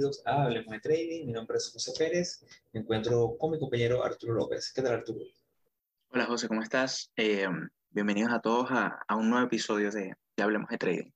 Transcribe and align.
bienvenidos 0.00 0.26
a 0.26 0.44
Hablemos 0.44 0.72
de 0.72 0.80
Trading. 0.80 1.26
Mi 1.26 1.32
nombre 1.32 1.58
es 1.58 1.70
José 1.70 1.92
Pérez. 1.98 2.42
Me 2.72 2.80
encuentro 2.80 3.36
con 3.38 3.50
mi 3.50 3.58
compañero 3.58 4.02
Arturo 4.02 4.32
López. 4.32 4.72
¿Qué 4.74 4.80
tal, 4.80 4.94
Arturo? 4.94 5.20
Hola, 6.08 6.24
José, 6.24 6.48
¿cómo 6.48 6.62
estás? 6.62 7.12
Eh, 7.16 7.46
bienvenidos 7.90 8.32
a 8.32 8.40
todos 8.40 8.70
a, 8.70 8.98
a, 9.06 9.16
un 9.16 9.28
nuevo 9.28 9.44
episodio 9.44 9.90
de, 9.90 10.14
de 10.36 10.42
Hablemos 10.42 10.70
de 10.70 10.78
Trading. 10.78 11.10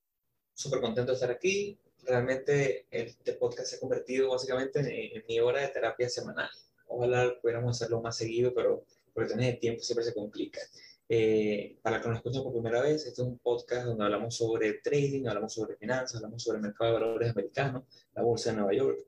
Súper 0.53 0.81
contento 0.81 1.13
de 1.13 1.15
estar 1.15 1.31
aquí. 1.31 1.79
Realmente 2.03 2.85
este 2.91 3.33
podcast 3.33 3.69
se 3.69 3.77
ha 3.77 3.79
convertido 3.79 4.29
básicamente 4.29 4.81
en, 4.81 5.17
en 5.17 5.23
mi 5.27 5.39
hora 5.39 5.61
de 5.61 5.69
terapia 5.69 6.07
semanal. 6.07 6.51
Ojalá 6.85 7.33
pudiéramos 7.41 7.75
hacerlo 7.75 8.01
más 8.01 8.15
seguido, 8.15 8.53
pero 8.53 8.85
por 9.15 9.25
tener 9.25 9.53
de 9.53 9.59
tiempo 9.59 9.81
siempre 9.81 10.05
se 10.05 10.13
complica. 10.13 10.61
Eh, 11.07 11.77
para 11.83 12.01
que 12.01 12.07
nos 12.07 12.17
escuchen 12.17 12.41
por 12.41 12.51
primera 12.51 12.81
vez, 12.81 13.05
este 13.05 13.21
es 13.21 13.27
un 13.27 13.37
podcast 13.37 13.85
donde 13.85 14.03
hablamos 14.03 14.35
sobre 14.35 14.73
trading, 14.83 15.27
hablamos 15.27 15.53
sobre 15.53 15.75
finanzas, 15.75 16.15
hablamos 16.15 16.41
sobre 16.41 16.57
el 16.57 16.63
mercado 16.63 16.93
de 16.93 16.99
valores 16.99 17.29
americano, 17.29 17.85
la 18.15 18.23
bolsa 18.23 18.49
de 18.49 18.57
Nueva 18.57 18.73
York, 18.73 19.05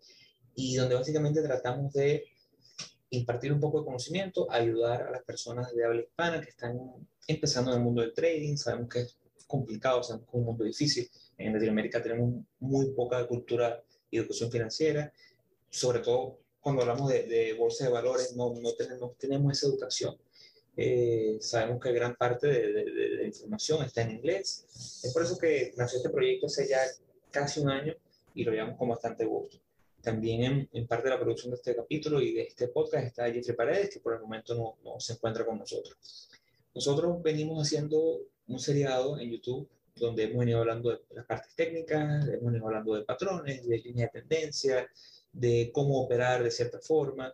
y 0.54 0.76
donde 0.76 0.96
básicamente 0.96 1.42
tratamos 1.42 1.94
de 1.94 2.23
impartir 3.10 3.52
un 3.52 3.60
poco 3.60 3.80
de 3.80 3.86
conocimiento, 3.86 4.52
ayudar 4.52 5.04
a 5.04 5.12
las 5.12 5.23
personas 5.23 5.73
de 5.73 5.86
habla 5.86 6.02
hispana 6.02 6.42
que 6.42 6.50
están 6.50 6.78
empezando 7.28 7.72
en 7.72 7.78
el 7.78 7.84
mundo 7.84 8.02
del 8.02 8.14
trading. 8.14 8.58
Sabemos 8.58 8.90
que 8.90 9.00
es 9.02 9.18
complicado, 9.48 10.04
sabemos 10.04 10.30
que 10.30 10.38
es 10.38 10.40
un 10.40 10.45
mundo 10.45 10.64
difícil. 10.64 11.09
En 11.38 11.54
Latinoamérica 11.54 12.02
tenemos 12.02 12.44
muy 12.59 12.92
poca 12.92 13.26
cultura 13.28 13.82
y 14.12 14.18
educación 14.18 14.52
financiera, 14.52 15.12
sobre 15.70 16.00
todo 16.00 16.40
cuando 16.59 16.81
hablamos 16.81 17.09
de, 17.09 17.23
de 17.23 17.53
bolsa 17.53 17.86
de 17.86 17.92
valores, 17.92 18.36
no, 18.36 18.53
no, 18.53 18.73
tenemos, 18.73 19.00
no 19.00 19.16
tenemos 19.18 19.53
esa 19.53 19.68
educación. 19.68 20.18
Eh, 20.80 21.39
sabemos 21.42 21.81
que 21.81 21.92
gran 21.92 22.16
parte 22.16 22.45
de, 22.47 22.72
de, 22.72 22.92
de, 22.92 23.09
la 23.16 23.23
información 23.23 23.83
está 23.83 24.03
en 24.03 24.11
inglés. 24.11 24.66
Es 25.03 25.11
por 25.11 25.23
eso 25.23 25.38
que 25.38 25.73
nació 25.75 25.97
este 25.97 26.11
proyecto 26.11 26.45
hace 26.45 26.67
ya 26.67 26.81
casi 27.31 27.59
un 27.59 27.69
año 27.69 27.95
y 28.36 28.44
lo 28.44 28.52
llevamos 28.52 28.78
con 28.78 28.89
bastante 28.89 29.25
gusto. 29.25 29.58
También 30.02 30.44
en, 30.44 30.69
en, 30.72 30.88
parte 30.88 31.06
de 31.06 31.16
la 31.16 31.19
producción 31.19 31.50
de 31.50 31.58
este 31.58 31.75
capítulo 31.75 32.22
y 32.22 32.34
de 32.34 32.44
este 32.44 32.67
podcast 32.67 33.08
está 33.08 33.25
Jeffrey 33.31 33.56
Paredes, 33.56 33.89
que 33.89 34.00
por 34.00 34.14
el 34.14 34.22
momento 34.22 34.53
no, 34.53 34.78
no 34.84 35.00
se 35.00 35.14
encuentra 35.14 35.44
con 35.44 35.58
nosotros. 35.58 36.30
Nosotros 36.75 37.23
venimos 37.23 37.66
haciendo 37.66 38.22
un 38.47 38.59
seriado 38.59 39.19
en 39.19 39.31
YouTube 39.31 39.67
donde 39.95 40.25
hemos 40.25 40.38
venido 40.38 40.59
hablando 40.59 40.91
de 40.91 41.00
las 41.09 41.25
partes 41.25 41.56
técnicas, 41.56 42.28
hemos 42.28 42.45
venido 42.45 42.67
hablando 42.67 42.94
de 42.94 43.03
patrones, 43.03 43.67
de 43.67 43.80
líneas 43.80 44.14
de 44.14 44.22
tendencia, 44.22 44.88
de 45.31 45.72
cómo 45.73 46.00
operar 46.02 46.44
de 46.44 46.52
cierta 46.52 46.80
forma, 46.80 47.34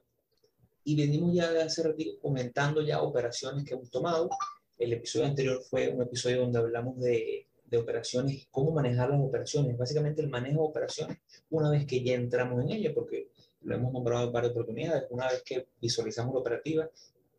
y 0.84 0.96
venimos 0.96 1.34
ya 1.34 1.52
de 1.52 1.64
hace 1.64 1.84
ratito 1.84 2.20
comentando 2.20 2.82
ya 2.82 3.02
operaciones 3.02 3.66
que 3.66 3.74
hemos 3.74 3.90
tomado. 3.90 4.30
El 4.78 4.94
episodio 4.94 5.28
anterior 5.28 5.62
fue 5.70 5.90
un 5.90 6.02
episodio 6.02 6.42
donde 6.42 6.60
hablamos 6.60 7.00
de, 7.00 7.48
de 7.66 7.78
operaciones, 7.78 8.48
cómo 8.52 8.72
manejar 8.72 9.10
las 9.10 9.22
operaciones, 9.22 9.78
básicamente 9.78 10.22
el 10.22 10.30
manejo 10.30 10.62
de 10.62 10.68
operaciones 10.68 11.18
una 11.50 11.70
vez 11.70 11.86
que 11.86 12.04
ya 12.04 12.14
entramos 12.14 12.64
en 12.64 12.72
ella, 12.72 12.94
porque 12.94 13.30
lo 13.62 13.76
hemos 13.76 13.94
nombrado 13.94 14.28
en 14.28 14.34
varias 14.34 14.52
oportunidades, 14.52 15.06
una 15.10 15.28
vez 15.28 15.42
que 15.44 15.68
visualizamos 15.82 16.34
la 16.34 16.42
operativa 16.42 16.90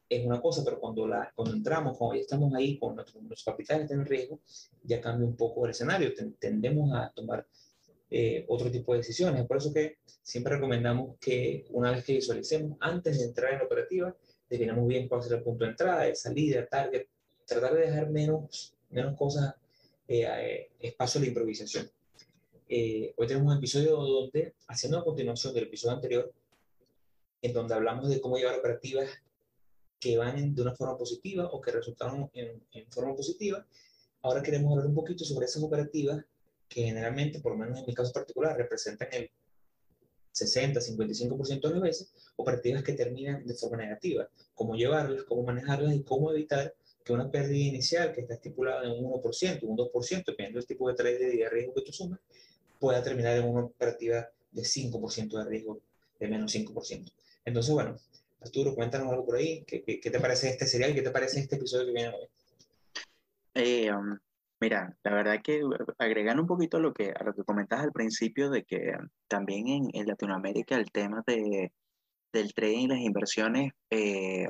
es 0.08 0.24
una 0.24 0.40
cosa, 0.40 0.62
pero 0.64 0.78
cuando, 0.78 1.06
la, 1.06 1.32
cuando 1.34 1.54
entramos, 1.54 1.96
cuando 1.96 2.16
ya 2.16 2.22
estamos 2.22 2.52
ahí 2.54 2.78
con 2.78 2.94
nuestros, 2.94 3.22
nuestros 3.22 3.44
capitales 3.44 3.90
en 3.90 4.04
riesgo, 4.04 4.40
ya 4.82 5.00
cambia 5.00 5.26
un 5.26 5.36
poco 5.36 5.64
el 5.64 5.70
escenario, 5.70 6.12
tendemos 6.38 6.92
a 6.94 7.10
tomar 7.10 7.46
eh, 8.10 8.44
otro 8.48 8.70
tipo 8.70 8.92
de 8.92 8.98
decisiones. 8.98 9.40
Es 9.40 9.46
por 9.46 9.56
eso 9.56 9.72
que 9.72 9.98
siempre 10.22 10.54
recomendamos 10.54 11.16
que 11.18 11.66
una 11.70 11.90
vez 11.90 12.04
que 12.04 12.14
visualicemos, 12.14 12.76
antes 12.80 13.18
de 13.18 13.24
entrar 13.24 13.52
en 13.52 13.58
la 13.58 13.64
operativa, 13.64 14.14
definamos 14.48 14.86
bien 14.86 15.08
cuál 15.08 15.22
será 15.22 15.36
el 15.36 15.42
punto 15.42 15.64
de 15.64 15.70
entrada, 15.70 16.02
de 16.04 16.14
salida, 16.14 16.66
target, 16.66 17.06
tratar 17.46 17.74
de 17.74 17.80
dejar 17.82 18.10
menos, 18.10 18.74
menos 18.90 19.16
cosas, 19.16 19.54
eh, 20.06 20.70
espacio 20.80 21.18
a 21.18 21.22
la 21.22 21.28
improvisación. 21.28 21.90
Eh, 22.68 23.14
hoy 23.16 23.26
tenemos 23.26 23.52
un 23.52 23.58
episodio 23.58 23.96
donde, 23.96 24.54
haciendo 24.68 24.98
a 24.98 25.04
continuación 25.04 25.54
del 25.54 25.64
episodio 25.64 25.96
anterior, 25.96 26.32
en 27.42 27.52
donde 27.52 27.74
hablamos 27.74 28.08
de 28.08 28.20
cómo 28.20 28.36
llevar 28.36 28.58
operativas 28.58 29.10
que 30.00 30.16
van 30.16 30.54
de 30.54 30.62
una 30.62 30.74
forma 30.74 30.96
positiva 30.96 31.46
o 31.46 31.60
que 31.60 31.72
resultaron 31.72 32.30
en, 32.32 32.62
en 32.72 32.90
forma 32.90 33.14
positiva, 33.14 33.66
ahora 34.22 34.42
queremos 34.42 34.72
hablar 34.72 34.86
un 34.86 34.94
poquito 34.94 35.24
sobre 35.24 35.46
esas 35.46 35.62
operativas 35.62 36.24
que 36.74 36.82
generalmente, 36.82 37.38
por 37.38 37.52
lo 37.52 37.58
menos 37.58 37.78
en 37.78 37.86
mi 37.86 37.94
caso 37.94 38.12
particular, 38.12 38.56
representan 38.56 39.08
el 39.12 39.30
60, 40.32 40.80
55% 40.80 41.60
de 41.60 41.70
las 41.70 41.80
veces, 41.80 42.12
operativas 42.34 42.82
que 42.82 42.94
terminan 42.94 43.46
de 43.46 43.54
forma 43.54 43.76
negativa. 43.76 44.28
Cómo 44.56 44.74
llevarlas, 44.74 45.22
cómo 45.22 45.44
manejarlas 45.44 45.94
y 45.94 46.02
cómo 46.02 46.32
evitar 46.32 46.74
que 47.04 47.12
una 47.12 47.30
pérdida 47.30 47.64
inicial 47.64 48.12
que 48.12 48.22
está 48.22 48.34
estipulada 48.34 48.82
en 48.84 49.04
un 49.04 49.12
1%, 49.12 49.62
un 49.62 49.76
2%, 49.76 50.24
dependiendo 50.26 50.58
del 50.58 50.66
tipo 50.66 50.88
de 50.88 50.94
trade 50.96 51.18
de 51.18 51.48
riesgo 51.48 51.74
que 51.74 51.82
tú 51.82 51.92
sumas, 51.92 52.18
pueda 52.80 53.00
terminar 53.04 53.36
en 53.36 53.44
una 53.44 53.66
operativa 53.66 54.28
de 54.50 54.62
5% 54.62 55.38
de 55.38 55.44
riesgo, 55.44 55.80
de 56.18 56.26
menos 56.26 56.52
5%. 56.52 57.12
Entonces, 57.44 57.72
bueno, 57.72 57.96
Arturo, 58.40 58.74
cuéntanos 58.74 59.12
algo 59.12 59.24
por 59.24 59.36
ahí. 59.36 59.62
¿Qué, 59.64 59.82
qué, 59.84 60.00
qué 60.00 60.10
te 60.10 60.18
parece 60.18 60.48
este 60.48 60.66
serial? 60.66 60.92
¿Qué 60.92 61.02
te 61.02 61.10
parece 61.12 61.38
este 61.38 61.54
episodio 61.54 61.86
que 61.86 61.92
viene 61.92 62.08
hoy? 62.08 62.26
Eh, 63.54 63.92
um, 63.92 64.18
Mira, 64.64 64.96
la 65.02 65.12
verdad 65.12 65.42
que 65.42 65.62
uh, 65.62 65.74
agregando 65.98 66.40
un 66.40 66.48
poquito 66.48 66.78
a 66.78 66.80
lo 66.80 66.94
que, 66.94 67.10
a 67.10 67.22
lo 67.22 67.34
que 67.34 67.44
comentas 67.44 67.80
al 67.80 67.92
principio 67.92 68.48
de 68.48 68.64
que 68.64 68.96
también 69.28 69.90
en, 69.92 70.06
Latinoamérica 70.06 70.76
el 70.76 70.90
tema 70.90 71.22
de, 71.26 71.70
del 72.32 72.54
trading 72.54 72.84
y 72.84 72.88
las 72.88 73.00
inversiones 73.00 73.72
eh, 73.90 74.46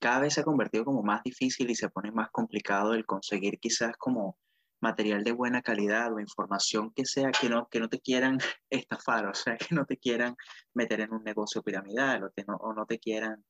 cada 0.00 0.18
vez 0.18 0.34
se 0.34 0.40
ha 0.40 0.44
convertido 0.44 0.84
como 0.84 1.04
más 1.04 1.22
difícil 1.22 1.70
y 1.70 1.76
se 1.76 1.88
pone 1.88 2.10
más 2.10 2.28
complicado 2.32 2.92
el 2.94 3.06
conseguir 3.06 3.60
quizás 3.60 3.96
como 3.96 4.36
material 4.80 5.22
de 5.22 5.30
buena 5.30 5.62
calidad 5.62 6.12
o 6.12 6.18
información 6.18 6.92
que 6.92 7.06
sea 7.06 7.30
que 7.30 7.48
no, 7.48 7.68
que 7.68 7.78
no 7.78 7.88
te 7.88 8.00
quieran 8.00 8.38
estafar, 8.68 9.26
o 9.26 9.34
sea, 9.34 9.56
que 9.56 9.76
no 9.76 9.84
te 9.84 9.96
quieran 9.96 10.34
meter 10.74 11.02
en 11.02 11.12
un 11.12 11.22
negocio 11.22 11.62
piramidal 11.62 12.24
o, 12.24 12.30
te 12.30 12.44
no, 12.48 12.56
o 12.56 12.74
no 12.74 12.84
te 12.84 12.98
quieran 12.98 13.44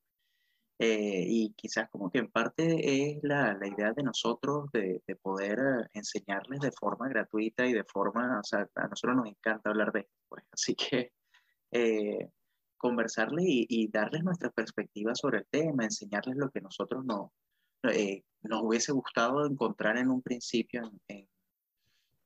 eh, 0.78 1.24
y 1.26 1.54
quizás 1.54 1.88
como 1.88 2.10
que 2.10 2.18
en 2.18 2.30
parte 2.30 3.14
es 3.14 3.18
la, 3.22 3.54
la 3.54 3.66
idea 3.66 3.92
de 3.92 4.02
nosotros 4.02 4.70
de, 4.72 5.02
de, 5.06 5.16
poder 5.16 5.58
eh, 5.58 5.88
enseñarles 5.94 6.60
de 6.60 6.70
forma 6.70 7.08
gratuita 7.08 7.66
y 7.66 7.72
de 7.72 7.84
forma, 7.84 8.40
o 8.40 8.44
sea, 8.44 8.68
a 8.74 8.88
nosotros 8.88 9.16
nos 9.16 9.26
encanta 9.26 9.70
hablar 9.70 9.90
de 9.92 10.00
esto, 10.00 10.12
pues, 10.28 10.44
así 10.52 10.74
que 10.74 11.12
eh, 11.70 12.30
conversarles 12.76 13.44
y, 13.46 13.88
darles 13.90 14.22
nuestra 14.22 14.50
perspectiva 14.50 15.14
sobre 15.14 15.38
el 15.38 15.46
tema, 15.46 15.84
enseñarles 15.84 16.36
lo 16.36 16.50
que 16.50 16.60
nosotros 16.60 17.02
no, 17.06 17.32
eh, 17.84 18.24
nos 18.42 18.62
hubiese 18.62 18.92
gustado 18.92 19.46
encontrar 19.46 19.96
en 19.96 20.10
un 20.10 20.20
principio 20.20 20.92
en, 21.08 21.26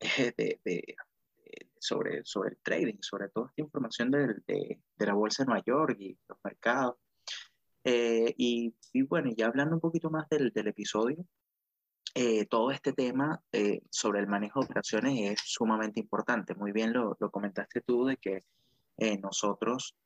sobre, 1.78 2.24
sobre 2.24 2.50
el 2.50 2.58
trading, 2.62 2.98
sobre 3.00 3.28
toda 3.28 3.46
esta 3.46 3.62
información 3.62 4.10
de, 4.10 4.34
de 4.46 5.06
la 5.06 5.14
bolsa 5.14 5.44
de 5.44 5.46
Nueva 5.46 5.64
York 5.64 5.96
y 6.00 6.18
los 6.28 6.38
mercados. 6.42 6.96
Eh, 7.84 8.34
y, 8.36 8.74
y, 8.92 9.02
bueno, 9.02 9.30
ya 9.36 9.46
hablando 9.46 9.74
un 9.76 9.80
poquito 9.80 10.10
más 10.10 10.28
del, 10.28 10.50
del 10.52 10.68
episodio, 10.68 11.24
eh, 12.14 12.46
todo 12.46 12.72
este 12.72 12.92
tema 12.92 13.40
eh, 13.52 13.82
sobre 13.90 14.20
el 14.20 14.26
manejo 14.26 14.60
de 14.60 14.66
operaciones 14.66 15.30
es 15.32 15.40
sumamente 15.44 16.00
importante. 16.00 16.54
Muy 16.54 16.72
bien 16.72 16.92
lo, 16.92 17.16
lo 17.20 17.30
comentaste 17.30 17.80
tú 17.82 18.04
de 18.04 18.16
que 18.16 18.44
eh, 18.96 19.16
nosotros, 19.18 19.96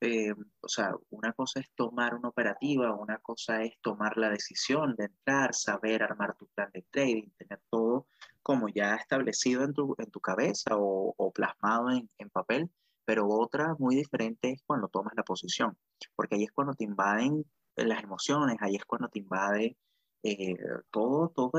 o 0.60 0.68
sea, 0.68 0.92
una 1.10 1.32
cosa 1.32 1.58
es 1.60 1.66
tomar 1.74 2.14
una 2.14 2.28
operativa, 2.28 2.94
una 2.94 3.18
cosa 3.18 3.62
es 3.62 3.72
tomar 3.80 4.16
la 4.16 4.30
decisión 4.30 4.94
de 4.96 5.06
entrar, 5.06 5.52
saber 5.52 6.02
armar 6.04 6.36
tu 6.36 6.46
plan 6.48 6.70
de 6.72 6.82
trading, 6.90 7.30
tener 7.36 7.60
todo 7.70 8.06
como 8.42 8.68
ya 8.68 8.94
establecido 8.94 9.64
en 9.64 9.72
tu, 9.72 9.96
en 9.98 10.10
tu 10.12 10.20
cabeza 10.20 10.76
o, 10.76 11.12
o 11.16 11.32
plasmado 11.32 11.90
en, 11.90 12.08
en 12.18 12.30
papel, 12.30 12.70
pero 13.04 13.26
otra 13.28 13.74
muy 13.78 13.96
diferente 13.96 14.50
es 14.50 14.62
cuando 14.64 14.88
tomas 14.88 15.14
la 15.16 15.24
posición, 15.24 15.76
porque 16.14 16.36
ahí 16.36 16.44
es 16.44 16.52
cuando 16.52 16.74
te 16.74 16.84
invaden 16.84 17.44
las 17.76 18.02
emociones, 18.02 18.56
ahí 18.60 18.76
es 18.76 18.84
cuando 18.84 19.08
te 19.08 19.18
invade 19.18 19.76
eh, 20.22 20.56
todo, 20.90 21.28
todo 21.30 21.52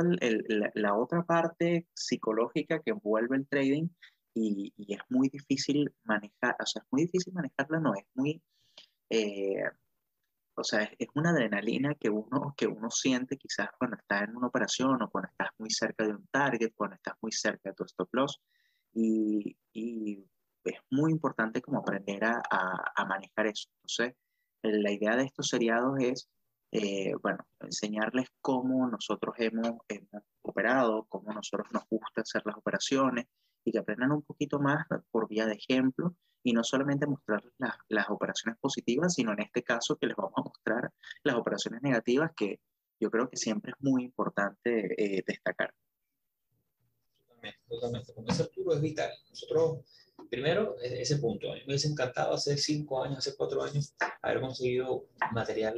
la, 0.74 0.96
otra 0.96 1.24
parte 1.24 1.88
psicológica 1.94 2.82
que 2.82 2.92
envuelve 2.92 3.38
el 3.38 3.48
trading 3.48 3.90
y, 4.34 4.74
es 4.94 5.02
muy 5.10 5.30
difícil 5.30 5.94
manejar, 6.04 6.56
o 6.60 6.66
sea, 6.66 6.82
es 6.82 6.88
muy 6.92 7.04
difícil 7.04 7.34
manejarla, 7.34 7.80
no, 7.80 7.94
es 7.94 8.06
muy, 8.16 8.42
eh, 9.10 9.64
o 10.56 10.64
sea, 10.64 10.90
es, 10.98 11.08
una 11.16 11.30
adrenalina 11.30 11.96
que 11.96 12.10
uno, 12.10 12.54
que 12.58 12.68
uno 12.68 12.90
siente 12.90 13.38
quizás 13.38 13.70
cuando 13.78 13.98
está 13.98 14.24
en 14.24 14.36
una 14.36 14.48
operación 14.48 15.02
o 15.02 15.10
cuando 15.12 15.30
estás 15.30 15.50
muy 15.58 15.70
cerca 15.70 16.06
de 16.06 16.16
un 16.16 16.28
target, 16.28 16.74
cuando 16.76 16.96
estás 16.96 17.16
muy 17.22 17.32
cerca 17.32 17.70
de 17.70 17.76
tu 17.76 17.84
stop 17.84 18.10
loss 18.14 18.42
y, 18.94 19.56
y 19.74 20.26
es 20.64 20.80
muy 20.90 21.12
importante 21.12 21.62
como 21.62 21.80
aprender 21.80 22.24
a, 22.26 22.42
a, 22.50 22.94
a 22.96 23.06
manejar 23.06 23.48
eso. 23.48 23.70
Entonces, 23.76 24.16
la 24.66 24.92
idea 24.92 25.16
de 25.16 25.24
estos 25.24 25.48
seriados 25.48 25.98
es, 26.00 26.30
eh, 26.72 27.14
bueno, 27.22 27.46
enseñarles 27.60 28.30
cómo 28.42 28.88
nosotros 28.88 29.36
hemos, 29.38 29.72
operado, 30.42 31.06
cómo 31.10 31.34
nosotros 31.34 31.68
nos 31.72 31.84
gusta 31.90 32.22
hacer 32.22 32.42
las 32.46 32.58
operaciones 32.58 33.26
y 33.64 33.72
que 33.72 33.80
aprendan 33.80 34.12
un 34.12 34.22
poquito 34.22 34.60
más 34.60 34.86
por 35.12 35.28
vía 35.28 35.46
de 35.46 35.56
ejemplo 35.56 36.16
y 36.44 36.54
no 36.54 36.64
solamente 36.64 37.08
mostrarles 37.08 37.54
las, 37.58 37.76
las 37.90 38.10
operaciones 38.10 38.60
positivas, 38.60 39.14
sino 39.16 39.34
en 39.34 39.42
este 39.42 39.64
caso 39.64 39.98
que 39.98 40.08
les 40.08 40.16
vamos 40.16 40.34
a 40.38 40.44
mostrar 40.44 40.92
las 41.24 41.36
operaciones 41.36 41.82
negativas 41.82 42.32
que 42.36 42.60
yo 43.00 43.10
creo 43.10 43.30
que 43.30 43.38
siempre 43.38 43.72
es 43.72 43.78
muy 43.80 44.04
importante 44.04 44.96
eh, 44.98 45.24
destacar. 45.26 45.74
Totalmente, 47.46 47.60
totalmente. 47.68 48.14
Como 48.14 48.28
dice 48.28 48.44
Arturo, 48.44 48.74
es 48.74 48.82
vital. 48.82 49.12
Nosotros 49.30 49.80
primero, 50.30 50.76
e-, 50.82 51.02
ese 51.02 51.18
punto. 51.18 51.52
A 51.52 51.56
mí 51.56 51.62
me 51.62 51.74
hubiese 51.74 51.88
encantado 51.88 52.34
hace 52.34 52.58
cinco 52.58 53.04
años, 53.04 53.20
hace 53.20 53.36
cuatro 53.36 53.64
años, 53.64 53.94
haber 54.22 54.42
conseguido 54.42 55.08
material 55.34 55.76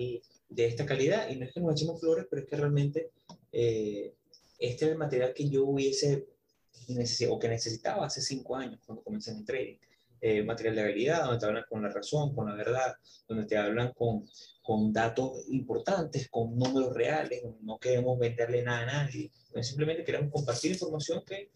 de 0.49 0.65
esta 0.65 0.85
calidad. 0.85 1.29
Y 1.29 1.37
no 1.37 1.45
es 1.45 1.53
que 1.53 1.59
nos 1.59 1.73
echemos 1.73 1.99
flores, 1.99 2.25
pero 2.29 2.41
es 2.41 2.47
que 2.47 2.55
realmente 2.55 3.11
eh, 3.51 4.13
este 4.59 4.85
es 4.85 4.91
el 4.91 4.97
material 4.97 5.33
que 5.33 5.49
yo 5.49 5.65
hubiese 5.65 6.27
necesitado 6.89 7.35
o 7.35 7.39
que 7.39 7.49
necesitaba 7.49 8.05
hace 8.05 8.21
cinco 8.21 8.55
años 8.55 8.79
cuando 8.85 9.03
comencé 9.03 9.31
en 9.31 9.45
trading. 9.45 9.77
Eh, 10.19 10.41
material 10.41 10.75
de 10.75 10.81
habilidad, 10.81 11.25
donde 11.25 11.39
te 11.39 11.45
hablan 11.45 11.65
con 11.69 11.83
la 11.83 11.89
razón, 11.89 12.33
con 12.33 12.47
la 12.49 12.55
verdad, 12.55 12.95
donde 13.27 13.45
te 13.45 13.55
hablan 13.55 13.93
con, 13.93 14.27
con 14.63 14.91
datos 14.91 15.45
importantes, 15.49 16.27
con 16.29 16.57
números 16.57 16.95
reales, 16.95 17.43
no 17.61 17.77
queremos 17.77 18.17
venderle 18.17 18.63
nada 18.63 18.79
a 18.79 18.85
nadie, 19.03 19.31
simplemente 19.63 20.03
queremos 20.03 20.31
compartir 20.31 20.71
información 20.71 21.23
que 21.25 21.49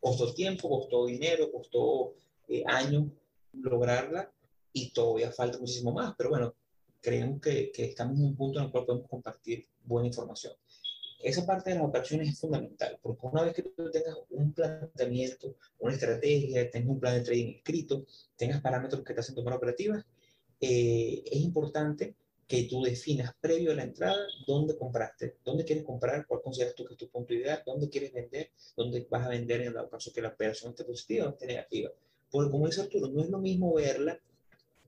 costó 0.00 0.32
tiempo, 0.34 0.68
costó 0.68 1.06
dinero, 1.06 1.50
costó 1.50 2.14
eh, 2.48 2.62
años 2.66 3.04
lograrla 3.52 4.30
y 4.72 4.90
todavía 4.90 5.32
falta 5.32 5.58
muchísimo 5.58 5.92
más, 5.92 6.14
pero 6.16 6.30
bueno, 6.30 6.54
creemos 7.00 7.40
que, 7.40 7.72
que 7.72 7.86
estamos 7.86 8.18
en 8.18 8.26
un 8.26 8.36
punto 8.36 8.58
en 8.58 8.66
el 8.66 8.70
cual 8.70 8.84
podemos 8.84 9.08
compartir 9.08 9.66
buena 9.84 10.08
información. 10.08 10.52
Esa 11.22 11.46
parte 11.46 11.70
de 11.70 11.76
las 11.76 11.86
operaciones 11.86 12.28
es 12.28 12.38
fundamental, 12.38 12.98
porque 13.02 13.26
una 13.26 13.42
vez 13.42 13.54
que 13.54 13.62
tú 13.62 13.90
tengas 13.90 14.16
un 14.30 14.52
planteamiento, 14.52 15.56
una 15.78 15.94
estrategia, 15.94 16.70
tengas 16.70 16.90
un 16.90 17.00
plan 17.00 17.14
de 17.14 17.24
trading 17.24 17.54
escrito, 17.56 18.04
tengas 18.36 18.60
parámetros 18.60 19.02
que 19.02 19.14
te 19.14 19.20
hacen 19.20 19.34
tomar 19.34 19.54
operativas, 19.54 20.04
eh, 20.60 21.22
es 21.24 21.40
importante 21.40 22.14
que 22.46 22.64
tú 22.64 22.82
definas 22.82 23.34
previo 23.40 23.72
a 23.72 23.74
la 23.74 23.82
entrada 23.82 24.16
dónde 24.46 24.76
compraste, 24.76 25.36
dónde 25.44 25.64
quieres 25.64 25.84
comprar, 25.84 26.26
cuál 26.26 26.42
consideras 26.42 26.74
tú 26.74 26.84
que 26.84 26.94
es 26.94 26.98
tu 26.98 27.08
punto 27.08 27.34
ideal, 27.34 27.62
dónde 27.66 27.88
quieres 27.88 28.12
vender, 28.12 28.50
dónde 28.76 29.06
vas 29.10 29.26
a 29.26 29.30
vender 29.30 29.62
en 29.62 29.68
el 29.68 29.88
caso 29.90 30.12
que 30.12 30.22
la 30.22 30.28
operación 30.28 30.70
esté 30.70 30.84
positiva 30.84 31.26
o 31.26 31.30
esté 31.30 31.46
negativa. 31.46 31.90
Porque 32.30 32.50
como 32.50 32.66
dice 32.66 32.82
Arturo, 32.82 33.08
no 33.08 33.22
es 33.22 33.30
lo 33.30 33.38
mismo 33.38 33.74
verla, 33.74 34.18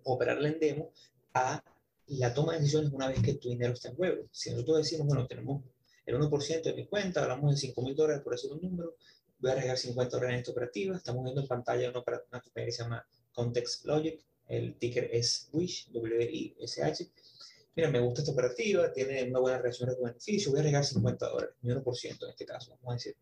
operarla 0.04 0.48
en 0.48 0.60
demo, 0.60 0.92
a 1.34 1.62
la 2.06 2.32
toma 2.32 2.52
de 2.52 2.60
decisiones 2.60 2.92
una 2.92 3.08
vez 3.08 3.20
que 3.22 3.34
tu 3.34 3.50
dinero 3.50 3.72
está 3.72 3.88
en 3.88 3.96
juego. 3.96 4.24
Si 4.30 4.50
nosotros 4.50 4.78
decimos, 4.78 5.06
bueno, 5.08 5.26
tenemos 5.26 5.62
el 6.06 6.16
1% 6.16 6.62
de 6.62 6.74
mi 6.74 6.86
cuenta, 6.86 7.22
hablamos 7.22 7.50
de 7.50 7.56
5 7.58 7.82
mil 7.82 7.94
dólares 7.94 8.22
por 8.22 8.32
decir 8.32 8.52
un 8.52 8.62
número, 8.62 8.96
voy 9.40 9.50
a 9.50 9.52
arriesgar 9.54 9.76
50 9.76 10.16
dólares 10.16 10.34
en 10.34 10.40
esta 10.40 10.52
operativa, 10.52 10.96
estamos 10.96 11.24
viendo 11.24 11.42
en 11.42 11.48
pantalla 11.48 11.90
una, 11.90 12.02
una 12.30 12.40
que 12.40 12.72
se 12.72 12.82
llama 12.82 13.06
Context 13.32 13.84
Logic, 13.84 14.20
el 14.48 14.76
ticker 14.78 15.10
es 15.12 15.48
WISH, 15.52 15.90
W-I-S-H. 15.92 17.10
Mira, 17.78 17.92
me 17.92 18.00
gusta 18.00 18.22
esta 18.22 18.32
operativa, 18.32 18.92
tiene 18.92 19.22
una 19.30 19.38
buena 19.38 19.58
relación 19.58 19.88
de 19.88 19.94
beneficio, 20.02 20.50
voy 20.50 20.58
a 20.58 20.60
arriesgar 20.62 20.84
50 20.84 21.28
dólares, 21.28 21.54
mi 21.62 21.70
1% 21.70 22.24
en 22.24 22.30
este 22.30 22.44
caso, 22.44 22.72
vamos 22.82 22.90
a 22.90 22.94
decir. 22.94 23.14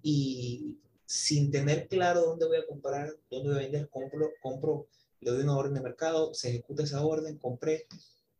Y 0.00 0.76
sin 1.04 1.50
tener 1.50 1.88
claro 1.88 2.20
dónde 2.20 2.46
voy 2.46 2.58
a 2.58 2.66
comprar, 2.68 3.12
dónde 3.28 3.48
voy 3.48 3.58
a 3.58 3.62
vender, 3.62 3.88
compro, 3.88 4.30
compro, 4.40 4.86
le 5.20 5.32
doy 5.32 5.42
una 5.42 5.56
orden 5.56 5.74
de 5.74 5.80
mercado, 5.80 6.32
se 6.34 6.50
ejecuta 6.50 6.84
esa 6.84 7.04
orden, 7.04 7.36
compré, 7.38 7.88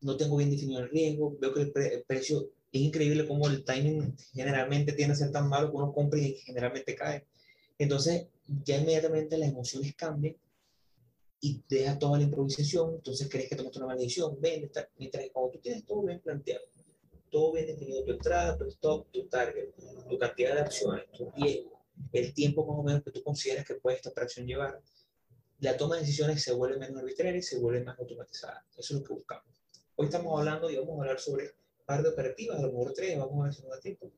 no 0.03 0.17
tengo 0.17 0.37
bien 0.37 0.53
definido 0.53 0.83
el 0.83 0.89
riesgo, 0.89 1.37
veo 1.41 1.53
que 1.53 1.63
el 1.63 2.05
precio 2.07 2.49
es 2.71 2.81
increíble 2.81 3.27
cómo 3.27 3.49
el 3.49 3.65
timing 3.65 4.15
generalmente 4.33 4.93
tiene 4.93 5.15
que 5.15 5.19
ser 5.19 5.33
tan 5.33 5.49
malo 5.49 5.73
que 5.73 5.77
uno 5.79 5.93
compra 5.93 6.21
y 6.21 6.35
generalmente 6.37 6.95
cae. 6.95 7.27
Entonces, 7.77 8.29
ya 8.47 8.77
inmediatamente 8.77 9.37
las 9.37 9.49
emociones 9.49 9.97
cambian 9.97 10.37
y 11.41 11.63
deja 11.69 11.99
toda 11.99 12.19
la 12.19 12.25
improvisación, 12.25 12.95
entonces 12.97 13.29
crees 13.31 13.49
que 13.49 13.57
tomaste 13.57 13.79
una 13.79 13.89
mala 13.89 14.01
decisión, 14.01 14.37
vende, 14.41 14.71
mientras 14.99 15.25
que 15.25 15.33
cuando 15.33 15.53
tú 15.53 15.59
tienes 15.59 15.85
todo 15.87 16.03
bien 16.03 16.21
planteado, 16.21 16.65
todo 17.31 17.53
bien 17.53 17.67
definido, 17.67 18.05
tu 18.05 18.13
entrada, 18.13 18.59
tu 18.59 18.65
stop, 18.65 19.11
tu 19.11 19.27
target, 19.27 19.71
tu 20.09 20.19
cantidad 20.19 20.55
de 20.55 20.61
acciones, 20.61 21.11
tu 21.13 21.31
riesgo, 21.31 21.81
el 22.13 22.35
tiempo 22.35 22.67
más 22.67 22.79
o 22.79 22.83
menos 22.83 23.03
que 23.03 23.11
tú 23.11 23.23
consideras 23.23 23.65
que 23.65 23.75
puede 23.75 23.97
esta 23.97 24.11
operación 24.11 24.47
llevar, 24.47 24.81
la 25.61 25.77
toma 25.77 25.97
de 25.97 26.03
decisiones 26.03 26.43
se 26.43 26.53
vuelve 26.53 26.79
menos 26.79 26.99
arbitraria 26.99 27.39
y 27.39 27.43
se 27.43 27.59
vuelve 27.59 27.85
más 27.85 27.99
automatizada. 27.99 28.65
Eso 28.77 28.95
es 28.95 29.01
lo 29.01 29.07
que 29.07 29.13
buscamos. 29.13 29.45
Hoy 29.97 30.07
estamos 30.07 30.39
hablando 30.39 30.71
y 30.71 30.77
vamos 30.77 30.99
a 30.99 31.03
hablar 31.03 31.21
sobre 31.21 31.55
par 31.85 32.03
de 32.03 32.09
operativas, 32.09 32.59
a 32.59 32.63
lo 32.63 32.69
mejor 32.69 32.93
tres, 32.95 33.19
vamos 33.19 33.41
a 33.41 33.45
ver 33.45 33.55
si 33.55 33.63
nos 33.63 33.71
da 33.73 33.81
tiempo, 33.81 34.11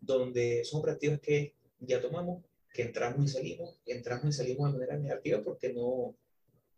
donde 0.00 0.64
son 0.64 0.80
operativas 0.80 1.20
que 1.20 1.54
ya 1.80 2.00
tomamos, 2.00 2.44
que 2.72 2.82
entramos 2.82 3.24
y 3.24 3.28
salimos, 3.28 3.78
entramos 3.86 4.26
y 4.26 4.32
salimos 4.32 4.72
de 4.72 4.78
manera 4.78 4.98
negativa 4.98 5.42
porque 5.42 5.72
no, 5.72 6.14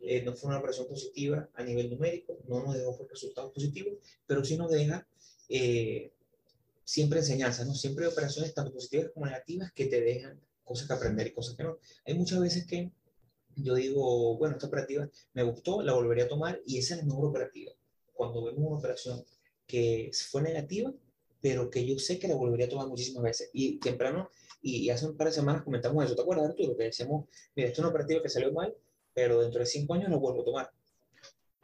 eh, 0.01 0.23
no 0.23 0.35
fue 0.35 0.49
una 0.49 0.59
operación 0.59 0.87
positiva 0.89 1.49
a 1.55 1.63
nivel 1.63 1.91
numérico, 1.91 2.39
no 2.49 2.63
nos 2.63 2.75
dejó 2.75 2.97
resultados 3.09 3.53
positivos, 3.53 3.95
pero 4.27 4.45
sí 4.45 4.57
nos 4.57 4.71
deja 4.71 5.07
eh, 5.49 6.13
siempre 6.85 7.21
enseñanzas, 7.21 7.67
¿no? 7.67 7.75
Siempre 7.75 8.07
operaciones 8.07 8.55
tanto 8.55 8.73
positivas 8.73 9.11
como 9.13 9.27
negativas 9.27 9.73
que 9.73 9.87
te 9.87 10.01
dejan 10.01 10.41
cosas 10.65 10.87
que 10.87 10.95
aprender 10.95 11.27
y 11.27 11.33
cosas 11.33 11.57
que 11.57 11.65
no. 11.65 11.79
Hay 12.05 12.15
muchas 12.15 12.41
veces 12.41 12.67
que 12.67 12.91
yo 13.57 13.75
digo, 13.75 14.37
bueno, 14.37 14.57
esta 14.57 14.67
operativa 14.67 15.09
me 15.33 15.43
gustó, 15.43 15.83
la 15.83 15.95
volvería 15.95 16.25
a 16.25 16.29
tomar 16.29 16.61
y 16.67 16.79
esa 16.79 16.95
es 16.95 17.01
la 17.01 17.07
mejor 17.07 17.27
operativa. 17.27 17.73
Cuando 18.13 18.45
vemos 18.45 18.61
una 18.67 18.79
operación 18.79 19.25
que 19.67 20.11
fue 20.31 20.43
negativa, 20.43 20.93
pero 21.41 21.71
que 21.71 21.87
yo 21.87 21.99
sé 21.99 22.19
que 22.19 22.29
la 22.29 22.35
volvería 22.35 22.67
a 22.67 22.69
tomar 22.69 22.89
muchísimas 22.89 23.23
veces. 23.23 23.51
Y 23.53 23.79
temprano, 23.79 24.31
y 24.63 24.91
hace 24.91 25.07
un 25.07 25.17
par 25.17 25.29
de 25.29 25.33
semanas 25.33 25.63
comentamos 25.63 26.05
eso, 26.05 26.15
¿te 26.15 26.23
acuerdas, 26.23 26.51
Arturo? 26.51 26.77
Que 26.77 26.85
decíamos, 26.85 27.27
mira, 27.55 27.69
esto 27.69 27.81
es 27.81 27.85
una 27.85 27.89
operativa 27.89 28.23
que 28.23 28.29
salió 28.29 28.53
mal, 28.53 28.75
pero 29.17 29.41
dentro 29.41 29.61
de 29.61 29.67
cinco 29.67 29.95
años 29.95 30.11
lo 30.11 30.21
vuelvo 30.21 30.43
a 30.43 30.45
tomar. 30.45 30.71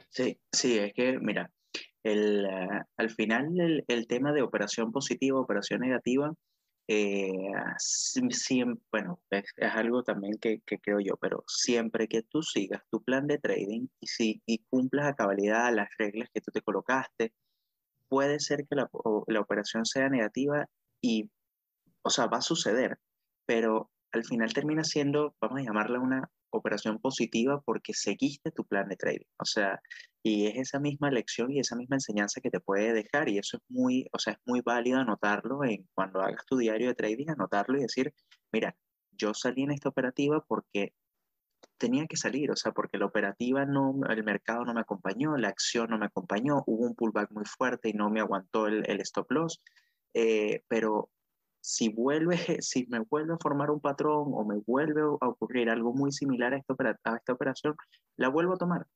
Sí, 0.08 0.40
sí, 0.50 0.78
es 0.78 0.94
que, 0.94 1.18
mira, 1.18 1.50
el, 2.02 2.46
uh, 2.46 2.82
al 2.96 3.10
final 3.10 3.60
el, 3.60 3.84
el, 3.88 4.06
tema 4.06 4.32
de 4.32 4.40
operación 4.40 4.90
positiva, 4.90 5.38
operación 5.38 5.80
negativa, 5.80 6.32
eh, 6.88 7.30
bueno, 8.90 9.20
es, 9.30 9.44
es, 9.56 9.72
algo 9.74 10.02
también 10.02 10.38
que, 10.40 10.60
que, 10.64 10.78
creo 10.78 10.98
yo, 11.00 11.18
pero 11.18 11.44
siempre 11.46 12.08
que 12.08 12.22
tú 12.22 12.42
sigas 12.42 12.82
tu 12.90 13.02
plan 13.02 13.26
de 13.26 13.38
trading 13.38 13.86
y, 14.00 14.06
si, 14.06 14.42
y 14.46 14.64
cumplas 14.70 15.06
a 15.06 15.14
cabalidad 15.14 15.74
las 15.74 15.90
reglas 15.98 16.30
que 16.32 16.40
tú 16.40 16.50
te 16.52 16.62
colocaste, 16.62 17.34
puede 18.08 18.40
ser 18.40 18.66
que 18.66 18.76
la, 18.76 18.90
la, 19.26 19.40
operación 19.40 19.84
sea 19.84 20.08
negativa 20.08 20.66
y, 21.02 21.30
o 22.00 22.08
sea, 22.08 22.26
va 22.26 22.38
a 22.38 22.42
suceder, 22.42 22.98
pero 23.44 23.90
al 24.10 24.24
final 24.24 24.54
termina 24.54 24.84
siendo, 24.84 25.34
vamos 25.40 25.60
a 25.60 25.64
llamarla 25.64 26.00
una 26.00 26.30
operación 26.58 26.98
positiva 26.98 27.60
porque 27.60 27.94
seguiste 27.94 28.50
tu 28.50 28.64
plan 28.64 28.88
de 28.88 28.96
trading. 28.96 29.26
O 29.38 29.44
sea, 29.44 29.80
y 30.22 30.46
es 30.46 30.56
esa 30.56 30.78
misma 30.80 31.10
lección 31.10 31.50
y 31.50 31.60
esa 31.60 31.76
misma 31.76 31.96
enseñanza 31.96 32.40
que 32.40 32.50
te 32.50 32.60
puede 32.60 32.92
dejar 32.92 33.28
y 33.28 33.38
eso 33.38 33.56
es 33.56 33.62
muy, 33.68 34.08
o 34.12 34.18
sea, 34.18 34.34
es 34.34 34.38
muy 34.46 34.60
válido 34.60 34.98
anotarlo 35.00 35.64
en 35.64 35.88
cuando 35.94 36.20
hagas 36.20 36.44
tu 36.46 36.56
diario 36.56 36.88
de 36.88 36.94
trading, 36.94 37.28
anotarlo 37.28 37.78
y 37.78 37.82
decir, 37.82 38.14
mira, 38.52 38.76
yo 39.10 39.34
salí 39.34 39.62
en 39.62 39.72
esta 39.72 39.88
operativa 39.88 40.44
porque 40.46 40.94
tenía 41.78 42.06
que 42.06 42.16
salir, 42.16 42.50
o 42.50 42.56
sea, 42.56 42.72
porque 42.72 42.98
la 42.98 43.06
operativa 43.06 43.64
no, 43.64 43.94
el 44.08 44.22
mercado 44.24 44.64
no 44.64 44.74
me 44.74 44.80
acompañó, 44.80 45.36
la 45.36 45.48
acción 45.48 45.90
no 45.90 45.98
me 45.98 46.06
acompañó, 46.06 46.62
hubo 46.66 46.86
un 46.86 46.94
pullback 46.94 47.30
muy 47.32 47.44
fuerte 47.44 47.88
y 47.88 47.92
no 47.92 48.10
me 48.10 48.20
aguantó 48.20 48.68
el, 48.68 48.88
el 48.88 49.00
stop 49.00 49.30
loss, 49.32 49.60
eh, 50.14 50.62
pero 50.68 51.10
si 51.62 51.88
vuelve, 51.88 52.36
si 52.62 52.86
me 52.88 53.00
vuelve 53.00 53.34
a 53.34 53.38
formar 53.38 53.70
un 53.70 53.80
patrón 53.80 54.32
o 54.34 54.44
me 54.44 54.58
vuelve 54.66 55.00
a 55.00 55.28
ocurrir 55.28 55.70
algo 55.70 55.94
muy 55.94 56.12
similar 56.12 56.52
a 56.54 56.58
esta, 56.58 56.74
a 57.04 57.16
esta 57.16 57.32
operación, 57.32 57.76
la 58.18 58.28
vuelvo 58.28 58.54
a 58.54 58.58
tomar. 58.58 58.86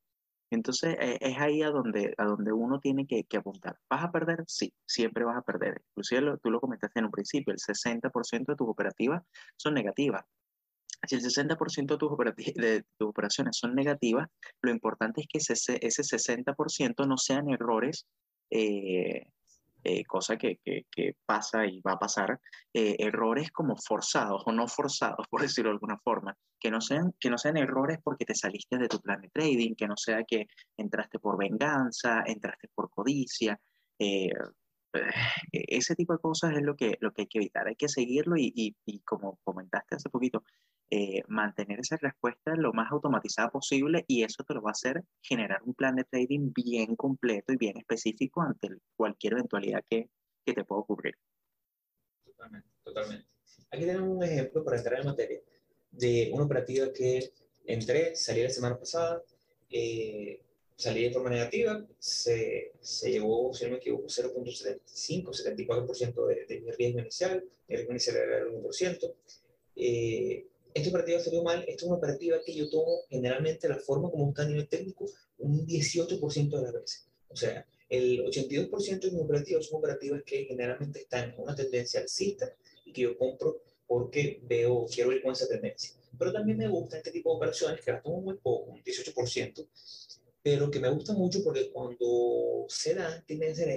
Entonces 0.51 0.95
eh, 0.99 1.17
es 1.19 1.37
ahí 1.39 1.61
a 1.63 1.71
donde, 1.71 2.13
a 2.17 2.25
donde 2.25 2.53
uno 2.53 2.79
tiene 2.79 3.07
que, 3.07 3.23
que, 3.25 3.37
apuntar. 3.37 3.77
¿Vas 3.89 4.03
a 4.03 4.11
perder? 4.11 4.43
Sí, 4.47 4.73
siempre 4.85 5.25
vas 5.25 5.37
a 5.37 5.41
perder. 5.41 5.81
Inclusive 5.91 6.21
lo, 6.21 6.37
tú 6.37 6.51
lo 6.51 6.61
comentaste 6.61 6.99
en 6.99 7.05
un 7.05 7.11
principio, 7.11 7.53
el 7.53 7.59
60% 7.59 8.45
de 8.45 8.55
tus 8.55 8.67
operativas 8.69 9.23
son 9.57 9.73
negativas 9.73 10.23
si 11.05 11.15
el 11.15 11.21
60% 11.21 11.87
de 11.87 11.97
tus, 11.97 12.55
de 12.55 12.83
tus 12.97 13.09
operaciones 13.09 13.57
son 13.57 13.75
negativas, 13.75 14.27
lo 14.61 14.71
importante 14.71 15.21
es 15.21 15.27
que 15.27 15.37
ese, 15.37 15.53
ese 15.53 16.03
60% 16.03 17.07
no 17.07 17.17
sean 17.17 17.49
errores, 17.49 18.07
eh, 18.49 19.27
eh, 19.89 20.03
cosa 20.05 20.37
que, 20.37 20.59
que, 20.63 21.15
pasa 21.25 21.65
y 21.65 21.79
va 21.79 21.93
a 21.93 21.99
pasar, 21.99 22.41
eh, 22.73 22.97
errores 22.99 23.51
como 23.51 23.77
forzados 23.77 24.43
o 24.45 24.51
no 24.51 24.67
forzados, 24.67 25.25
por 25.29 25.41
decirlo 25.41 25.69
de 25.69 25.75
alguna 25.75 25.97
forma, 25.97 26.35
que 26.59 26.69
no, 26.69 26.81
sean, 26.81 27.13
que 27.19 27.29
no 27.29 27.37
sean 27.37 27.55
errores 27.55 27.99
porque 28.03 28.25
te 28.25 28.35
saliste 28.35 28.77
de 28.77 28.89
tu 28.89 28.99
plan 28.99 29.21
de 29.21 29.29
trading, 29.29 29.75
que 29.75 29.87
no 29.87 29.95
sea 29.95 30.23
que 30.25 30.47
entraste 30.75 31.19
por 31.19 31.37
venganza, 31.37 32.23
entraste 32.25 32.67
por 32.75 32.89
codicia. 32.89 33.57
ese 35.51 35.95
tipo 35.95 36.13
de 36.13 36.19
cosas 36.19 36.53
es 36.55 36.63
lo 36.63 36.75
que, 36.75 36.97
lo 36.99 37.11
que 37.13 37.21
hay 37.23 37.27
que 37.27 37.39
evitar. 37.39 37.67
Hay 37.67 37.75
que 37.75 37.87
seguirlo 37.87 38.35
y, 38.37 38.51
y, 38.55 38.75
y 38.85 38.99
como 39.01 39.39
comentaste 39.43 39.95
hace 39.95 40.09
poquito, 40.09 40.43
eh, 40.89 41.21
mantener 41.27 41.79
esa 41.81 41.97
respuesta 41.97 42.55
lo 42.55 42.71
más 42.71 42.91
automatizada 42.91 43.49
posible 43.49 44.05
y 44.07 44.23
eso 44.23 44.43
te 44.43 44.53
lo 44.53 44.61
va 44.61 44.69
a 44.69 44.71
hacer 44.71 45.03
generar 45.21 45.61
un 45.63 45.73
plan 45.73 45.95
de 45.95 46.05
trading 46.05 46.53
bien 46.53 46.95
completo 46.95 47.51
y 47.51 47.57
bien 47.57 47.77
específico 47.77 48.41
ante 48.41 48.69
cualquier 48.95 49.33
eventualidad 49.33 49.83
que, 49.89 50.09
que 50.45 50.53
te 50.53 50.63
pueda 50.63 50.81
ocurrir. 50.81 51.15
Totalmente, 52.23 52.69
totalmente. 52.83 53.27
Aquí 53.69 53.85
tenemos 53.85 54.15
un 54.15 54.23
ejemplo 54.23 54.63
para 54.63 54.77
entrar 54.77 54.99
en 55.01 55.07
materia 55.07 55.41
de 55.91 56.29
una 56.33 56.45
operativa 56.45 56.93
que 56.93 57.31
entré, 57.65 58.15
salí 58.15 58.43
la 58.43 58.49
semana 58.49 58.79
pasada, 58.79 59.21
eh, 59.69 60.41
salí 60.75 61.03
de 61.03 61.11
forma 61.11 61.29
negativa, 61.29 61.85
se, 61.99 62.71
se 62.79 63.11
llevó, 63.11 63.53
si 63.53 63.65
no 63.65 63.71
me 63.71 63.77
equivoco, 63.77 64.05
0.75, 64.05 65.33
74% 65.33 66.27
de, 66.27 66.45
de 66.45 66.61
mi 66.61 66.71
riesgo 66.71 66.99
inicial, 66.99 67.43
el 67.67 67.75
riesgo 67.75 67.91
inicial 67.91 68.15
era 68.15 68.37
el 68.39 68.53
1%. 68.53 69.13
Eh, 69.75 70.47
esta 70.77 70.89
operativa 70.89 71.19
salió 71.19 71.43
mal, 71.43 71.59
esta 71.67 71.71
es 71.71 71.83
una 71.83 71.97
operativa 71.97 72.37
que 72.45 72.53
yo 72.53 72.69
tomo 72.69 73.01
generalmente 73.09 73.67
la 73.67 73.77
forma 73.77 74.09
como 74.09 74.29
está 74.29 74.43
a 74.43 74.47
nivel 74.47 74.67
técnico 74.67 75.05
un 75.39 75.65
18% 75.65 76.49
de 76.49 76.61
las 76.61 76.73
veces. 76.73 77.07
O 77.29 77.35
sea, 77.35 77.65
el 77.89 78.23
82% 78.25 78.99
de 78.99 79.11
mis 79.11 79.21
operativas 79.21 79.65
son 79.65 79.79
operativas 79.79 80.23
que 80.23 80.45
generalmente 80.45 80.99
están 80.99 81.31
en 81.31 81.39
una 81.39 81.55
tendencia 81.55 82.01
alcista 82.01 82.53
y 82.85 82.91
que 82.91 83.01
yo 83.01 83.17
compro 83.17 83.61
porque 83.87 84.39
veo, 84.43 84.85
quiero 84.93 85.11
ir 85.11 85.21
con 85.21 85.31
esa 85.31 85.47
tendencia. 85.47 85.95
Pero 86.17 86.33
también 86.33 86.57
me 86.57 86.67
gusta 86.67 86.97
este 86.97 87.11
tipo 87.11 87.31
de 87.31 87.37
operaciones 87.37 87.81
que 87.81 87.91
las 87.91 88.03
tomo 88.03 88.21
muy 88.21 88.37
poco, 88.37 88.71
un 88.71 88.83
18%, 88.83 89.67
pero 90.43 90.69
que 90.69 90.79
me 90.79 90.89
gusta 90.89 91.13
mucho 91.13 91.43
porque 91.43 91.71
cuando 91.71 92.65
se 92.67 92.95
dan 92.95 93.23
tienden 93.25 93.51
a 93.51 93.55
ser 93.55 93.69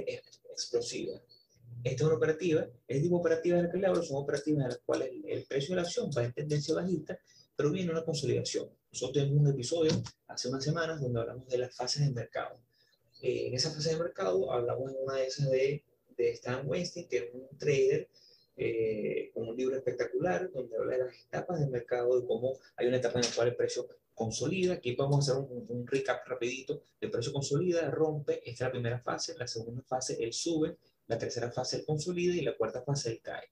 explosivas. 0.51 1.21
Esta 1.83 2.03
es 2.05 2.07
una 2.07 2.17
operativa, 2.17 2.69
este 2.87 3.03
tipo 3.03 3.17
de 3.17 3.21
operativas 3.21 3.59
de 3.59 3.63
las 3.63 3.73
que 3.73 3.79
le 3.79 3.87
hablo 3.87 4.03
son 4.03 4.23
operativas 4.23 4.63
en 4.63 4.69
las 4.69 4.79
cuales 4.85 5.11
el, 5.27 5.45
precio 5.45 5.71
de 5.71 5.77
la 5.77 5.87
acción 5.87 6.11
va 6.17 6.25
en 6.25 6.33
tendencia 6.33 6.75
bajista, 6.75 7.19
pero 7.57 7.71
viene 7.71 7.91
una 7.91 8.05
consolidación. 8.05 8.69
Nosotros 8.93 9.25
tenemos 9.25 9.43
un 9.47 9.55
episodio 9.55 9.93
hace 10.29 10.49
unas 10.49 10.63
semanas 10.63 11.01
donde 11.01 11.21
hablamos 11.21 11.49
de 11.49 11.59
las 11.59 11.75
fases 11.75 12.03
del 12.05 12.15
mercado. 12.15 12.59
Eh, 13.23 13.47
en 13.47 13.55
esa 13.55 13.71
fase 13.71 13.91
de 13.91 14.03
mercado 14.03 14.53
hablamos 14.53 14.91
en 14.91 14.97
una 15.03 15.15
de 15.15 15.27
esas 15.27 15.51
de, 15.51 15.83
de 16.17 16.31
Stan 16.33 16.69
Weinstein, 16.69 17.09
que 17.09 17.17
es 17.17 17.25
un 17.35 17.57
trader 17.57 18.09
eh, 18.57 19.31
con 19.33 19.49
un 19.49 19.57
libro 19.57 19.75
espectacular 19.77 20.51
donde 20.53 20.77
habla 20.77 20.93
de 20.93 21.05
las 21.05 21.17
etapas 21.17 21.61
del 21.61 21.71
mercado, 21.71 22.21
de 22.21 22.27
cómo 22.27 22.59
hay 22.77 22.89
una 22.89 22.99
etapa 22.99 23.21
en 23.21 23.25
la 23.25 23.35
cual 23.35 23.49
el 23.49 23.57
precio 23.57 23.89
consolida. 24.15 24.75
Aquí 24.75 24.95
vamos 24.97 25.17
a 25.17 25.33
hacer 25.33 25.43
un, 25.43 25.65
un, 25.67 25.87
recap 25.87 26.27
rapidito. 26.29 26.83
El 27.01 27.11
precio 27.11 27.33
consolida, 27.33 27.91
rompe, 27.91 28.39
esta 28.39 28.51
es 28.51 28.61
la 28.61 28.71
primera 28.71 28.99
fase. 28.99 29.35
La 29.39 29.47
segunda 29.47 29.83
fase, 29.83 30.23
él 30.23 30.35
sube. 30.35 30.77
La 31.11 31.19
tercera 31.19 31.51
fase, 31.51 31.79
él 31.79 31.85
consolida. 31.85 32.37
Y 32.37 32.43
la 32.43 32.57
cuarta 32.57 32.83
fase, 32.83 33.11
él 33.11 33.21
cae. 33.21 33.51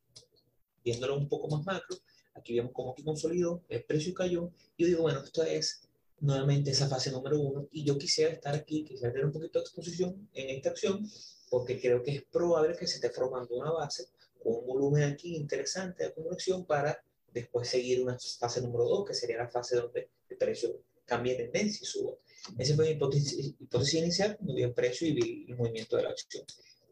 Viéndolo 0.84 1.18
un 1.18 1.28
poco 1.28 1.48
más 1.48 1.66
macro, 1.66 1.96
aquí 2.34 2.54
vemos 2.54 2.70
cómo 2.72 2.92
aquí 2.92 3.02
consolidó, 3.02 3.64
el 3.68 3.82
precio 3.82 4.14
cayó. 4.14 4.52
Y 4.76 4.84
yo 4.84 4.86
digo, 4.86 5.02
bueno, 5.02 5.24
esto 5.24 5.42
es 5.42 5.82
nuevamente 6.20 6.70
esa 6.70 6.88
fase 6.88 7.10
número 7.10 7.40
uno. 7.40 7.68
Y 7.72 7.84
yo 7.84 7.98
quisiera 7.98 8.32
estar 8.32 8.54
aquí, 8.54 8.84
quisiera 8.84 9.12
tener 9.12 9.26
un 9.26 9.32
poquito 9.32 9.58
de 9.58 9.64
exposición 9.64 10.28
en 10.34 10.50
esta 10.50 10.70
acción, 10.70 11.04
porque 11.50 11.80
creo 11.80 12.00
que 12.00 12.12
es 12.12 12.22
probable 12.22 12.76
que 12.76 12.86
se 12.86 12.94
esté 12.94 13.10
formando 13.10 13.56
una 13.56 13.72
base 13.72 14.06
con 14.40 14.54
un 14.54 14.64
volumen 14.64 15.02
aquí 15.02 15.34
interesante 15.34 16.04
de 16.04 16.10
acumulación 16.10 16.64
para 16.64 17.02
después 17.34 17.68
seguir 17.68 18.00
una 18.00 18.16
fase 18.38 18.60
número 18.60 18.84
2, 18.84 19.04
que 19.08 19.14
sería 19.14 19.38
la 19.38 19.48
fase 19.48 19.76
donde 19.76 20.10
el 20.28 20.36
precio 20.36 20.80
cambie 21.04 21.36
de 21.36 21.48
tendencia 21.48 21.80
y 21.82 21.86
suba. 21.86 22.14
Esa 22.56 22.76
fue 22.76 22.84
mi 22.84 22.90
hipótesis, 22.92 23.54
hipótesis 23.58 23.94
inicial, 23.94 24.38
vi 24.40 24.62
el 24.62 24.72
precio 24.72 25.08
y 25.08 25.12
vi 25.12 25.46
el 25.48 25.56
movimiento 25.56 25.96
de 25.96 26.04
la 26.04 26.10
acción. 26.10 26.44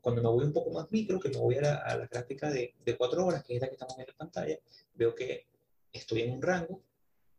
Cuando 0.06 0.22
me 0.22 0.28
voy 0.28 0.44
un 0.44 0.52
poco 0.52 0.70
más 0.70 0.88
micro, 0.92 1.18
que 1.18 1.30
me 1.30 1.38
voy 1.38 1.56
a 1.56 1.62
la, 1.62 1.74
a 1.78 1.96
la 1.96 2.06
gráfica 2.06 2.48
de, 2.48 2.76
de 2.84 2.96
4 2.96 3.26
horas, 3.26 3.42
que 3.42 3.56
es 3.56 3.60
la 3.60 3.66
que 3.66 3.72
estamos 3.72 3.96
viendo 3.96 4.12
en 4.12 4.16
pantalla, 4.16 4.56
veo 4.94 5.12
que 5.12 5.46
estoy 5.92 6.20
en 6.20 6.30
un 6.30 6.40
rango, 6.40 6.80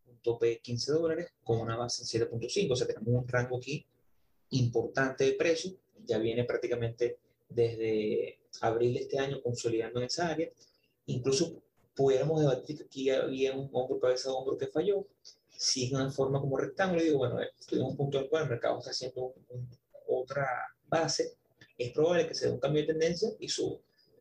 un 0.05 0.17
tope 0.17 0.47
de 0.47 0.59
15 0.59 0.91
dólares, 0.91 1.31
con 1.45 1.61
una 1.61 1.77
base 1.77 2.01
en 2.01 2.27
7.5, 2.29 2.69
o 2.69 2.75
sea, 2.75 2.85
tenemos 2.85 3.07
un 3.07 3.25
rango 3.25 3.55
aquí 3.55 3.85
importante 4.49 5.23
de 5.23 5.31
precio, 5.31 5.77
ya 6.05 6.17
viene 6.17 6.43
prácticamente 6.43 7.19
desde 7.47 8.37
abril 8.59 8.95
de 8.95 8.99
este 8.99 9.17
año 9.17 9.41
consolidando 9.41 10.01
en 10.01 10.07
esa 10.07 10.27
área. 10.27 10.49
Incluso 11.05 11.61
pudiéramos 11.95 12.41
debatir 12.41 12.79
que 12.79 12.83
aquí 12.83 13.09
había 13.11 13.55
un 13.55 13.69
hombro, 13.71 13.97
cabeza 13.97 14.27
de 14.27 14.35
hombro 14.35 14.57
que 14.57 14.67
falló. 14.67 15.07
Si 15.55 15.85
es 15.85 15.93
una 15.93 16.11
forma 16.11 16.41
como 16.41 16.57
rectángulo, 16.57 17.01
digo, 17.01 17.19
bueno, 17.19 17.39
en 17.39 17.81
un 17.81 17.95
punto 17.95 18.17
en 18.17 18.25
el 18.25 18.29
cual 18.29 18.43
el 18.43 18.49
mercado 18.49 18.79
está 18.79 18.91
haciendo 18.91 19.33
otra 20.05 20.49
base, 20.89 21.37
es 21.77 21.91
probable 21.91 22.27
que 22.27 22.33
se 22.33 22.47
dé 22.47 22.51
un 22.51 22.59
cambio 22.59 22.81
de 22.81 22.87
tendencia 22.87 23.29
y 23.39 23.49
suba. 23.49 23.79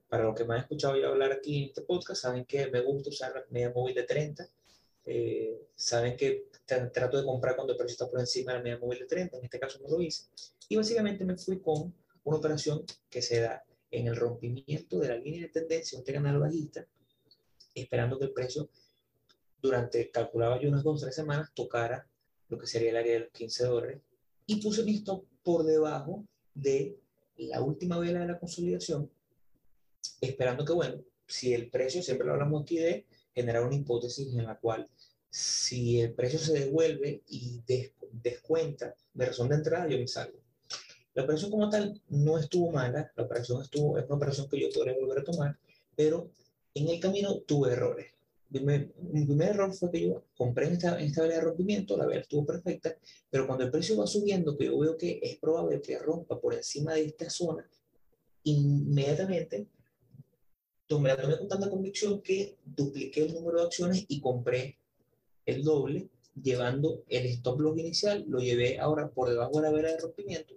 Para 0.08 0.24
los 0.24 0.34
que 0.34 0.44
me 0.44 0.54
han 0.54 0.60
escuchado 0.60 0.96
yo 0.96 1.08
hablar 1.08 1.32
aquí 1.32 1.58
en 1.58 1.64
este 1.68 1.82
podcast, 1.82 2.22
saben 2.22 2.44
que 2.44 2.68
me 2.68 2.80
gusta 2.80 3.10
usar 3.10 3.34
la 3.34 3.44
media 3.50 3.70
móvil 3.70 3.94
de 3.94 4.02
30. 4.04 4.48
Eh, 5.04 5.68
saben 5.74 6.16
que 6.16 6.48
trato 6.64 7.18
de 7.18 7.24
comprar 7.24 7.56
cuando 7.56 7.72
el 7.72 7.76
precio 7.78 7.92
está 7.92 8.08
por 8.08 8.20
encima 8.20 8.52
de 8.52 8.58
la 8.58 8.64
media 8.64 8.78
móvil 8.78 9.00
de 9.00 9.06
30. 9.06 9.38
En 9.38 9.44
este 9.44 9.58
caso 9.58 9.78
no 9.82 9.88
lo 9.88 10.00
hice. 10.00 10.26
Y 10.68 10.76
básicamente 10.76 11.24
me 11.24 11.36
fui 11.36 11.60
con 11.60 11.94
una 12.24 12.36
operación 12.36 12.84
que 13.08 13.22
se 13.22 13.40
da 13.40 13.64
en 13.90 14.06
el 14.08 14.16
rompimiento 14.16 14.98
de 14.98 15.08
la 15.08 15.16
línea 15.16 15.42
de 15.42 15.48
tendencia, 15.48 15.98
este 15.98 16.12
canal 16.12 16.38
bajista, 16.38 16.86
esperando 17.74 18.18
que 18.18 18.26
el 18.26 18.32
precio 18.32 18.68
durante, 19.62 20.10
calculaba 20.10 20.60
yo 20.60 20.68
unas 20.68 20.82
dos 20.82 21.02
o 21.02 21.04
tres 21.04 21.14
semanas, 21.14 21.50
tocara 21.54 22.06
lo 22.48 22.58
que 22.58 22.66
sería 22.66 22.90
el 22.90 22.96
área 22.96 23.12
de 23.14 23.20
los 23.20 23.30
15 23.30 23.64
dólares 23.64 24.00
y 24.46 24.56
puse 24.62 24.84
mi 24.84 24.96
stop 24.96 25.24
por 25.42 25.64
debajo 25.64 26.24
de 26.54 26.96
la 27.38 27.60
última 27.60 27.98
vela 27.98 28.20
de 28.20 28.26
la 28.28 28.38
consolidación, 28.38 29.10
esperando 30.20 30.64
que, 30.64 30.72
bueno, 30.72 31.02
si 31.26 31.52
el 31.52 31.70
precio, 31.70 32.02
siempre 32.02 32.26
lo 32.26 32.34
hablamos 32.34 32.62
aquí 32.62 32.78
de 32.78 33.06
generar 33.34 33.64
una 33.64 33.76
hipótesis 33.76 34.34
en 34.34 34.44
la 34.44 34.58
cual 34.58 34.88
si 35.28 36.00
el 36.00 36.14
precio 36.14 36.38
se 36.38 36.54
devuelve 36.54 37.22
y 37.28 37.60
descuenta 38.10 38.94
de 39.12 39.26
razón 39.26 39.48
de 39.48 39.56
entrada, 39.56 39.88
yo 39.88 39.98
me 39.98 40.08
salgo. 40.08 40.38
La 41.14 41.24
operación 41.24 41.50
como 41.50 41.68
tal 41.68 42.00
no 42.08 42.38
estuvo 42.38 42.70
mala, 42.70 43.12
la 43.16 43.22
operación 43.24 43.62
estuvo, 43.62 43.98
es 43.98 44.06
una 44.06 44.16
operación 44.16 44.48
que 44.48 44.60
yo 44.60 44.68
podría 44.72 44.94
volver 44.94 45.18
a 45.18 45.24
tomar, 45.24 45.58
pero 45.94 46.30
en 46.74 46.88
el 46.88 47.00
camino 47.00 47.40
tuve 47.40 47.72
errores. 47.72 48.15
Mi, 48.50 49.24
primer 49.24 49.48
error 49.50 49.74
fue 49.74 49.90
que 49.90 50.00
yo 50.02 50.24
compré 50.36 50.72
esta, 50.72 51.00
esta 51.00 51.22
vela 51.22 51.34
de 51.34 51.40
rompimiento, 51.40 51.96
la 51.96 52.06
vela 52.06 52.20
estuvo 52.20 52.46
perfecta, 52.46 52.96
pero 53.28 53.46
cuando 53.46 53.64
el 53.64 53.70
precio 53.70 53.96
va 53.96 54.06
subiendo, 54.06 54.56
que 54.56 54.66
yo 54.66 54.78
veo 54.78 54.96
que 54.96 55.18
es 55.22 55.36
probable 55.38 55.80
que 55.80 55.98
rompa 55.98 56.40
por 56.40 56.54
encima 56.54 56.94
de 56.94 57.06
esta 57.06 57.28
zona, 57.28 57.68
inmediatamente 58.44 59.66
tomé, 60.86 61.08
la 61.08 61.16
tomé 61.16 61.38
con 61.38 61.48
tanta 61.48 61.68
convicción 61.68 62.22
que 62.22 62.56
dupliqué 62.64 63.24
el 63.24 63.34
número 63.34 63.58
de 63.58 63.66
acciones 63.66 64.04
y 64.08 64.20
compré 64.20 64.78
el 65.44 65.62
doble, 65.62 66.08
llevando 66.40 67.04
el 67.08 67.26
stop 67.26 67.60
loss 67.60 67.78
inicial, 67.78 68.24
lo 68.28 68.38
llevé 68.38 68.78
ahora 68.78 69.08
por 69.10 69.28
debajo 69.28 69.56
de 69.56 69.62
la 69.62 69.72
vela 69.72 69.90
de 69.90 69.98
rompimiento. 69.98 70.54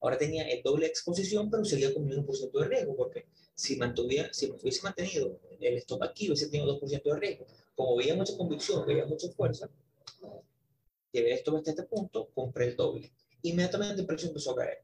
Ahora 0.00 0.18
tenía 0.18 0.48
el 0.48 0.62
doble 0.62 0.86
exposición, 0.86 1.50
pero 1.50 1.64
seguía 1.64 1.92
con 1.92 2.04
un 2.04 2.26
1% 2.26 2.52
de 2.52 2.68
riesgo, 2.68 2.96
porque 2.96 3.26
si, 3.60 3.76
mantuviera, 3.76 4.32
si 4.32 4.50
hubiese 4.50 4.82
mantenido 4.82 5.38
el 5.60 5.76
stop 5.76 6.02
aquí, 6.02 6.28
hubiese 6.28 6.48
tenido 6.48 6.80
2% 6.80 7.02
de 7.02 7.20
riesgo. 7.20 7.46
Como 7.74 7.96
veía 7.96 8.14
mucha 8.14 8.34
convicción, 8.34 8.86
veía 8.86 9.04
mucha 9.04 9.28
fuerza, 9.32 9.68
llevé 11.12 11.34
esto 11.34 11.54
hasta 11.54 11.70
este 11.70 11.82
punto, 11.82 12.30
compré 12.34 12.68
el 12.68 12.76
doble. 12.76 13.12
Inmediatamente 13.42 14.00
el 14.00 14.06
precio 14.06 14.28
empezó 14.28 14.52
a 14.52 14.56
caer. 14.56 14.78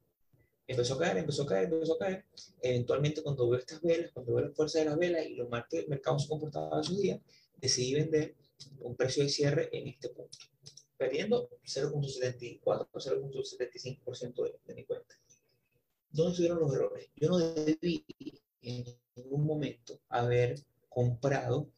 Empezó 0.66 0.95
a 0.95 0.99
caer, 0.99 1.16
empezó 1.16 1.42
a 1.45 1.47
caer, 1.47 1.64
empezó 1.73 1.95
a 1.95 1.99
caer. 1.99 2.25
Eventualmente, 2.61 3.23
cuando 3.23 3.49
veo 3.49 3.59
estas 3.59 3.80
velas, 3.80 4.11
cuando 4.12 4.35
veo 4.35 4.45
la 4.47 4.52
fuerza 4.52 4.78
de 4.80 4.85
las 4.85 4.99
velas 4.99 5.25
y 5.25 5.35
los 5.35 5.49
mercados 5.49 6.25
se 6.25 6.28
comportaban 6.28 6.80
esos 6.80 6.99
días, 7.00 7.21
decidí 7.56 7.95
vender 7.95 8.35
un 8.80 8.95
precio 8.95 9.23
de 9.23 9.30
cierre 9.30 9.71
en 9.73 9.88
este 9.88 10.11
punto 10.11 10.37
perdiendo 10.99 11.50
0.74, 11.64 12.88
0.75% 12.90 14.45
de, 14.45 14.59
de 14.66 14.75
mi 14.75 14.85
cuenta. 14.85 15.14
¿Dónde 16.11 16.30
estuvieron 16.30 16.61
los 16.61 16.73
errores? 16.73 17.11
Yo 17.16 17.28
no 17.28 17.38
debí 17.38 18.02
en 18.66 18.85
ningún 19.14 19.46
momento 19.46 20.00
haber 20.08 20.61
comprado 20.88 21.68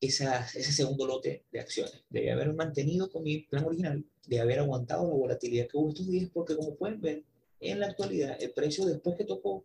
esa, 0.00 0.40
ese 0.54 0.72
segundo 0.72 1.06
lote 1.06 1.44
de 1.52 1.60
acciones. 1.60 2.02
Debí 2.10 2.28
haber 2.28 2.52
mantenido 2.52 3.10
con 3.10 3.22
mi 3.22 3.38
plan 3.42 3.64
original, 3.64 4.04
de 4.26 4.40
haber 4.40 4.58
aguantado 4.58 5.08
la 5.08 5.14
volatilidad 5.14 5.68
que 5.68 5.76
hubo 5.76 5.90
estos 5.90 6.08
días, 6.08 6.28
porque 6.32 6.56
como 6.56 6.74
pueden 6.74 7.00
ver, 7.00 7.22
en 7.60 7.80
la 7.80 7.86
actualidad, 7.86 8.36
el 8.40 8.50
precio 8.50 8.84
después 8.84 9.16
que 9.16 9.24
tocó 9.24 9.64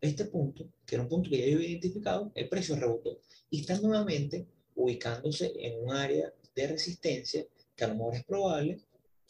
este 0.00 0.24
punto, 0.24 0.68
que 0.84 0.96
era 0.96 1.04
un 1.04 1.08
punto 1.08 1.30
que 1.30 1.38
ya 1.38 1.46
yo 1.46 1.56
había 1.56 1.68
identificado, 1.68 2.32
el 2.34 2.48
precio 2.48 2.74
rebotó 2.74 3.20
y 3.48 3.60
está 3.60 3.78
nuevamente 3.78 4.46
ubicándose 4.74 5.52
en 5.56 5.84
un 5.84 5.92
área 5.92 6.32
de 6.54 6.66
resistencia 6.66 7.46
que 7.76 7.84
a 7.84 7.88
lo 7.88 7.94
mejor 7.94 8.16
es 8.16 8.24
probable 8.24 8.80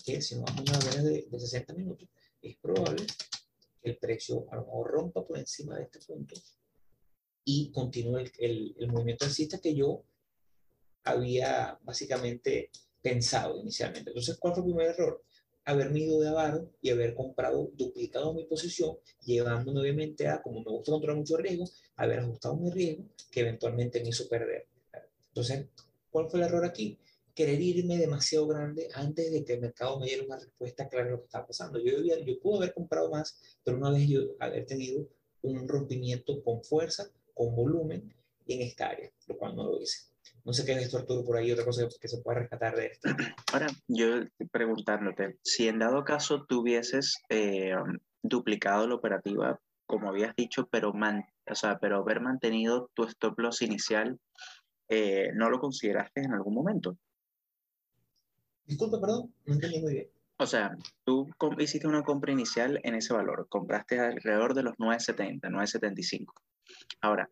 que 0.04 0.22
si 0.22 0.36
no 0.36 0.42
vamos 0.42 0.70
a 0.70 0.78
una 0.78 1.02
de, 1.02 1.26
de 1.30 1.40
60 1.40 1.74
minutos, 1.74 2.08
es 2.40 2.56
probable 2.56 3.04
que 3.82 3.90
el 3.90 3.98
precio 3.98 4.46
a 4.50 4.56
lo 4.56 4.62
mejor 4.62 4.90
rompa 4.90 5.24
por 5.24 5.38
encima 5.38 5.76
de 5.76 5.84
este 5.84 6.00
punto 6.00 6.34
y 7.44 7.70
continúe 7.70 8.18
el, 8.18 8.32
el, 8.38 8.76
el 8.78 8.92
movimiento 8.92 9.24
alcista 9.24 9.58
que 9.58 9.74
yo 9.74 10.04
había 11.04 11.78
básicamente 11.82 12.70
pensado 13.00 13.58
inicialmente. 13.58 14.10
Entonces, 14.10 14.36
¿cuál 14.38 14.54
fue 14.54 14.62
el 14.62 14.70
primer 14.70 14.90
error? 14.90 15.22
Haberme 15.64 16.00
ido 16.00 16.20
de 16.20 16.28
avaro 16.28 16.70
y 16.80 16.90
haber 16.90 17.14
comprado, 17.14 17.70
duplicado 17.74 18.32
mi 18.34 18.44
posición, 18.44 18.96
llevándome 19.24 19.80
obviamente 19.80 20.28
a, 20.28 20.42
como 20.42 20.60
me 20.60 20.70
gusta 20.70 20.92
controlar 20.92 21.18
mucho 21.18 21.36
riesgo, 21.36 21.64
haber 21.96 22.20
ajustado 22.20 22.56
mi 22.56 22.70
riesgo, 22.70 23.04
que 23.30 23.40
eventualmente 23.40 24.00
me 24.00 24.08
hizo 24.08 24.28
perder. 24.28 24.66
Entonces, 25.28 25.66
¿cuál 26.10 26.28
fue 26.28 26.40
el 26.40 26.46
error 26.46 26.64
aquí? 26.64 26.98
querer 27.34 27.60
irme 27.60 27.96
demasiado 27.96 28.46
grande 28.46 28.88
antes 28.94 29.32
de 29.32 29.44
que 29.44 29.54
el 29.54 29.60
mercado 29.60 29.98
me 29.98 30.06
diera 30.06 30.24
una 30.24 30.38
respuesta 30.38 30.88
clara 30.88 31.06
de 31.06 31.12
lo 31.12 31.18
que 31.20 31.24
estaba 31.24 31.46
pasando. 31.46 31.78
Yo, 31.78 31.92
yo 32.02 32.40
pude 32.40 32.58
haber 32.58 32.74
comprado 32.74 33.10
más, 33.10 33.38
pero 33.64 33.78
una 33.78 33.90
vez 33.90 34.08
yo 34.08 34.20
haber 34.38 34.66
tenido 34.66 35.08
un 35.42 35.66
rompimiento 35.66 36.42
con 36.42 36.62
fuerza, 36.62 37.10
con 37.34 37.54
volumen 37.54 38.14
en 38.46 38.62
esta 38.62 38.88
área, 38.88 39.10
lo 39.26 39.36
cual 39.36 39.56
no 39.56 39.64
lo 39.64 39.80
hice. 39.80 40.12
No 40.44 40.52
sé 40.52 40.64
qué 40.64 40.72
es 40.72 40.82
esto, 40.82 40.98
Arturo, 40.98 41.24
por 41.24 41.36
ahí, 41.36 41.52
otra 41.52 41.64
cosa 41.64 41.86
que 42.00 42.08
se 42.08 42.18
pueda 42.18 42.40
rescatar 42.40 42.74
de 42.74 42.86
esto. 42.86 43.08
Ahora, 43.52 43.68
yo 43.86 44.24
preguntándote, 44.50 45.38
si 45.42 45.68
en 45.68 45.78
dado 45.78 46.04
caso 46.04 46.44
tuvieses 46.46 47.22
eh, 47.28 47.74
duplicado 48.22 48.88
la 48.88 48.96
operativa, 48.96 49.60
como 49.86 50.08
habías 50.08 50.34
dicho, 50.34 50.68
pero, 50.68 50.92
man, 50.92 51.24
o 51.48 51.54
sea, 51.54 51.78
pero 51.78 51.98
haber 51.98 52.20
mantenido 52.20 52.90
tu 52.94 53.04
stop 53.04 53.38
loss 53.38 53.62
inicial 53.62 54.18
eh, 54.88 55.30
no 55.34 55.48
lo 55.48 55.60
consideraste 55.60 56.22
en 56.22 56.32
algún 56.32 56.54
momento. 56.54 56.96
Disculpa, 58.64 59.00
perdón, 59.00 59.34
no 59.46 59.54
entendí 59.54 59.80
muy 59.80 59.92
bien. 59.92 60.08
O 60.38 60.46
sea, 60.46 60.76
tú 61.04 61.30
hiciste 61.58 61.86
una 61.86 62.02
compra 62.02 62.32
inicial 62.32 62.80
en 62.82 62.96
ese 62.96 63.14
valor, 63.14 63.46
compraste 63.48 64.00
alrededor 64.00 64.54
de 64.54 64.64
los 64.64 64.74
9.70, 64.76 65.40
9.75. 65.42 66.32
Ahora, 67.00 67.28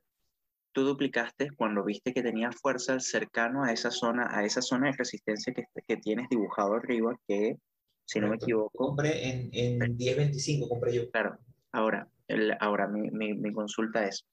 tú 0.72 0.84
duplicaste 0.84 1.50
cuando 1.52 1.84
viste 1.84 2.12
que 2.12 2.22
tenía 2.22 2.52
fuerza 2.52 2.98
cercano 3.00 3.64
a 3.64 3.72
esa 3.72 3.90
zona, 3.90 4.28
a 4.30 4.44
esa 4.44 4.62
zona 4.62 4.88
de 4.88 4.96
resistencia 4.96 5.52
que, 5.52 5.64
que 5.86 5.96
tienes 5.96 6.28
dibujado 6.28 6.74
arriba, 6.74 7.18
que, 7.26 7.56
si 8.04 8.20
no 8.20 8.28
me 8.28 8.36
equivoco... 8.36 8.86
Compré 8.88 9.28
en, 9.28 9.50
en 9.52 9.96
10.25, 9.96 10.68
compré 10.68 10.94
yo. 10.94 11.10
Claro. 11.10 11.38
Ahora, 11.72 12.08
el, 12.28 12.56
ahora 12.60 12.88
mi, 12.88 13.10
mi, 13.10 13.34
mi 13.34 13.52
consulta 13.52 14.06
es, 14.06 14.24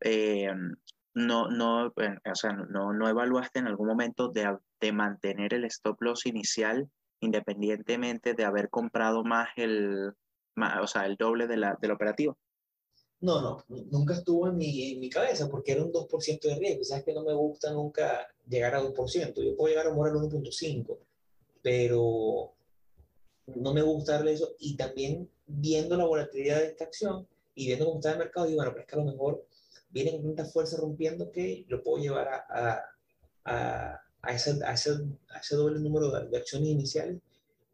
eh, 0.00 0.50
no, 1.14 1.48
no, 1.48 1.86
o 1.86 2.34
sea, 2.34 2.52
no, 2.52 2.92
no 2.92 3.08
evaluaste 3.08 3.58
en 3.58 3.66
algún 3.66 3.88
momento 3.88 4.28
de, 4.28 4.56
de 4.80 4.92
mantener 4.92 5.54
el 5.54 5.64
stop 5.66 6.00
loss 6.00 6.26
inicial 6.26 6.88
independientemente 7.22 8.34
de 8.34 8.44
haber 8.44 8.68
comprado 8.68 9.24
más 9.24 9.48
el, 9.56 10.12
o 10.56 10.86
sea, 10.86 11.06
el 11.06 11.16
doble 11.16 11.46
de 11.46 11.56
la, 11.56 11.78
del 11.80 11.92
operativo? 11.92 12.36
No, 13.22 13.40
no, 13.40 13.64
nunca 13.90 14.14
estuvo 14.14 14.48
en 14.48 14.56
mi, 14.56 14.92
en 14.92 15.00
mi 15.00 15.08
cabeza 15.08 15.48
porque 15.48 15.72
era 15.72 15.84
un 15.84 15.92
2% 15.92 16.40
de 16.40 16.54
riesgo. 16.56 16.84
Sabes 16.84 17.04
que 17.04 17.14
no 17.14 17.22
me 17.22 17.32
gusta 17.32 17.72
nunca 17.72 18.26
llegar 18.48 18.74
a 18.74 18.82
2%. 18.82 19.42
Yo 19.42 19.56
puedo 19.56 19.68
llegar 19.68 19.86
a 19.86 19.94
morir 19.94 20.12
al 20.12 20.28
1.5%, 20.28 20.98
pero 21.62 22.52
no 23.46 23.72
me 23.72 23.82
gusta 23.82 24.12
darle 24.12 24.32
eso. 24.32 24.54
Y 24.58 24.76
también 24.76 25.30
viendo 25.46 25.96
la 25.96 26.04
volatilidad 26.04 26.58
de 26.58 26.66
esta 26.66 26.84
acción 26.84 27.26
y 27.54 27.66
viendo 27.66 27.86
cómo 27.86 27.98
está 27.98 28.12
el 28.12 28.18
mercado, 28.18 28.46
digo, 28.46 28.58
bueno, 28.58 28.72
pero 28.72 28.82
es 28.82 28.88
que 28.88 28.96
a 28.96 29.04
lo 29.04 29.10
mejor 29.10 29.46
viene 29.90 30.12
con 30.12 30.22
tanta 30.22 30.44
fuerza 30.44 30.76
rompiendo 30.76 31.30
que 31.30 31.64
lo 31.68 31.82
puedo 31.82 32.02
llevar 32.02 32.28
a, 32.28 32.84
a 33.44 34.00
a 34.22 34.32
ese, 34.32 34.58
ese, 34.72 34.90
a 35.30 35.38
ese 35.38 35.56
doble 35.56 35.80
número 35.80 36.10
de, 36.10 36.36
acciones 36.36 36.68
iniciales, 36.68 37.20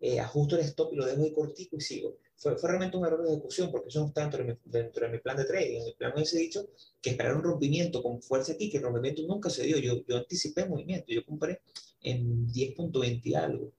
eh, 0.01 0.19
ajusto 0.19 0.57
el 0.57 0.63
stop 0.63 0.93
y 0.93 0.97
lo 0.97 1.07
dejo 1.07 1.23
de 1.23 1.33
cortico 1.33 1.77
y 1.77 1.81
sigo. 1.81 2.17
Fue, 2.39 2.57
fue, 2.57 2.71
realmente 2.71 2.97
un 2.97 3.05
error 3.05 3.23
de 3.23 3.33
ejecución 3.33 3.71
porque 3.71 3.89
eso 3.89 4.01
no 4.01 4.07
está 4.07 4.23
dentro 4.23 4.45
de, 4.45 4.53
mi, 4.53 4.59
dentro 4.65 5.07
de 5.07 5.13
mi 5.13 5.19
plan 5.19 5.37
de 5.37 5.45
trading. 5.45 5.79
En 5.79 5.85
mi 5.85 5.93
plan 5.93 6.13
me 6.13 6.17
hubiese 6.19 6.39
dicho 6.39 6.69
que 7.03 7.11
esperar 7.11 7.35
un 7.37 7.43
rompimiento 7.43 8.03
con 8.03 8.23
fuerza 8.23 8.53
aquí, 8.53 8.71
que 8.71 8.79
el 8.79 8.85
rompimiento 8.85 9.23
nunca 9.23 9.51
se 9.51 9.65
dio. 9.65 9.79
Yo, 9.79 10.05
yo 10.07 10.17
anticipé 10.17 10.63
el 10.63 10.71
movimiento, 10.71 11.07
yo 11.09 11.25
compré 11.25 11.61
en 12.01 12.47
10.20 12.49 13.35
algo 13.37 13.73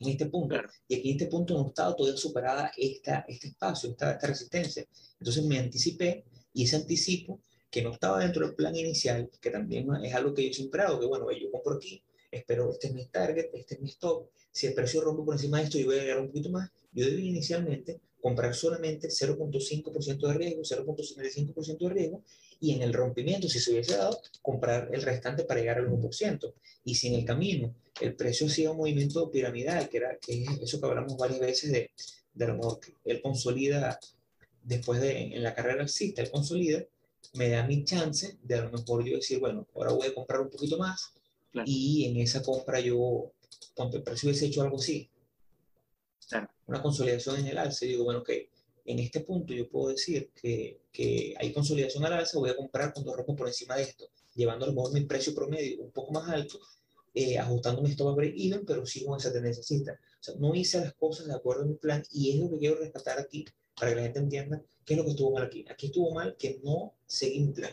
en 0.00 0.08
este 0.08 0.26
punto. 0.26 0.56
Y 0.88 0.94
aquí 0.96 1.10
en 1.10 1.16
este 1.16 1.26
punto 1.26 1.54
no 1.54 1.68
estaba 1.68 1.94
todavía 1.94 2.18
superada 2.18 2.72
esta, 2.76 3.24
este 3.28 3.48
espacio, 3.48 3.90
esta, 3.90 4.12
esta 4.12 4.26
resistencia. 4.26 4.86
Entonces 5.18 5.44
me 5.44 5.58
anticipé 5.58 6.24
y 6.52 6.64
ese 6.64 6.76
anticipo 6.76 7.40
que 7.70 7.82
no 7.82 7.92
estaba 7.92 8.20
dentro 8.20 8.46
del 8.46 8.54
plan 8.54 8.74
inicial, 8.76 9.28
que 9.40 9.50
también 9.50 9.88
es 10.04 10.14
algo 10.14 10.32
que 10.32 10.46
yo 10.46 10.52
siempre 10.52 10.82
hago, 10.82 11.00
que 11.00 11.06
bueno, 11.06 11.30
yo 11.32 11.50
compro 11.50 11.74
aquí, 11.74 12.02
espero, 12.30 12.70
este 12.70 12.86
es 12.86 12.94
mi 12.94 13.06
target, 13.06 13.50
este 13.52 13.74
es 13.74 13.80
mi 13.80 13.88
stop, 13.90 14.30
si 14.50 14.66
el 14.66 14.74
precio 14.74 15.02
rompe 15.02 15.22
por 15.22 15.34
encima 15.34 15.58
de 15.58 15.64
esto, 15.64 15.78
yo 15.78 15.86
voy 15.86 15.98
a 15.98 16.02
llegar 16.02 16.20
un 16.20 16.28
poquito 16.28 16.48
más, 16.48 16.70
yo 16.96 17.04
debí 17.04 17.28
inicialmente 17.28 18.00
comprar 18.20 18.54
solamente 18.54 19.08
0.5% 19.08 20.26
de 20.26 20.34
riesgo, 20.34 20.62
0.75% 20.62 21.78
de 21.78 21.88
riesgo, 21.90 22.22
y 22.58 22.72
en 22.72 22.82
el 22.82 22.92
rompimiento, 22.92 23.48
si 23.48 23.60
se 23.60 23.70
hubiese 23.70 23.96
dado, 23.96 24.18
comprar 24.42 24.88
el 24.92 25.02
restante 25.02 25.44
para 25.44 25.60
llegar 25.60 25.78
al 25.78 25.90
1%. 25.90 26.54
Y 26.84 26.94
si 26.94 27.08
en 27.08 27.14
el 27.14 27.24
camino 27.24 27.74
el 28.00 28.16
precio 28.16 28.46
hacía 28.46 28.70
un 28.70 28.78
movimiento 28.78 29.30
piramidal, 29.30 29.88
que 29.88 29.98
era 29.98 30.18
que 30.18 30.42
es 30.42 30.48
eso 30.62 30.80
que 30.80 30.86
hablamos 30.86 31.16
varias 31.16 31.38
veces 31.38 31.70
de, 31.70 31.90
de 32.32 32.46
lo 32.46 32.54
mejor 32.56 32.80
que 32.80 32.94
él 33.04 33.20
consolida 33.20 34.00
después 34.62 35.00
de 35.00 35.34
en 35.36 35.42
la 35.42 35.54
carrera 35.54 35.84
existe, 35.84 36.22
él 36.22 36.30
consolida, 36.30 36.82
me 37.34 37.50
da 37.50 37.66
mi 37.66 37.84
chance 37.84 38.38
de 38.42 38.54
a 38.54 38.62
lo 38.62 38.70
mejor 38.70 39.04
yo 39.04 39.16
decir, 39.16 39.38
bueno, 39.38 39.66
ahora 39.74 39.92
voy 39.92 40.08
a 40.08 40.14
comprar 40.14 40.40
un 40.40 40.50
poquito 40.50 40.78
más 40.78 41.12
y 41.64 42.06
en 42.06 42.16
esa 42.18 42.42
compra 42.42 42.80
yo, 42.80 43.32
cuando 43.74 43.98
el 43.98 44.02
precio 44.02 44.28
hubiese 44.28 44.46
hecho 44.46 44.62
algo 44.62 44.78
así, 44.78 45.08
una 46.66 46.82
consolidación 46.82 47.40
en 47.40 47.46
el 47.46 47.58
alza, 47.58 47.86
digo, 47.86 48.04
bueno, 48.04 48.22
que 48.22 48.50
en 48.84 48.98
este 48.98 49.20
punto 49.20 49.52
yo 49.52 49.68
puedo 49.68 49.88
decir 49.88 50.30
que, 50.34 50.80
que 50.92 51.34
hay 51.38 51.52
consolidación 51.52 52.04
al 52.04 52.14
alza, 52.14 52.38
voy 52.38 52.50
a 52.50 52.56
comprar 52.56 52.92
cuando 52.92 53.14
rompo 53.14 53.36
por 53.36 53.48
encima 53.48 53.76
de 53.76 53.82
esto, 53.82 54.08
llevando 54.34 54.64
a 54.64 54.68
lo 54.68 54.74
mejor 54.74 54.92
mi 54.92 55.02
precio 55.02 55.34
promedio 55.34 55.82
un 55.82 55.90
poco 55.90 56.12
más 56.12 56.28
alto, 56.28 56.58
eh, 57.14 57.38
ajustando 57.38 57.82
mi 57.82 57.90
stop 57.90 58.14
break-even, 58.14 58.66
pero 58.66 58.84
sigo 58.84 59.14
en 59.14 59.20
esa 59.20 59.32
tendencia 59.32 59.62
O 59.62 59.96
sea, 60.20 60.34
no 60.38 60.54
hice 60.54 60.80
las 60.80 60.92
cosas 60.94 61.26
de 61.26 61.34
acuerdo 61.34 61.62
a 61.62 61.66
mi 61.66 61.74
plan 61.74 62.02
y 62.12 62.32
es 62.32 62.40
lo 62.40 62.50
que 62.50 62.58
quiero 62.58 62.76
rescatar 62.76 63.18
aquí 63.18 63.44
para 63.74 63.90
que 63.90 63.96
la 63.96 64.02
gente 64.02 64.18
entienda 64.18 64.62
qué 64.84 64.94
es 64.94 64.98
lo 64.98 65.04
que 65.04 65.10
estuvo 65.12 65.32
mal 65.32 65.44
aquí. 65.44 65.64
Aquí 65.68 65.86
estuvo 65.86 66.12
mal 66.12 66.36
que 66.38 66.60
no 66.62 66.94
seguí 67.06 67.40
mi 67.40 67.52
plan. 67.52 67.72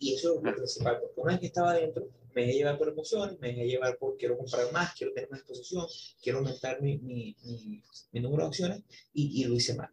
Y 0.00 0.14
eso 0.14 0.38
es 0.38 0.42
lo 0.42 0.54
principal, 0.54 0.98
porque 0.98 1.20
una 1.20 1.32
vez 1.32 1.40
que 1.40 1.46
estaba 1.46 1.72
adentro, 1.72 2.08
me 2.34 2.42
dejé 2.42 2.54
llevar 2.54 2.78
por 2.78 2.88
emociones, 2.88 3.38
me 3.38 3.48
dejé 3.48 3.66
llevar 3.66 3.98
por 3.98 4.16
quiero 4.16 4.38
comprar 4.38 4.72
más, 4.72 4.94
quiero 4.94 5.12
tener 5.12 5.30
más 5.30 5.40
exposición, 5.40 5.86
quiero 6.22 6.38
aumentar 6.38 6.80
mi, 6.80 6.96
mi, 6.98 7.36
mi, 8.12 8.20
número 8.20 8.44
de 8.44 8.48
acciones 8.48 8.82
y, 9.12 9.42
y, 9.42 9.44
lo 9.44 9.54
hice 9.54 9.74
mal. 9.74 9.90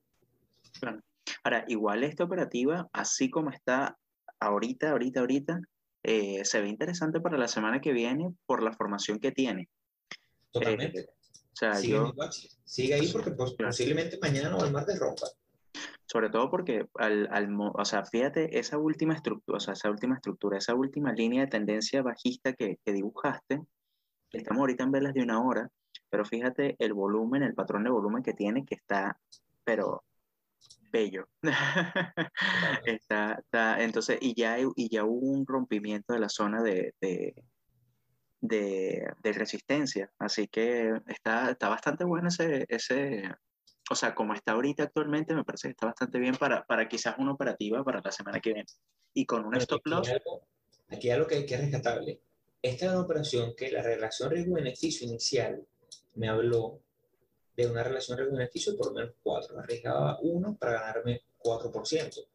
Ahora, 1.44 1.66
igual 1.68 2.06
esta 2.06 2.24
operativa, 2.24 2.88
así 2.94 3.30
como 3.30 3.50
está 3.50 3.98
ahorita, 4.40 4.92
ahorita, 4.92 5.20
ahorita, 5.20 5.62
eh, 6.04 6.46
se 6.46 6.62
ve 6.62 6.70
interesante 6.70 7.20
para 7.20 7.38
la 7.38 7.50
semana 7.50 7.82
que 7.82 7.92
viene 7.92 8.34
por 8.46 8.64
la 8.64 8.72
formación 8.72 9.20
que 9.20 9.34
tiene. 9.34 9.68
Totalmente. 10.52 11.02
Eh, 11.02 11.10
o 11.10 11.56
sea, 11.56 11.76
sigue, 11.76 11.94
yo, 11.94 12.14
sigue 12.64 12.94
ahí 12.94 13.08
porque 13.12 13.32
pues, 13.32 13.54
posiblemente 13.54 14.18
mañana 14.22 14.56
o 14.56 14.64
el 14.64 14.72
martes 14.72 14.98
rompa. 15.00 15.28
Sobre 16.08 16.30
todo 16.30 16.50
porque, 16.50 16.88
al, 16.96 17.28
al, 17.32 17.50
o 17.60 17.86
sea, 17.86 18.06
fíjate, 18.06 18.58
esa 18.58 18.78
última 18.78 19.14
estructura, 19.14 19.58
o 19.58 19.60
sea, 19.60 19.74
esa 19.74 19.90
última 19.92 20.16
estructura, 20.16 20.58
esa 20.58 20.74
última 20.74 21.12
línea 21.12 21.42
de 21.42 21.52
tendencia 21.52 22.02
bajista 22.02 22.54
que, 22.54 22.80
que 22.84 22.94
dibujaste, 22.94 23.62
estamos 24.32 24.62
ahorita 24.62 24.86
en 24.86 24.92
velas 24.92 25.14
de 25.14 25.24
una 25.24 25.42
hora, 25.42 25.70
pero 26.10 26.24
fíjate 26.26 26.76
el 26.80 26.94
volumen, 26.94 27.44
el 27.44 27.54
patrón 27.54 27.84
de 27.84 27.90
volumen 27.90 28.24
que 28.24 28.34
tiene, 28.34 28.66
que 28.66 28.76
está, 28.76 29.20
pero 29.66 30.06
bello. 30.92 31.28
está, 32.86 33.34
está, 33.34 33.84
entonces, 33.84 34.18
y 34.22 34.34
ya, 34.34 34.58
y 34.60 34.90
ya 34.90 35.04
hubo 35.04 35.28
un 35.28 35.46
rompimiento 35.46 36.14
de 36.14 36.20
la 36.20 36.30
zona 36.30 36.62
de, 36.64 36.94
de, 37.02 37.36
de, 38.42 39.14
de 39.22 39.34
resistencia, 39.34 40.10
así 40.20 40.48
que 40.48 40.94
está, 41.08 41.52
está 41.52 41.70
bastante 41.70 42.06
bueno 42.06 42.30
ese, 42.30 42.66
ese, 42.70 43.30
o 43.90 43.96
sea, 43.96 44.14
como 44.14 44.34
está 44.34 44.54
ahorita 44.54 44.84
actualmente, 44.84 45.34
me 45.34 45.44
parece 45.44 45.68
que 45.68 45.72
está 45.72 45.88
bastante 45.88 46.20
bien 46.20 46.36
para, 46.36 46.66
para 46.66 46.88
quizás 46.88 47.16
una 47.18 47.32
operativa 47.32 47.84
para 47.84 48.02
la 48.04 48.12
semana 48.12 48.40
que 48.40 48.54
viene. 48.54 48.70
Y 49.14 49.26
con 49.26 49.46
un 49.46 49.56
stop 49.56 49.86
loss. 49.86 50.12
Aquí 50.90 51.10
hay 51.10 51.16
algo, 51.16 51.28
que, 51.28 51.36
hay 51.36 51.46
que 51.46 51.58
rescatable. 51.58 52.20
Esta 52.62 52.86
es 52.86 52.92
una 52.92 53.02
operación 53.02 53.54
que 53.56 53.72
la 53.72 53.82
relación 53.82 54.32
riesgo-beneficio 54.32 55.08
inicial 55.08 55.66
me 56.16 56.30
habló 56.30 56.80
de 57.56 57.68
una 57.68 57.84
relación 57.84 58.18
riesgo-beneficio 58.18 58.76
por 58.78 58.88
lo 58.88 58.94
menos 58.94 59.16
4. 59.24 59.60
Arriesgaba 59.60 60.20
1 60.22 60.58
para 60.58 60.74
ganarme 60.74 61.22
4%. 61.40 62.26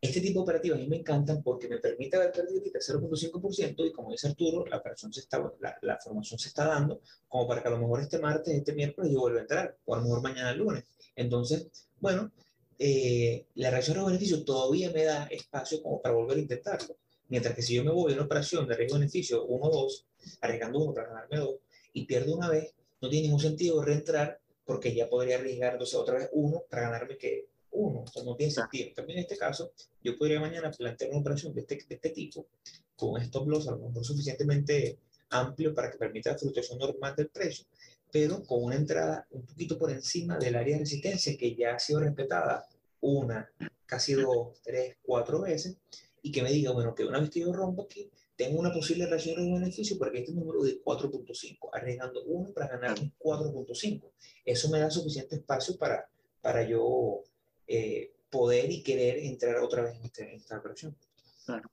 Este 0.00 0.20
tipo 0.22 0.40
de 0.40 0.44
operativas 0.44 0.78
a 0.78 0.80
mí 0.80 0.88
me 0.88 0.96
encantan 0.96 1.42
porque 1.42 1.68
me 1.68 1.76
permite 1.76 2.16
haber 2.16 2.32
perdido 2.32 2.62
el 2.64 2.72
0.5% 2.72 3.86
y 3.86 3.92
como 3.92 4.12
dice 4.12 4.28
Arturo, 4.28 4.64
la, 4.66 4.82
se 4.96 5.20
está, 5.20 5.38
la, 5.60 5.76
la, 5.82 5.98
formación 5.98 6.38
se 6.38 6.48
está 6.48 6.66
dando 6.66 7.02
como 7.28 7.46
para 7.46 7.60
que 7.60 7.68
a 7.68 7.72
lo 7.72 7.78
mejor 7.78 8.00
este 8.00 8.18
martes, 8.18 8.54
este 8.54 8.72
miércoles 8.72 9.12
yo 9.12 9.20
vuelva 9.20 9.40
a 9.40 9.42
entrar 9.42 9.76
o 9.84 9.94
a 9.94 9.98
lo 9.98 10.04
mejor 10.04 10.22
mañana 10.22 10.54
lunes. 10.54 10.84
Entonces, 11.14 11.68
bueno, 12.00 12.32
eh, 12.78 13.44
la 13.56 13.70
reacción 13.70 13.98
de 13.98 14.04
beneficio 14.04 14.42
todavía 14.42 14.90
me 14.90 15.04
da 15.04 15.26
espacio 15.26 15.82
como 15.82 16.00
para 16.00 16.14
volver 16.14 16.38
a 16.38 16.40
intentarlo. 16.40 16.96
Mientras 17.28 17.54
que 17.54 17.60
si 17.60 17.74
yo 17.74 17.84
me 17.84 17.90
voy 17.90 18.12
a 18.12 18.14
una 18.14 18.24
operación 18.24 18.66
de 18.66 18.76
riesgo-beneficio 18.76 19.44
1 19.44 19.66
o 19.66 19.70
2, 19.82 20.06
arriesgando 20.40 20.78
uno 20.78 20.94
para 20.94 21.08
ganarme 21.08 21.36
2 21.36 21.54
y 21.92 22.06
pierdo 22.06 22.34
una 22.34 22.48
vez, 22.48 22.74
no 23.02 23.10
tiene 23.10 23.26
ningún 23.26 23.40
sentido 23.40 23.82
reentrar 23.82 24.40
porque 24.64 24.94
ya 24.94 25.10
podría 25.10 25.36
arriesgar 25.36 25.72
entonces 25.74 25.94
otra 25.94 26.16
vez 26.16 26.30
uno 26.32 26.62
para 26.70 26.82
ganarme 26.82 27.18
que 27.18 27.48
uno, 27.72 28.02
o 28.02 28.06
sea, 28.06 28.22
no 28.22 28.36
tiene 28.36 28.52
sentido. 28.52 28.90
También 28.94 29.18
en 29.18 29.24
este 29.24 29.36
caso, 29.36 29.72
yo 30.02 30.16
podría 30.16 30.40
mañana 30.40 30.70
plantear 30.70 31.10
una 31.10 31.20
operación 31.20 31.54
de 31.54 31.60
este, 31.62 31.76
de 31.88 31.94
este 31.94 32.10
tipo, 32.10 32.46
con 32.96 33.10
un 33.10 33.20
stop 33.22 33.48
loss 33.48 33.68
a 33.68 33.72
lo 33.72 33.78
mejor 33.78 34.04
suficientemente 34.04 34.98
amplio 35.30 35.74
para 35.74 35.90
que 35.90 35.98
permita 35.98 36.32
la 36.32 36.38
fluctuación 36.38 36.78
normal 36.78 37.14
del 37.16 37.28
precio, 37.28 37.64
pero 38.10 38.42
con 38.42 38.64
una 38.64 38.76
entrada 38.76 39.26
un 39.30 39.46
poquito 39.46 39.78
por 39.78 39.90
encima 39.90 40.36
del 40.38 40.56
área 40.56 40.74
de 40.74 40.80
resistencia 40.80 41.36
que 41.36 41.54
ya 41.54 41.74
ha 41.74 41.78
sido 41.78 42.00
respetada 42.00 42.66
una, 43.00 43.50
casi 43.86 44.14
dos, 44.14 44.60
tres, 44.62 44.96
cuatro 45.02 45.40
veces, 45.42 45.76
y 46.22 46.32
que 46.32 46.42
me 46.42 46.50
diga, 46.50 46.72
bueno, 46.72 46.94
que 46.94 47.04
una 47.04 47.20
vez 47.20 47.30
que 47.30 47.40
yo 47.40 47.52
rompo 47.52 47.84
aquí, 47.84 48.10
tengo 48.36 48.58
una 48.58 48.72
posible 48.72 49.04
relación 49.04 49.36
de 49.36 49.52
beneficio 49.52 49.98
porque 49.98 50.20
este 50.20 50.32
número 50.32 50.62
de 50.62 50.82
4.5, 50.82 51.68
arriesgando 51.74 52.22
uno 52.24 52.50
para 52.54 52.68
ganar 52.68 52.98
un 52.98 53.12
4.5. 53.18 54.10
Eso 54.46 54.70
me 54.70 54.80
da 54.80 54.90
suficiente 54.90 55.36
espacio 55.36 55.76
para, 55.76 56.08
para 56.40 56.66
yo 56.66 57.22
eh, 57.70 58.12
poder 58.30 58.70
y 58.70 58.82
querer 58.82 59.18
entrar 59.18 59.56
otra 59.58 59.82
vez 59.82 59.96
en, 59.96 60.04
este, 60.04 60.34
esta 60.34 60.58
operación. 60.58 60.96
Claro. 61.46 61.70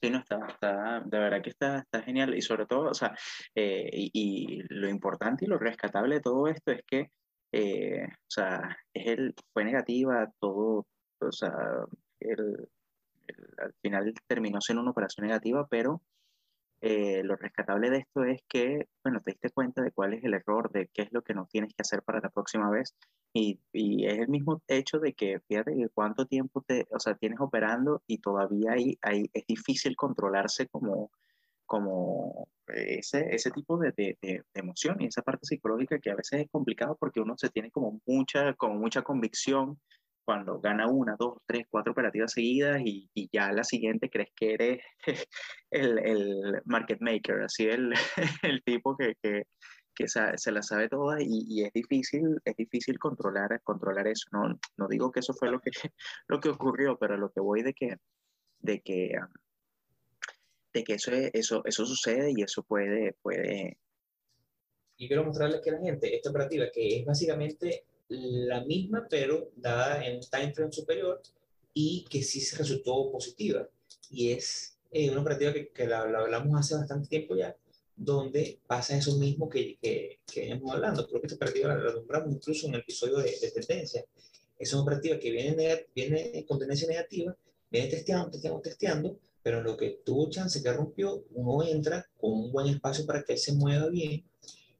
Sí, 0.00 0.10
no, 0.10 0.18
está, 0.18 0.46
está, 0.48 1.00
de 1.04 1.18
verdad 1.18 1.42
que 1.42 1.50
está, 1.50 1.78
está 1.80 2.02
genial 2.02 2.34
y 2.34 2.40
sobre 2.40 2.66
todo, 2.66 2.90
o 2.90 2.94
sea, 2.94 3.14
eh, 3.54 3.90
y, 3.92 4.62
lo 4.68 4.88
importante 4.88 5.44
y 5.44 5.48
lo 5.48 5.58
rescatable 5.58 6.16
de 6.16 6.20
todo 6.20 6.46
esto 6.46 6.70
es 6.70 6.82
que, 6.86 7.10
eh, 7.52 8.06
o 8.06 8.30
sea, 8.30 8.76
es 8.94 9.06
el, 9.06 9.34
fue 9.52 9.64
negativa 9.64 10.32
todo, 10.38 10.86
o 11.20 11.32
sea, 11.32 11.52
el, 12.20 12.68
al 13.58 13.74
final 13.82 14.14
terminó 14.26 14.60
siendo 14.60 14.82
una 14.82 14.92
operación 14.92 15.26
negativa, 15.26 15.66
pero 15.68 16.00
eh, 16.80 17.22
lo 17.24 17.34
rescatable 17.34 17.90
de 17.90 17.98
esto 17.98 18.24
es 18.24 18.40
que, 18.48 18.86
bueno, 19.02 19.20
te 19.20 19.32
diste 19.32 19.50
cuenta 19.50 19.82
de 19.82 19.90
cuál 19.90 20.14
es 20.14 20.22
el 20.22 20.34
error, 20.34 20.70
de 20.70 20.88
qué 20.92 21.02
es 21.02 21.12
lo 21.12 21.22
que 21.22 21.34
no 21.34 21.46
tienes 21.50 21.74
que 21.74 21.82
hacer 21.82 22.02
para 22.02 22.20
la 22.20 22.30
próxima 22.30 22.70
vez. 22.70 22.94
Y, 23.32 23.60
y 23.72 24.06
es 24.06 24.18
el 24.18 24.28
mismo 24.28 24.62
hecho 24.68 24.98
de 24.98 25.12
que, 25.12 25.40
fíjate 25.40 25.76
que 25.76 25.88
cuánto 25.90 26.26
tiempo 26.26 26.62
te, 26.66 26.86
o 26.90 26.98
sea, 26.98 27.14
tienes 27.14 27.40
operando 27.40 28.02
y 28.06 28.18
todavía 28.18 28.72
ahí, 28.72 28.98
ahí 29.02 29.30
es 29.32 29.46
difícil 29.46 29.96
controlarse 29.96 30.66
como, 30.68 31.10
como 31.66 32.48
ese, 32.68 33.34
ese 33.34 33.50
tipo 33.50 33.78
de, 33.78 33.92
de, 33.96 34.16
de, 34.22 34.42
emoción 34.54 34.96
y 35.00 35.06
esa 35.06 35.22
parte 35.22 35.46
psicológica 35.46 35.98
que 35.98 36.10
a 36.10 36.16
veces 36.16 36.40
es 36.40 36.50
complicado 36.50 36.96
porque 36.98 37.20
uno 37.20 37.34
se 37.36 37.50
tiene 37.50 37.70
como 37.70 38.00
mucha, 38.06 38.54
como 38.54 38.74
mucha 38.76 39.02
convicción 39.02 39.78
cuando 40.24 40.60
gana 40.60 40.86
una, 40.88 41.16
dos, 41.18 41.38
tres, 41.46 41.66
cuatro 41.70 41.92
operativas 41.92 42.32
seguidas 42.32 42.82
y, 42.84 43.08
y 43.14 43.30
ya 43.32 43.50
la 43.50 43.64
siguiente 43.64 44.10
crees 44.10 44.28
que 44.36 44.54
eres 44.54 44.82
el, 45.70 45.98
el 45.98 46.62
market 46.66 47.00
maker, 47.00 47.42
así 47.42 47.64
el, 47.64 47.92
el 48.42 48.62
tipo 48.62 48.96
que, 48.96 49.14
que, 49.22 49.44
que 49.98 50.06
se 50.06 50.52
la 50.52 50.62
sabe 50.62 50.88
toda 50.88 51.20
y, 51.20 51.44
y, 51.48 51.64
es 51.64 51.72
difícil, 51.72 52.40
es 52.44 52.56
difícil 52.56 53.00
controlar, 53.00 53.60
controlar 53.64 54.06
eso. 54.06 54.28
No, 54.30 54.56
no 54.76 54.86
digo 54.86 55.10
que 55.10 55.18
eso 55.18 55.34
fue 55.34 55.50
lo 55.50 55.60
que, 55.60 55.72
lo 56.28 56.38
que 56.38 56.50
ocurrió, 56.50 56.96
pero 56.96 57.16
lo 57.16 57.32
que 57.32 57.40
voy 57.40 57.64
de 57.64 57.74
que, 57.74 57.96
de 58.60 58.80
que, 58.80 59.18
de 60.72 60.84
que 60.84 60.94
eso, 60.94 61.10
eso, 61.10 61.62
eso 61.64 61.84
sucede 61.84 62.32
y 62.36 62.42
eso 62.42 62.62
puede, 62.62 63.14
puede... 63.20 63.76
Y 64.98 65.08
quiero 65.08 65.24
mostrarles 65.24 65.60
que 65.62 65.72
la 65.72 65.80
gente, 65.80 66.14
esta 66.14 66.30
operativa, 66.30 66.66
que 66.72 67.00
es 67.00 67.04
básicamente 67.04 67.84
la 68.08 68.64
misma, 68.64 69.04
pero 69.10 69.50
dada 69.56 70.06
en 70.06 70.16
un 70.16 70.22
time 70.22 70.54
frame 70.54 70.72
superior 70.72 71.20
y 71.74 72.04
que 72.08 72.22
sí 72.22 72.40
se 72.40 72.56
resultó 72.56 73.10
positiva. 73.10 73.68
Y 74.10 74.30
es 74.30 74.78
eh, 74.92 75.10
una 75.10 75.22
operativa 75.22 75.52
que, 75.52 75.70
que 75.70 75.88
la, 75.88 76.06
la, 76.06 76.20
hablamos 76.20 76.58
hace 76.60 76.76
bastante 76.76 77.08
tiempo 77.08 77.34
ya, 77.34 77.56
donde 77.98 78.60
pasa 78.66 78.96
eso 78.96 79.16
mismo 79.16 79.48
que, 79.48 79.76
que, 79.82 80.20
que 80.24 80.40
veníamos 80.40 80.72
hablando. 80.72 81.06
Creo 81.06 81.20
que 81.20 81.26
esta 81.26 81.36
operativa 81.36 81.74
la, 81.74 81.82
la 81.82 81.92
nombramos 81.92 82.32
incluso 82.32 82.68
en 82.68 82.74
el 82.74 82.80
episodio 82.80 83.18
de, 83.18 83.36
de, 83.40 83.50
tendencia. 83.50 84.04
Es 84.56 84.72
una 84.72 84.82
operativa 84.82 85.18
que 85.18 85.30
viene, 85.30 85.86
viene 85.94 86.44
con 86.46 86.58
tendencia 86.58 86.86
negativa, 86.88 87.36
viene 87.70 87.88
testeando, 87.88 88.30
testeando, 88.30 88.60
testeando, 88.60 89.18
pero 89.42 89.58
en 89.58 89.64
lo 89.64 89.76
que 89.76 90.00
tuvo 90.04 90.30
chance 90.30 90.62
que 90.62 90.72
rompió, 90.72 91.24
uno 91.32 91.64
entra 91.64 92.08
con 92.16 92.32
un 92.32 92.52
buen 92.52 92.68
espacio 92.68 93.04
para 93.04 93.22
que 93.22 93.36
se 93.36 93.52
mueva 93.52 93.88
bien 93.88 94.24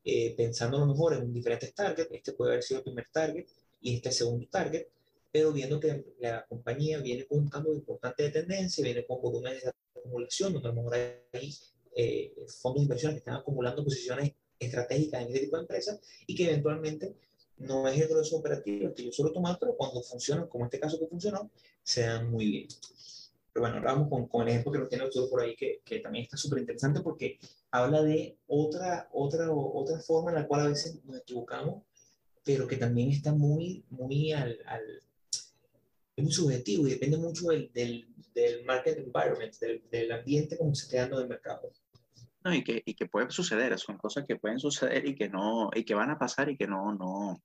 eh, 0.05 0.35
pensando 0.37 0.77
a 0.77 0.81
lo 0.81 0.87
mejor 0.87 1.15
en 1.15 1.33
diferentes 1.33 1.75
targets, 1.75 2.11
este 2.13 2.33
puede 2.33 2.53
haber 2.53 2.63
sido 2.63 2.79
el 2.79 2.85
primer 2.85 3.09
target 3.13 3.47
y 3.81 3.97
este 3.97 4.13
segundo 4.13 4.47
target, 4.49 4.87
pero 5.31 5.53
viendo 5.53 5.79
que 5.79 6.15
la 6.21 6.47
compañía 6.47 6.99
viene 7.01 7.27
con 7.27 7.41
un 7.41 7.49
cambio 7.49 7.75
importante 7.75 8.23
de 8.23 8.31
tendencia, 8.31 8.85
viene 8.85 9.05
con 9.05 9.21
volúmenes 9.21 9.65
de 9.65 9.73
acumulación, 9.97 10.55
donde 10.55 10.69
a 10.69 10.73
lo 10.73 10.77
mejor 10.77 10.95
hay 10.95 11.55
eh, 12.01 12.33
fondos 12.47 12.81
de 12.81 12.85
inversión 12.85 13.11
que 13.11 13.19
están 13.19 13.35
acumulando 13.35 13.83
posiciones 13.83 14.33
estratégicas 14.57 15.21
en 15.21 15.27
este 15.27 15.41
tipo 15.41 15.57
de 15.57 15.63
empresas 15.63 16.01
y 16.29 16.35
que 16.37 16.45
eventualmente 16.45 17.17
no 17.57 17.89
es 17.89 18.01
el 18.01 18.07
grueso 18.07 18.37
operativo 18.37 18.95
que 18.95 19.05
yo 19.05 19.11
suelo 19.11 19.33
tomar, 19.33 19.59
pero 19.59 19.77
cuando 19.77 20.01
funcionan, 20.01 20.47
como 20.47 20.65
este 20.65 20.79
caso 20.79 20.97
que 20.97 21.09
funcionó, 21.09 21.51
se 21.83 22.03
dan 22.03 22.31
muy 22.31 22.47
bien. 22.47 22.69
Pero 23.53 23.63
bueno, 23.63 23.79
ahora 23.79 23.95
vamos 23.95 24.09
con, 24.11 24.29
con 24.29 24.43
el 24.43 24.51
ejemplo 24.51 24.71
que 24.71 24.79
nos 24.79 24.89
tiene 24.89 25.05
el 25.07 25.29
por 25.29 25.41
ahí, 25.41 25.57
que, 25.57 25.81
que 25.85 25.99
también 25.99 26.23
está 26.23 26.37
súper 26.37 26.61
interesante 26.61 27.01
porque 27.01 27.41
habla 27.73 28.01
de 28.03 28.37
otra, 28.47 29.09
otra, 29.13 29.51
otra 29.51 29.99
forma 29.99 30.31
en 30.31 30.37
la 30.37 30.47
cual 30.47 30.61
a 30.61 30.69
veces 30.69 31.05
nos 31.05 31.19
equivocamos, 31.19 31.83
pero 32.45 32.69
que 32.69 32.77
también 32.77 33.11
está 33.11 33.33
muy, 33.33 33.85
muy 33.91 34.31
al, 34.31 34.57
al 34.67 34.83
es 36.15 36.25
muy 36.25 36.33
subjetivo 36.33 36.87
y 36.87 36.91
depende 36.91 37.17
mucho 37.17 37.49
del, 37.49 37.73
del, 37.73 38.07
del 38.35 38.65
market 38.65 38.99
environment, 38.99 39.57
del, 39.59 39.83
del, 39.91 40.13
ambiente 40.13 40.57
como 40.57 40.75
se 40.75 40.85
esté 40.85 40.97
dando 40.97 41.17
en 41.17 41.23
el 41.23 41.29
mercado. 41.29 41.73
No, 42.49 42.55
y 42.55 42.65
que, 42.65 42.83
y 42.83 42.95
que 42.95 43.07
puede 43.07 43.31
suceder, 43.31 43.79
son 43.79 43.99
cosas 43.99 44.25
que 44.27 44.37
pueden 44.37 44.59
suceder 44.59 45.07
y 45.07 45.15
que 45.15 45.29
no, 45.29 45.69
y 45.75 45.85
que 45.85 45.95
van 45.95 46.11
a 46.11 46.19
pasar 46.19 46.49
y 46.49 46.57
que 46.57 46.67
no, 46.67 46.95
no, 46.95 47.43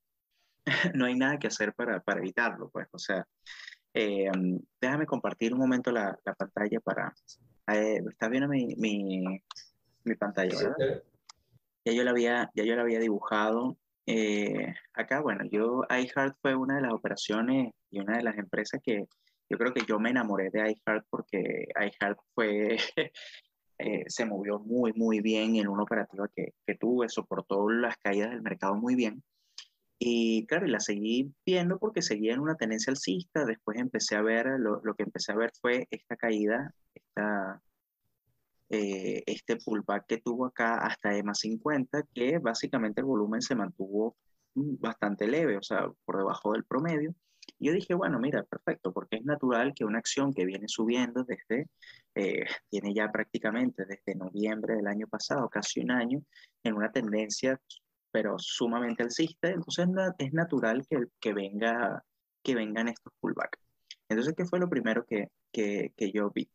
no 0.96 1.06
hay 1.06 1.16
nada 1.16 1.38
que 1.38 1.48
hacer 1.48 1.74
para, 1.74 2.00
para 2.00 2.22
evitarlo, 2.22 2.70
pues, 2.70 2.88
o 2.92 2.98
sea, 2.98 3.28
eh, 3.94 4.32
déjame 4.80 5.06
compartir 5.06 5.54
un 5.54 5.60
momento 5.60 5.92
la, 5.92 6.18
la 6.24 6.34
pantalla 6.36 6.80
para, 6.80 7.14
eh, 7.68 8.02
¿estás 8.10 8.30
viendo 8.30 8.48
mi, 8.48 8.76
mi, 8.78 9.26
mi 10.06 10.16
pantalla, 10.16 10.58
¿verdad? 10.58 11.04
Ya 11.84 11.92
yo 11.92 12.04
la 12.06 12.12
había, 12.12 12.50
ya 12.56 12.64
yo 12.64 12.76
la 12.78 12.84
había 12.84 13.00
dibujado. 13.00 13.78
Eh, 14.06 14.74
acá, 14.94 15.20
bueno, 15.20 15.44
yo, 15.52 15.82
iHeart 15.90 16.38
fue 16.42 16.56
una 16.56 16.76
de 16.76 16.84
las 16.84 16.94
operaciones 16.94 17.74
y 17.92 18.00
una 18.00 18.16
de 18.18 18.24
las 18.24 18.38
empresas 18.38 18.80
que 18.82 19.06
yo 19.50 19.58
creo 19.58 19.74
que 19.74 19.86
yo 19.86 20.00
me 20.00 20.12
enamoré 20.12 20.50
de 20.50 20.60
iHeart 20.72 21.06
porque 21.10 21.68
iHeart 21.76 22.20
fue, 22.34 22.78
eh, 23.84 24.06
se 24.08 24.26
movió 24.26 24.60
muy, 24.60 24.94
muy 24.94 25.20
bien 25.20 25.58
en 25.58 25.68
una 25.68 25.84
operativa 25.84 26.30
que, 26.34 26.54
que 26.66 26.76
tuve, 26.76 27.10
soportó 27.10 27.70
las 27.70 27.98
caídas 27.98 28.30
del 28.32 28.42
mercado 28.42 28.76
muy 28.76 28.96
bien. 28.96 29.22
Y 30.00 30.46
claro, 30.48 30.68
la 30.68 30.80
seguí 30.80 31.34
viendo 31.46 31.80
porque 31.80 32.02
seguía 32.02 32.34
en 32.34 32.40
una 32.40 32.56
tendencia 32.56 32.92
alcista. 32.92 33.46
Después 33.46 33.78
empecé 33.80 34.16
a 34.16 34.22
ver, 34.22 34.48
lo, 34.60 34.82
lo 34.84 34.96
que 34.96 35.04
empecé 35.04 35.34
a 35.34 35.36
ver 35.36 35.52
fue 35.62 35.88
esta 35.92 36.16
caída, 36.16 36.74
esta, 36.96 37.62
eh, 38.70 39.24
este 39.26 39.58
pullback 39.58 40.06
que 40.08 40.18
tuvo 40.20 40.46
acá 40.46 40.78
hasta 40.78 41.16
EMA 41.18 41.34
50, 41.36 42.04
que 42.14 42.38
básicamente 42.40 43.02
el 43.02 43.06
volumen 43.06 43.42
se 43.42 43.56
mantuvo 43.56 44.16
mm, 44.56 44.76
bastante 44.80 45.28
leve, 45.28 45.58
o 45.58 45.64
sea, 45.64 45.90
por 46.06 46.18
debajo 46.18 46.54
del 46.54 46.64
promedio. 46.64 47.14
Yo 47.60 47.74
dije, 47.74 47.94
bueno, 47.94 48.20
mira, 48.20 48.44
perfecto, 48.44 48.92
porque 48.94 49.18
es 49.18 49.26
natural 49.26 49.74
que 49.76 49.86
una 49.86 50.00
acción 50.00 50.34
que 50.34 50.46
viene 50.46 50.68
subiendo 50.68 51.24
desde, 51.24 51.68
eh, 52.16 52.46
tiene 52.70 52.94
ya 52.94 53.12
prácticamente 53.12 53.86
desde 53.86 54.16
noviembre 54.16 54.76
del 54.76 54.88
año 54.88 55.08
pasado, 55.08 55.50
casi 55.50 55.82
un 55.82 55.92
año, 55.92 56.22
en 56.64 56.74
una 56.74 56.92
tendencia, 56.92 57.60
pero 58.12 58.36
sumamente 58.38 59.04
alcista, 59.04 59.50
entonces 59.50 59.88
es 60.20 60.34
natural 60.34 60.86
que, 60.88 61.06
que, 61.20 61.34
venga, 61.34 62.04
que 62.44 62.56
vengan 62.56 62.88
estos 62.90 63.14
pullbacks. 63.20 63.60
Entonces, 64.10 64.34
¿qué 64.38 64.46
fue 64.46 64.60
lo 64.60 64.70
primero 64.70 65.06
que, 65.06 65.30
que, 65.52 65.92
que 65.96 66.12
yo 66.12 66.30
vi? 66.30 66.50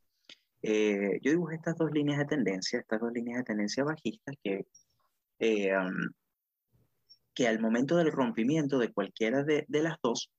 Eh, 0.62 1.18
yo 1.22 1.30
dibujé 1.30 1.56
estas 1.56 1.76
dos 1.76 1.90
líneas 1.92 2.18
de 2.18 2.26
tendencia, 2.26 2.80
estas 2.80 3.00
dos 3.00 3.12
líneas 3.12 3.38
de 3.38 3.44
tendencia 3.44 3.84
bajistas 3.84 4.34
que, 4.42 4.66
eh, 5.38 5.76
um, 5.76 6.12
que 7.34 7.46
al 7.46 7.60
momento 7.60 7.96
del 7.96 8.10
rompimiento 8.10 8.78
de 8.78 8.92
cualquiera 8.92 9.44
de, 9.44 9.64
de, 9.68 9.82
las 9.82 9.96
dos, 10.02 10.30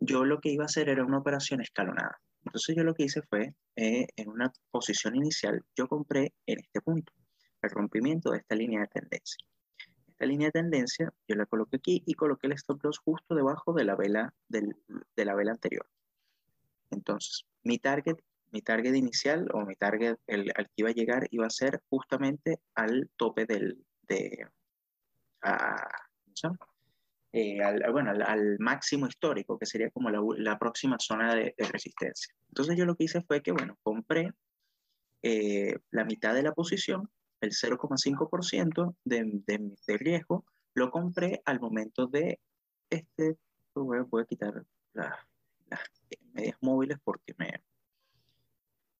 yo 0.00 0.24
lo 0.24 0.40
que 0.40 0.50
iba 0.50 0.64
a 0.64 0.66
hacer 0.66 0.88
era 0.88 1.04
una 1.04 1.18
operación 1.18 1.60
escalonada. 1.60 2.20
Entonces 2.44 2.76
yo 2.76 2.84
lo 2.84 2.94
que 2.94 3.04
hice 3.04 3.22
fue, 3.22 3.54
eh, 3.76 4.06
en 4.16 4.28
una 4.28 4.52
posición 4.70 5.16
inicial, 5.16 5.64
yo 5.74 5.88
compré 5.88 6.32
en 6.46 6.60
este 6.60 6.80
punto, 6.80 7.12
el 7.62 7.70
rompimiento 7.70 8.30
de 8.30 8.38
esta 8.38 8.54
línea 8.54 8.80
de 8.80 8.86
tendencia. 8.86 9.44
Esta 10.06 10.26
línea 10.26 10.48
de 10.48 10.52
tendencia 10.52 11.12
yo 11.28 11.34
la 11.36 11.46
coloqué 11.46 11.76
aquí 11.76 12.02
y 12.06 12.14
coloqué 12.14 12.46
el 12.46 12.52
stop 12.52 12.82
loss 12.84 12.98
justo 12.98 13.34
debajo 13.34 13.72
de 13.72 13.84
la 13.84 13.96
vela, 13.96 14.32
del, 14.48 14.76
de 15.16 15.24
la 15.24 15.34
vela 15.34 15.52
anterior. 15.52 15.86
Entonces, 16.90 17.44
mi 17.62 17.78
target 17.78 18.16
mi 18.52 18.62
target 18.62 18.94
inicial 18.94 19.48
o 19.52 19.66
mi 19.66 19.74
target 19.74 20.16
el, 20.26 20.52
al 20.56 20.66
que 20.66 20.72
iba 20.76 20.90
a 20.90 20.94
llegar 20.94 21.26
iba 21.30 21.46
a 21.46 21.50
ser 21.50 21.82
justamente 21.90 22.60
al 22.74 23.10
tope 23.16 23.44
del, 23.44 23.84
de, 24.08 24.46
a, 25.42 25.88
eh, 27.36 27.62
al, 27.62 27.82
bueno, 27.92 28.12
al, 28.12 28.22
al, 28.22 28.58
máximo 28.58 29.06
histórico, 29.06 29.58
que 29.58 29.66
sería 29.66 29.90
como 29.90 30.08
la, 30.08 30.22
la 30.38 30.58
próxima 30.58 30.96
zona 30.98 31.34
de, 31.34 31.54
de, 31.58 31.64
resistencia. 31.66 32.34
Entonces 32.48 32.78
yo 32.78 32.86
lo 32.86 32.96
que 32.96 33.04
hice 33.04 33.20
fue 33.20 33.42
que, 33.42 33.52
bueno, 33.52 33.76
compré 33.82 34.32
eh, 35.22 35.76
la 35.90 36.06
mitad 36.06 36.32
de 36.32 36.42
la 36.42 36.54
posición, 36.54 37.10
el 37.42 37.50
0,5% 37.50 38.96
de, 39.04 39.24
de, 39.46 39.70
de, 39.86 39.98
riesgo, 39.98 40.46
lo 40.72 40.90
compré 40.90 41.42
al 41.44 41.60
momento 41.60 42.06
de, 42.06 42.40
este, 42.88 43.36
voy 43.74 43.98
a, 43.98 44.02
voy 44.04 44.22
a 44.22 44.26
quitar 44.26 44.64
las, 44.94 45.14
las 45.66 45.80
medias 46.32 46.56
móviles 46.62 46.96
porque 47.04 47.34
me, 47.36 47.62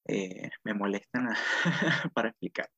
eh, 0.08 0.50
me 0.62 0.74
molestan 0.74 1.30
para 2.14 2.28
explicar. 2.28 2.68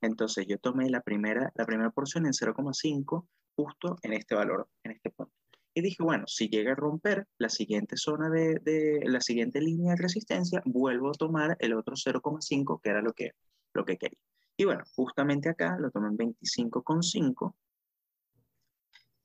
Entonces 0.00 0.46
yo 0.46 0.56
tomé 0.58 0.88
la 0.88 1.00
primera, 1.00 1.50
la 1.56 1.66
primera 1.66 1.90
porción 1.90 2.26
en 2.26 2.32
0,5 2.32 3.26
justo 3.60 3.96
en 4.02 4.12
este 4.14 4.34
valor, 4.34 4.68
en 4.84 4.92
este 4.92 5.10
punto. 5.10 5.32
Y 5.74 5.82
dije, 5.82 6.02
bueno, 6.02 6.24
si 6.26 6.48
llega 6.48 6.72
a 6.72 6.74
romper 6.74 7.26
la 7.38 7.48
siguiente 7.48 7.96
zona 7.96 8.28
de, 8.28 8.58
de 8.62 9.02
la 9.04 9.20
siguiente 9.20 9.60
línea 9.60 9.92
de 9.94 10.02
resistencia, 10.02 10.62
vuelvo 10.64 11.10
a 11.10 11.12
tomar 11.12 11.56
el 11.60 11.74
otro 11.74 11.94
0,5 11.94 12.80
que 12.82 12.90
era 12.90 13.02
lo 13.02 13.12
que, 13.12 13.32
lo 13.74 13.84
que 13.84 13.96
quería. 13.96 14.18
Y 14.56 14.64
bueno, 14.64 14.84
justamente 14.94 15.48
acá 15.48 15.76
lo 15.78 15.90
tomé 15.90 16.08
en 16.08 16.18
25,5, 16.18 17.54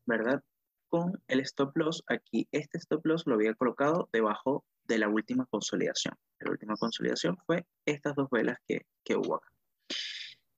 ¿verdad? 0.06 0.43
Con 0.88 1.21
el 1.28 1.39
stop 1.41 1.76
loss, 1.76 2.04
aquí 2.08 2.48
este 2.52 2.78
stop 2.78 3.06
loss 3.06 3.24
lo 3.26 3.36
había 3.36 3.54
colocado 3.56 4.08
debajo 4.13 4.63
de 4.84 5.00
la 5.00 5.10
última 5.10 5.45
consolidación. 5.48 6.15
La 6.39 6.52
última 6.52 6.76
consolidación 6.76 7.38
fue 7.45 7.65
estas 7.86 8.15
dos 8.15 8.30
velas 8.30 8.60
que, 8.67 8.86
que 9.04 9.15
hubo 9.15 9.36
acá. 9.36 9.50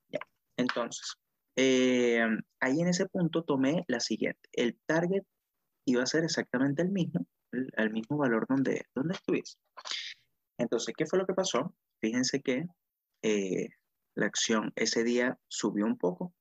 Ya. 0.10 0.20
Entonces, 0.58 1.16
eh, 1.58 2.22
ahí 2.60 2.80
en 2.80 2.88
ese 2.88 3.08
punto 3.08 3.44
tomé 3.44 3.84
la 3.88 4.00
siguiente. 4.00 4.48
El 4.54 4.80
target 4.86 5.24
iba 5.86 6.04
a 6.04 6.08
ser 6.08 6.24
exactamente 6.24 6.84
el 6.84 6.92
mismo, 6.92 7.26
el, 7.52 7.70
el 7.76 7.92
mismo 7.92 8.18
valor 8.18 8.46
donde, 8.48 8.86
donde 8.94 9.16
estuviese. 9.16 9.58
Entonces, 10.60 10.94
¿qué 10.96 11.06
fue 11.06 11.20
lo 11.20 11.26
que 11.26 11.34
pasó? 11.34 11.74
Fíjense 12.00 12.42
que 12.42 12.66
eh, 13.24 13.70
la 14.16 14.28
acción 14.28 14.72
ese 14.76 15.04
día 15.04 15.38
subió 15.48 15.86
un 15.86 15.98
poco. 15.98 16.34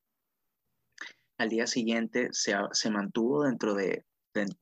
Al 1.38 1.48
día 1.48 1.66
siguiente 1.66 2.28
se, 2.32 2.54
se 2.72 2.90
mantuvo 2.90 3.44
dentro 3.44 3.74
de, 3.74 4.04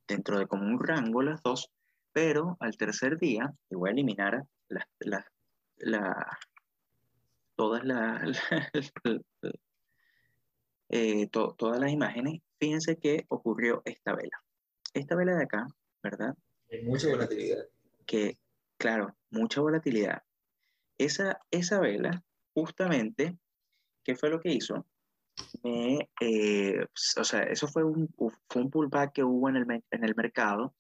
dentro 0.07 0.39
de 0.39 0.47
como 0.47 0.65
un 0.65 0.81
rango 0.81 1.23
las 1.23 1.43
dos, 1.43 1.71
pero 2.13 2.57
al 2.61 2.77
tercer 2.77 3.19
día, 3.19 3.53
y 3.71 3.75
voy 3.75 3.91
a 3.91 3.93
eliminar 3.93 4.45
las, 4.69 4.87
la, 4.99 6.39
todas 7.57 7.85
las, 7.85 8.39
eh, 10.89 11.29
todas 11.29 11.81
las 11.81 11.91
imágenes, 11.91 12.41
fíjense 12.59 12.97
que 12.97 13.25
ocurrió 13.29 13.83
esta 13.85 14.15
vela. 14.15 14.43
Esta 14.93 15.17
vela 15.17 15.37
de 15.37 15.45
acá, 15.45 15.67
¿verdad? 16.03 16.35
Hay 16.71 16.83
mucha 16.83 17.09
volatilidad. 17.09 17.67
Que, 18.07 18.39
claro, 18.77 19.17
mucha 19.31 19.61
volatilidad. 19.61 20.23
Esa, 20.99 21.41
esa 21.51 21.81
vela, 21.81 22.23
justamente, 22.55 23.37
¿qué 24.05 24.15
fue 24.15 24.31
lo 24.31 24.41
que 24.41 24.53
hizo? 24.53 24.87
Eh, 25.65 26.87
o 27.17 27.25
sea, 27.25 27.43
eso 27.43 27.67
fue 27.67 27.83
un, 27.83 28.09
fue 28.49 28.63
un 28.63 28.71
pullback 28.71 29.13
que 29.13 29.25
hubo 29.25 29.49
en 29.49 29.57
el, 29.57 29.83
en 29.91 30.05
el 30.05 30.15
mercado. 30.15 30.75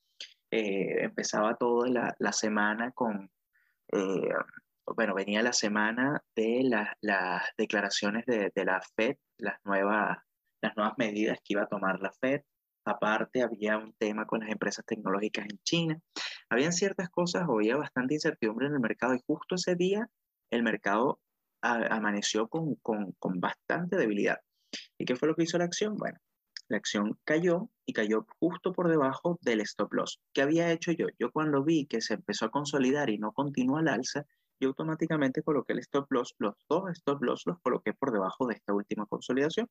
Eh, 0.50 1.02
empezaba 1.02 1.56
toda 1.56 1.88
la, 1.88 2.14
la 2.18 2.32
semana 2.32 2.92
con, 2.92 3.30
eh, 3.92 4.28
bueno, 4.86 5.14
venía 5.14 5.42
la 5.42 5.52
semana 5.52 6.22
de 6.36 6.62
las 7.00 7.44
declaraciones 7.56 8.26
de, 8.26 8.52
de, 8.54 8.64
la 8.64 8.80
Fed, 8.96 9.16
las 9.38 9.58
nuevas, 9.64 10.18
las 10.62 10.76
nuevas 10.76 10.94
medidas 10.98 11.38
que 11.38 11.54
iba 11.54 11.62
a 11.62 11.68
tomar 11.68 12.00
la 12.00 12.12
Fed. 12.12 12.42
Aparte, 12.84 13.42
había 13.42 13.78
un 13.78 13.94
tema 13.94 14.26
con 14.26 14.40
las 14.40 14.50
empresas 14.50 14.84
tecnológicas 14.84 15.46
en 15.46 15.58
China. 15.62 16.00
Habían 16.50 16.72
ciertas 16.72 17.08
cosas, 17.08 17.44
había 17.48 17.76
bastante 17.76 18.14
incertidumbre 18.14 18.66
en 18.66 18.74
el 18.74 18.80
mercado 18.80 19.14
y 19.14 19.22
justo 19.26 19.54
ese 19.54 19.74
día 19.74 20.08
el 20.50 20.62
mercado 20.62 21.20
amaneció 21.62 22.48
con, 22.48 22.74
con, 22.76 23.12
con 23.18 23.40
bastante 23.40 23.96
debilidad. 23.96 24.38
¿Y 24.98 25.06
qué 25.06 25.16
fue 25.16 25.28
lo 25.28 25.34
que 25.34 25.44
hizo 25.44 25.56
la 25.56 25.64
acción? 25.64 25.96
Bueno, 25.96 26.18
la 26.68 26.76
acción 26.76 27.18
cayó 27.24 27.70
y 27.86 27.92
cayó 27.92 28.26
justo 28.38 28.72
por 28.72 28.88
debajo 28.88 29.38
del 29.40 29.60
stop 29.60 29.92
loss. 29.94 30.20
¿Qué 30.32 30.42
había 30.42 30.70
hecho 30.70 30.92
yo? 30.92 31.06
Yo 31.18 31.30
cuando 31.30 31.62
vi 31.62 31.86
que 31.86 32.00
se 32.00 32.14
empezó 32.14 32.46
a 32.46 32.50
consolidar 32.50 33.10
y 33.10 33.18
no 33.18 33.32
continuó 33.32 33.78
al 33.78 33.88
alza, 33.88 34.26
yo 34.60 34.68
automáticamente 34.68 35.42
coloqué 35.42 35.72
el 35.72 35.80
stop 35.80 36.10
loss, 36.10 36.34
los 36.38 36.54
dos 36.68 36.90
stop 36.92 37.22
loss 37.22 37.42
los 37.46 37.60
coloqué 37.60 37.92
por 37.92 38.12
debajo 38.12 38.46
de 38.46 38.54
esta 38.54 38.72
última 38.72 39.06
consolidación. 39.06 39.68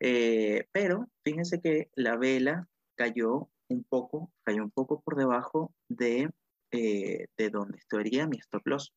Eh, 0.00 0.66
pero 0.72 1.08
fíjense 1.24 1.60
que 1.60 1.90
la 1.94 2.16
vela 2.16 2.68
cayó 2.94 3.48
un 3.68 3.84
poco, 3.84 4.32
cayó 4.42 4.62
un 4.62 4.70
poco 4.70 5.00
por 5.00 5.16
debajo 5.16 5.74
de, 5.88 6.30
eh, 6.70 7.26
de 7.36 7.50
donde 7.50 7.78
estaría 7.78 8.26
mi 8.26 8.38
stop 8.38 8.66
loss. 8.66 8.92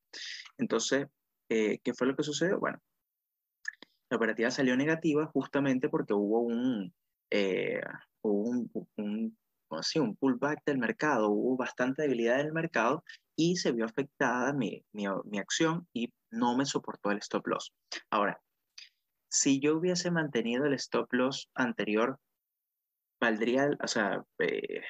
Entonces, 0.58 1.08
eh, 1.50 1.80
¿qué 1.84 1.94
fue 1.94 2.08
lo 2.08 2.16
que 2.16 2.24
sucedió? 2.24 2.60
Bueno, 2.60 2.80
la 4.10 4.18
operativa 4.18 4.52
salió 4.52 4.76
negativa 4.76 5.26
justamente 5.28 5.90
porque 5.90 6.14
hubo 6.14 6.48
eh, 7.30 7.82
un, 8.22 8.72
un, 8.96 9.38
un, 9.96 10.16
pullback 10.16 10.64
del 10.66 10.78
mercado, 10.78 11.30
hubo 11.30 11.58
bastante 11.58 12.04
debilidad 12.04 12.40
en 12.40 12.48
el 12.48 12.54
mercado 12.54 13.04
y 13.36 13.58
se 13.58 13.72
vio 13.72 13.86
afectada 13.86 14.54
mi, 14.54 14.84
mi, 14.94 15.06
mi 15.26 15.40
acción 15.40 15.88
y 15.94 16.14
no 16.32 16.58
me 16.58 16.66
soportó 16.66 17.12
el 17.12 17.20
stop 17.20 17.48
loss. 17.48 17.74
Ahora, 18.10 18.42
si 19.30 19.60
yo 19.60 19.78
hubiese 19.78 20.12
mantenido 20.12 20.66
el 20.66 20.74
stop 20.74 21.12
loss 21.14 21.50
anterior, 21.54 22.20
valdría, 23.20 23.70
o 23.84 23.88
sea, 23.88 24.24
eh, 24.40 24.82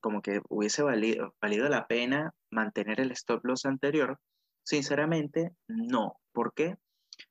como 0.00 0.22
que 0.22 0.40
hubiese 0.48 0.82
valido, 0.82 1.34
valido 1.40 1.68
la 1.68 1.86
pena 1.86 2.34
mantener 2.50 3.00
el 3.00 3.12
stop 3.12 3.44
loss 3.44 3.64
anterior. 3.64 4.18
Sinceramente, 4.64 5.52
no. 5.66 6.16
¿Por 6.32 6.52
qué? 6.52 6.76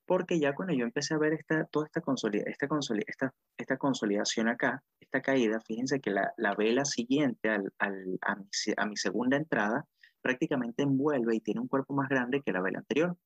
Porque 0.08 0.40
ya 0.40 0.56
cuando 0.56 0.74
yo 0.74 0.86
empecé 0.86 1.14
a 1.14 1.18
ver 1.18 1.34
esta, 1.34 1.66
toda 1.66 1.86
esta, 1.86 2.02
consolida, 2.02 2.46
esta, 2.48 2.68
esta, 3.08 3.34
esta 3.58 3.78
consolidación 3.78 4.48
acá, 4.48 4.82
esta 5.00 5.22
caída, 5.22 5.60
fíjense 5.60 6.00
que 6.00 6.12
la, 6.12 6.34
la 6.38 6.56
vela 6.56 6.86
siguiente 6.86 7.50
al, 7.50 7.72
al, 7.78 8.18
a, 8.22 8.36
mi, 8.36 8.48
a, 8.78 8.86
mi, 8.86 8.96
segunda 8.96 9.36
entrada 9.36 9.86
prácticamente 10.22 10.84
envuelve 10.84 11.36
y 11.36 11.42
tiene 11.42 11.60
un 11.60 11.68
cuerpo 11.68 11.94
más 11.94 12.08
grande 12.08 12.42
que 12.42 12.54
la 12.54 12.62
vela 12.62 12.80
anterior. 12.80 13.18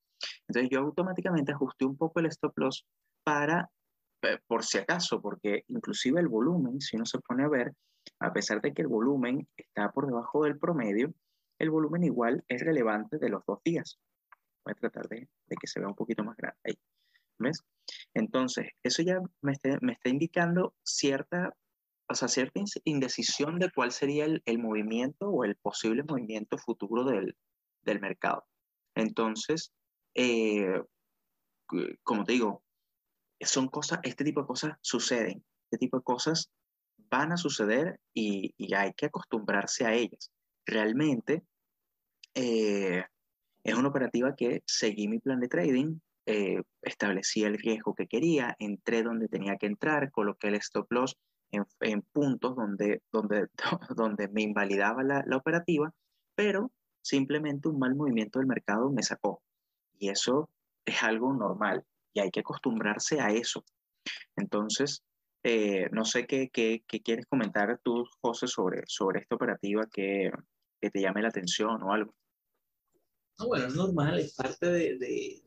Entonces 0.47 0.69
yo 0.71 0.79
automáticamente 0.79 1.51
ajusté 1.51 1.85
un 1.85 1.97
poco 1.97 2.19
el 2.19 2.25
stop 2.25 2.57
loss 2.57 2.85
para, 3.23 3.69
eh, 4.23 4.39
por 4.47 4.65
si 4.65 4.79
acaso, 4.79 5.21
porque 5.21 5.63
inclusive 5.67 6.19
el 6.19 6.27
volumen, 6.27 6.81
si 6.81 6.95
uno 6.95 7.05
se 7.05 7.19
pone 7.19 7.43
a 7.43 7.47
ver, 7.47 7.73
a 8.19 8.33
pesar 8.33 8.59
de 8.59 8.73
que 8.73 8.81
el 8.81 8.87
volumen 8.87 9.47
está 9.55 9.91
por 9.91 10.07
debajo 10.07 10.43
del 10.43 10.57
promedio, 10.57 11.13
el 11.59 11.69
volumen 11.69 12.03
igual 12.03 12.43
es 12.47 12.61
relevante 12.61 13.19
de 13.19 13.29
los 13.29 13.45
dos 13.45 13.59
días. 13.63 13.99
Voy 14.63 14.73
a 14.73 14.75
tratar 14.75 15.07
de, 15.07 15.27
de 15.47 15.55
que 15.55 15.67
se 15.67 15.79
vea 15.79 15.89
un 15.89 15.95
poquito 15.95 16.23
más 16.23 16.37
grande 16.37 16.59
ahí. 16.65 16.77
¿Ves? 17.39 17.63
Entonces, 18.13 18.67
eso 18.83 19.01
ya 19.01 19.19
me 19.41 19.53
está, 19.53 19.77
me 19.81 19.93
está 19.93 20.09
indicando 20.09 20.75
cierta, 20.83 21.55
o 22.07 22.13
sea, 22.13 22.27
cierta 22.27 22.61
indecisión 22.83 23.57
de 23.57 23.71
cuál 23.71 23.91
sería 23.91 24.25
el, 24.25 24.41
el 24.45 24.59
movimiento 24.59 25.29
o 25.29 25.43
el 25.43 25.55
posible 25.55 26.03
movimiento 26.03 26.57
futuro 26.57 27.03
del, 27.03 27.35
del 27.81 27.99
mercado. 27.99 28.45
Entonces, 28.95 29.73
eh, 30.13 30.81
como 32.03 32.23
te 32.25 32.33
digo, 32.33 32.63
son 33.39 33.69
cosas, 33.69 33.99
este 34.03 34.23
tipo 34.23 34.41
de 34.41 34.47
cosas 34.47 34.73
suceden, 34.81 35.43
este 35.65 35.77
tipo 35.79 35.97
de 35.97 36.03
cosas 36.03 36.51
van 37.09 37.31
a 37.31 37.37
suceder 37.37 37.99
y, 38.13 38.53
y 38.57 38.73
hay 38.75 38.93
que 38.93 39.07
acostumbrarse 39.07 39.85
a 39.85 39.93
ellas. 39.93 40.31
Realmente, 40.65 41.43
eh, 42.35 43.03
es 43.63 43.75
una 43.75 43.89
operativa 43.89 44.35
que 44.35 44.63
seguí 44.65 45.07
mi 45.07 45.19
plan 45.19 45.39
de 45.39 45.47
trading, 45.47 45.99
eh, 46.25 46.61
establecí 46.81 47.43
el 47.43 47.57
riesgo 47.57 47.95
que 47.95 48.07
quería, 48.07 48.55
entré 48.59 49.03
donde 49.03 49.27
tenía 49.27 49.57
que 49.57 49.65
entrar, 49.65 50.11
coloqué 50.11 50.49
el 50.49 50.55
stop 50.55 50.91
loss 50.91 51.17
en, 51.51 52.01
puntos 52.13 52.55
donde, 52.55 53.01
donde, 53.11 53.47
donde 53.95 54.27
me 54.29 54.41
invalidaba 54.41 55.03
la, 55.03 55.23
la, 55.25 55.37
operativa, 55.37 55.93
pero 56.35 56.71
simplemente 57.01 57.67
un 57.67 57.79
mal 57.79 57.95
movimiento 57.95 58.39
del 58.39 58.47
mercado 58.47 58.89
me 58.91 59.03
sacó. 59.03 59.41
Y 59.97 60.09
eso 60.09 60.49
es 60.85 61.03
algo 61.03 61.33
normal 61.33 61.85
y 62.13 62.19
hay 62.19 62.31
que 62.31 62.41
acostumbrarse 62.41 63.19
a 63.19 63.29
eso. 63.29 63.65
Entonces, 64.35 65.03
eh, 65.43 65.89
no 65.91 66.05
sé 66.05 66.27
qué, 66.27 66.49
qué, 66.49 66.83
qué, 66.87 67.01
quieres 67.01 67.25
comentar 67.25 67.79
tú, 67.83 68.05
José, 68.21 68.47
sobre, 68.47 68.83
sobre 68.87 69.21
esta 69.21 69.35
operativa 69.35 69.83
que, 69.91 70.31
que 70.79 70.89
te 70.89 71.01
llame 71.01 71.21
la 71.21 71.29
atención 71.29 71.81
o 71.83 71.93
algo. 71.93 72.13
No, 73.41 73.47
bueno, 73.47 73.67
es 73.67 73.75
normal, 73.75 74.19
es 74.19 74.33
parte 74.33 74.67
de, 74.67 74.97
de, 74.99 75.41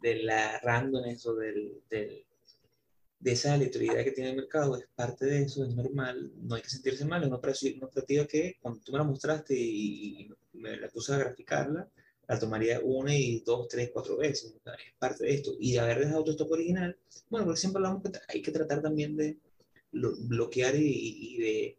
de 0.00 0.22
la 0.22 0.60
randomness 0.60 1.26
o 1.26 1.34
del, 1.34 1.82
del, 1.90 2.24
de 3.18 3.32
esa 3.32 3.54
aleatoriedad 3.54 4.04
que 4.04 4.12
tiene 4.12 4.30
el 4.30 4.36
mercado, 4.36 4.76
es 4.76 4.86
parte 4.94 5.26
de 5.26 5.42
eso, 5.42 5.64
es 5.64 5.74
normal, 5.74 6.30
no 6.36 6.54
hay 6.54 6.62
que 6.62 6.70
sentirse 6.70 7.04
mal, 7.04 7.22
es 7.22 7.28
una 7.28 7.86
operativa 7.86 8.24
que 8.26 8.56
cuando 8.62 8.80
tú 8.82 8.92
me 8.92 8.98
la 8.98 9.04
mostraste 9.04 9.54
y, 9.56 10.30
me 10.52 10.76
la 10.76 10.88
puse 10.88 11.12
a 11.12 11.18
graficarla, 11.18 11.88
la 12.28 12.38
tomaría 12.38 12.80
una 12.84 13.16
y 13.16 13.40
dos, 13.40 13.66
tres, 13.66 13.90
cuatro 13.92 14.16
veces, 14.16 14.54
es 14.54 14.94
parte 14.98 15.24
de 15.24 15.34
esto. 15.34 15.56
Y 15.58 15.72
de 15.72 15.80
haber 15.80 15.98
dejado 16.00 16.22
tu 16.22 16.30
stop 16.30 16.52
original, 16.52 16.96
bueno, 17.28 17.46
porque 17.46 17.60
siempre 17.60 17.78
hablamos 17.78 18.02
que 18.02 18.10
hay 18.28 18.42
que 18.42 18.52
tratar 18.52 18.80
también 18.80 19.16
de 19.16 19.38
bloquear 19.90 20.76
y, 20.76 21.34
y 21.34 21.38
de 21.38 21.78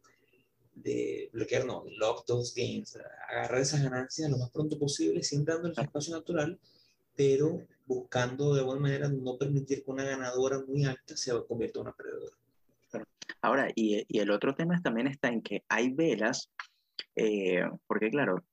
de 0.73 1.29
bloquear, 1.33 1.65
no, 1.65 1.83
lock 1.97 2.25
those 2.25 2.53
gains, 2.55 2.97
agarrar 3.29 3.61
esas 3.61 3.83
ganancias 3.83 4.29
lo 4.29 4.37
más 4.37 4.49
pronto 4.51 4.77
posible, 4.79 5.23
sin 5.23 5.45
dando 5.45 5.67
el 5.67 5.77
espacio 5.77 6.15
natural, 6.15 6.59
pero 7.15 7.61
buscando 7.85 8.55
de 8.55 8.63
buena 8.63 8.81
manera 8.81 9.09
no 9.09 9.37
permitir 9.37 9.83
que 9.83 9.91
una 9.91 10.03
ganadora 10.03 10.59
muy 10.65 10.85
alta 10.85 11.17
se 11.17 11.31
convierta 11.45 11.79
en 11.79 11.87
una 11.87 11.95
perdedora. 11.95 12.35
Ahora, 13.41 13.69
y, 13.75 14.05
y, 14.07 14.19
el 14.19 14.31
otro 14.31 14.53
tema 14.53 14.79
también 14.81 15.07
está 15.07 15.29
en 15.29 15.41
que 15.41 15.63
hay 15.67 15.91
velas, 15.91 16.49
eh, 17.15 17.63
porque 17.87 18.09
claro, 18.09 18.43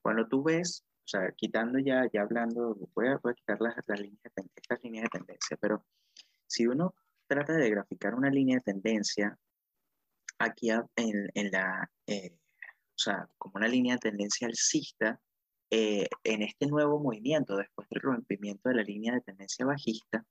cuando 0.00 0.26
tú 0.26 0.42
ves, 0.42 0.84
o 1.04 1.08
sea, 1.08 1.32
quitando 1.36 1.78
ya, 1.78 2.08
ya 2.12 2.22
hablando, 2.22 2.76
voy 2.94 3.08
a, 3.08 3.18
voy 3.18 3.32
a 3.32 3.34
quitar 3.34 3.60
las, 3.60 3.74
las 3.86 4.00
líneas 4.00 4.32
de, 4.34 4.42
estas 4.56 4.82
líneas 4.82 5.04
de 5.04 5.18
tendencia, 5.18 5.56
pero 5.60 5.84
si 6.46 6.66
uno 6.66 6.94
trata 7.26 7.52
de 7.54 7.70
graficar 7.70 8.14
una 8.14 8.30
línea 8.30 8.56
de 8.56 8.72
tendencia 8.72 9.38
aquí 10.38 10.70
en, 10.70 11.30
en 11.34 11.50
la, 11.50 11.90
eh, 12.06 12.30
o 12.32 12.98
sea, 12.98 13.28
como 13.38 13.54
una 13.56 13.68
línea 13.68 13.94
de 13.94 14.10
tendencia 14.10 14.46
alcista, 14.46 15.20
eh, 15.70 16.08
en 16.24 16.42
este 16.42 16.66
nuevo 16.66 16.98
movimiento, 16.98 17.56
después 17.56 17.86
del 17.90 18.00
rompimiento 18.00 18.70
de 18.70 18.76
la 18.76 18.82
línea 18.82 19.12
de 19.12 19.20
tendencia 19.20 19.66
bajista, 19.66 20.24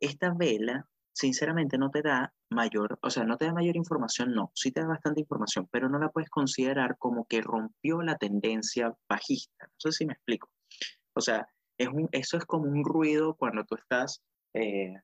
esta 0.00 0.34
vela, 0.34 0.86
sinceramente, 1.14 1.78
no 1.78 1.90
te 1.90 2.02
da 2.02 2.34
mayor, 2.50 2.98
o 3.02 3.08
sea, 3.08 3.24
no 3.24 3.38
te 3.38 3.46
da 3.46 3.54
mayor 3.54 3.76
información, 3.76 4.34
no, 4.34 4.52
sí 4.54 4.72
te 4.72 4.80
da 4.80 4.86
bastante 4.86 5.20
información, 5.20 5.66
pero 5.70 5.88
no 5.88 5.98
la 5.98 6.10
puedes 6.10 6.28
considerar 6.28 6.98
como 6.98 7.24
que 7.26 7.40
rompió 7.40 8.02
la 8.02 8.18
tendencia 8.18 8.94
bajista. 9.08 9.66
No 9.66 9.90
sé 9.90 9.92
si 9.92 10.06
me 10.06 10.12
explico. 10.12 10.50
O 11.14 11.22
sea, 11.22 11.48
es 11.78 11.88
un, 11.88 12.08
eso 12.12 12.36
es 12.36 12.44
como 12.44 12.64
un 12.68 12.84
ruido 12.84 13.34
cuando 13.34 13.64
tú 13.64 13.76
estás 13.76 14.22
eh, 14.52 14.94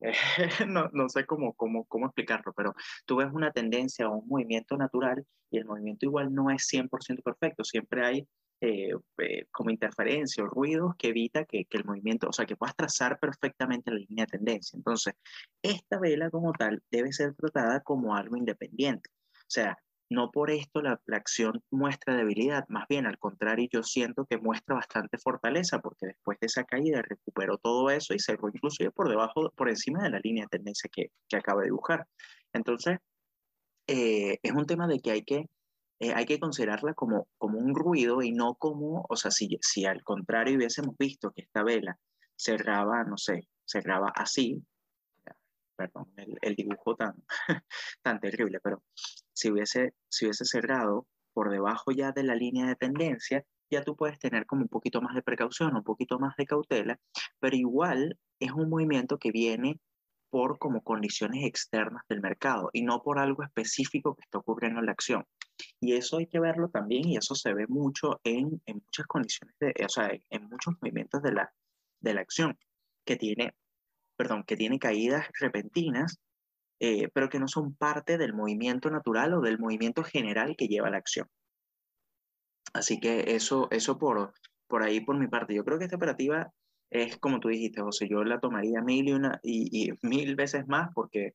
no, 0.66 1.08
sé 1.08 1.26
cómo, 1.26 1.54
cómo, 1.54 1.84
cómo 1.84 2.06
explicarlo, 2.06 2.52
pero 2.54 2.74
tú 3.06 3.16
ves 3.16 3.28
una 3.32 3.52
tendencia 3.52 4.08
o 4.08 4.18
un 4.18 4.28
movimiento 4.28 4.76
natural 4.76 5.24
y 5.50 5.58
el 5.58 5.64
movimiento 5.64 6.06
igual 6.06 6.34
no 6.34 6.50
es 6.50 6.66
100% 6.72 7.22
perfecto, 7.22 7.64
siempre 7.64 8.06
hay 8.06 8.28
eh, 8.60 8.90
eh, 9.18 9.46
como 9.50 9.70
interferencia 9.70 10.44
o 10.44 10.46
ruidos 10.46 10.94
que 10.96 11.08
evita 11.08 11.44
que, 11.44 11.64
que, 11.64 11.78
el 11.78 11.84
movimiento, 11.84 12.28
o 12.28 12.32
sea, 12.32 12.46
que 12.46 12.54
puedas 12.54 12.76
trazar 12.76 13.18
perfectamente 13.18 13.90
la 13.90 13.98
línea 13.98 14.24
de 14.24 14.38
tendencia. 14.38 14.76
Entonces, 14.76 15.14
esta 15.62 15.98
vela 15.98 16.30
como 16.30 16.52
tal 16.52 16.80
debe 16.88 17.12
ser 17.12 17.34
tratada 17.34 17.80
como 17.80 18.14
algo 18.14 18.36
independiente. 18.36 19.10
O 19.32 19.48
sea, 19.48 19.76
no 20.12 20.30
por 20.30 20.50
esto 20.50 20.82
la, 20.82 21.00
la, 21.06 21.16
acción 21.16 21.62
muestra 21.70 22.16
debilidad, 22.16 22.64
más 22.68 22.86
bien 22.88 23.06
al 23.06 23.18
contrario, 23.18 23.68
yo 23.72 23.82
siento 23.82 24.26
que 24.26 24.38
muestra 24.38 24.76
bastante 24.76 25.18
fortaleza 25.18 25.80
porque 25.80 26.06
después 26.06 26.38
de 26.40 26.46
esa 26.46 26.64
caída 26.64 27.02
recuperó 27.02 27.58
todo 27.58 27.90
eso 27.90 28.14
y 28.14 28.18
cerró 28.20 28.48
inclusive 28.48 28.90
por 28.90 29.08
debajo, 29.08 29.50
por 29.56 29.68
encima 29.68 30.02
de 30.04 30.10
la 30.10 30.20
línea 30.20 30.44
de 30.44 30.58
tendencia 30.58 30.90
que, 30.92 31.10
que 31.28 31.36
acaba 31.36 31.62
de 31.62 31.68
dibujar. 31.68 32.06
Entonces, 32.52 32.98
eh, 33.86 34.38
es 34.42 34.52
un 34.52 34.66
tema 34.66 34.86
de 34.86 35.00
que 35.00 35.10
hay 35.10 35.22
que 35.24 35.46
eh, 36.02 36.12
hay 36.14 36.26
que 36.26 36.40
considerarla 36.40 36.94
como, 36.94 37.28
como 37.38 37.58
un 37.60 37.76
ruido 37.76 38.22
y 38.22 38.32
no 38.32 38.56
como, 38.56 39.06
o 39.08 39.14
sea, 39.14 39.30
si, 39.30 39.56
si 39.60 39.84
al 39.86 40.02
contrario 40.02 40.56
hubiésemos 40.56 40.96
visto 40.98 41.30
que 41.30 41.42
esta 41.42 41.62
vela 41.62 41.96
cerraba, 42.34 43.04
no 43.04 43.16
sé, 43.16 43.46
cerraba 43.64 44.12
así, 44.16 44.60
perdón, 45.76 46.12
el, 46.16 46.36
el 46.42 46.56
dibujo 46.56 46.96
tan, 46.96 47.14
tan 48.02 48.18
terrible, 48.18 48.58
pero 48.60 48.82
si 49.34 49.50
hubiese, 49.50 49.94
si 50.08 50.26
hubiese 50.26 50.44
cerrado 50.44 51.06
por 51.32 51.50
debajo 51.50 51.92
ya 51.92 52.12
de 52.12 52.22
la 52.22 52.34
línea 52.34 52.66
de 52.66 52.76
tendencia, 52.76 53.44
ya 53.70 53.82
tú 53.82 53.96
puedes 53.96 54.18
tener 54.18 54.46
como 54.46 54.62
un 54.62 54.68
poquito 54.68 55.00
más 55.00 55.14
de 55.14 55.22
precaución, 55.22 55.74
un 55.74 55.82
poquito 55.82 56.18
más 56.18 56.36
de 56.36 56.46
cautela, 56.46 57.00
pero 57.40 57.56
igual 57.56 58.18
es 58.38 58.52
un 58.52 58.68
movimiento 58.68 59.18
que 59.18 59.30
viene 59.30 59.80
por 60.32 60.58
como 60.58 60.82
condiciones 60.82 61.44
externas 61.44 62.02
del 62.08 62.22
mercado 62.22 62.70
y 62.72 62.82
no 62.82 63.02
por 63.02 63.18
algo 63.18 63.42
específico 63.42 64.14
que 64.14 64.22
está 64.22 64.38
ocurriendo 64.38 64.80
en 64.80 64.86
la 64.86 64.92
acción. 64.92 65.26
Y 65.78 65.94
eso 65.94 66.18
hay 66.18 66.26
que 66.26 66.40
verlo 66.40 66.70
también 66.70 67.06
y 67.06 67.16
eso 67.18 67.34
se 67.34 67.52
ve 67.52 67.66
mucho 67.68 68.20
en, 68.24 68.62
en 68.64 68.76
muchas 68.76 69.06
condiciones, 69.06 69.54
de, 69.60 69.74
o 69.84 69.88
sea, 69.88 70.10
en, 70.30 70.48
muchos 70.48 70.74
movimientos 70.80 71.22
de 71.22 71.32
la, 71.32 71.52
de 72.00 72.14
la 72.14 72.22
acción, 72.22 72.58
que 73.04 73.16
tiene, 73.16 73.54
perdón, 74.16 74.44
que 74.44 74.56
tiene 74.56 74.78
caídas 74.78 75.26
repentinas, 75.38 76.18
eh, 76.84 77.08
pero 77.14 77.28
que 77.28 77.38
no 77.38 77.46
son 77.46 77.76
parte 77.76 78.18
del 78.18 78.34
movimiento 78.34 78.90
natural 78.90 79.34
o 79.34 79.40
del 79.40 79.56
movimiento 79.56 80.02
general 80.02 80.56
que 80.56 80.66
lleva 80.66 80.90
la 80.90 80.96
acción. 80.96 81.28
Así 82.74 82.98
que 82.98 83.36
eso, 83.36 83.68
eso 83.70 83.98
por, 83.98 84.32
por 84.66 84.82
ahí, 84.82 85.00
por 85.00 85.16
mi 85.16 85.28
parte. 85.28 85.54
Yo 85.54 85.64
creo 85.64 85.78
que 85.78 85.84
esta 85.84 85.94
operativa 85.94 86.52
es 86.90 87.18
como 87.18 87.38
tú 87.38 87.50
dijiste, 87.50 87.82
José, 87.82 88.08
yo 88.08 88.24
la 88.24 88.40
tomaría 88.40 88.82
mil 88.82 89.08
y, 89.08 89.12
una, 89.12 89.38
y, 89.44 89.90
y 89.90 89.92
mil 90.02 90.34
veces 90.34 90.66
más 90.66 90.90
porque 90.92 91.34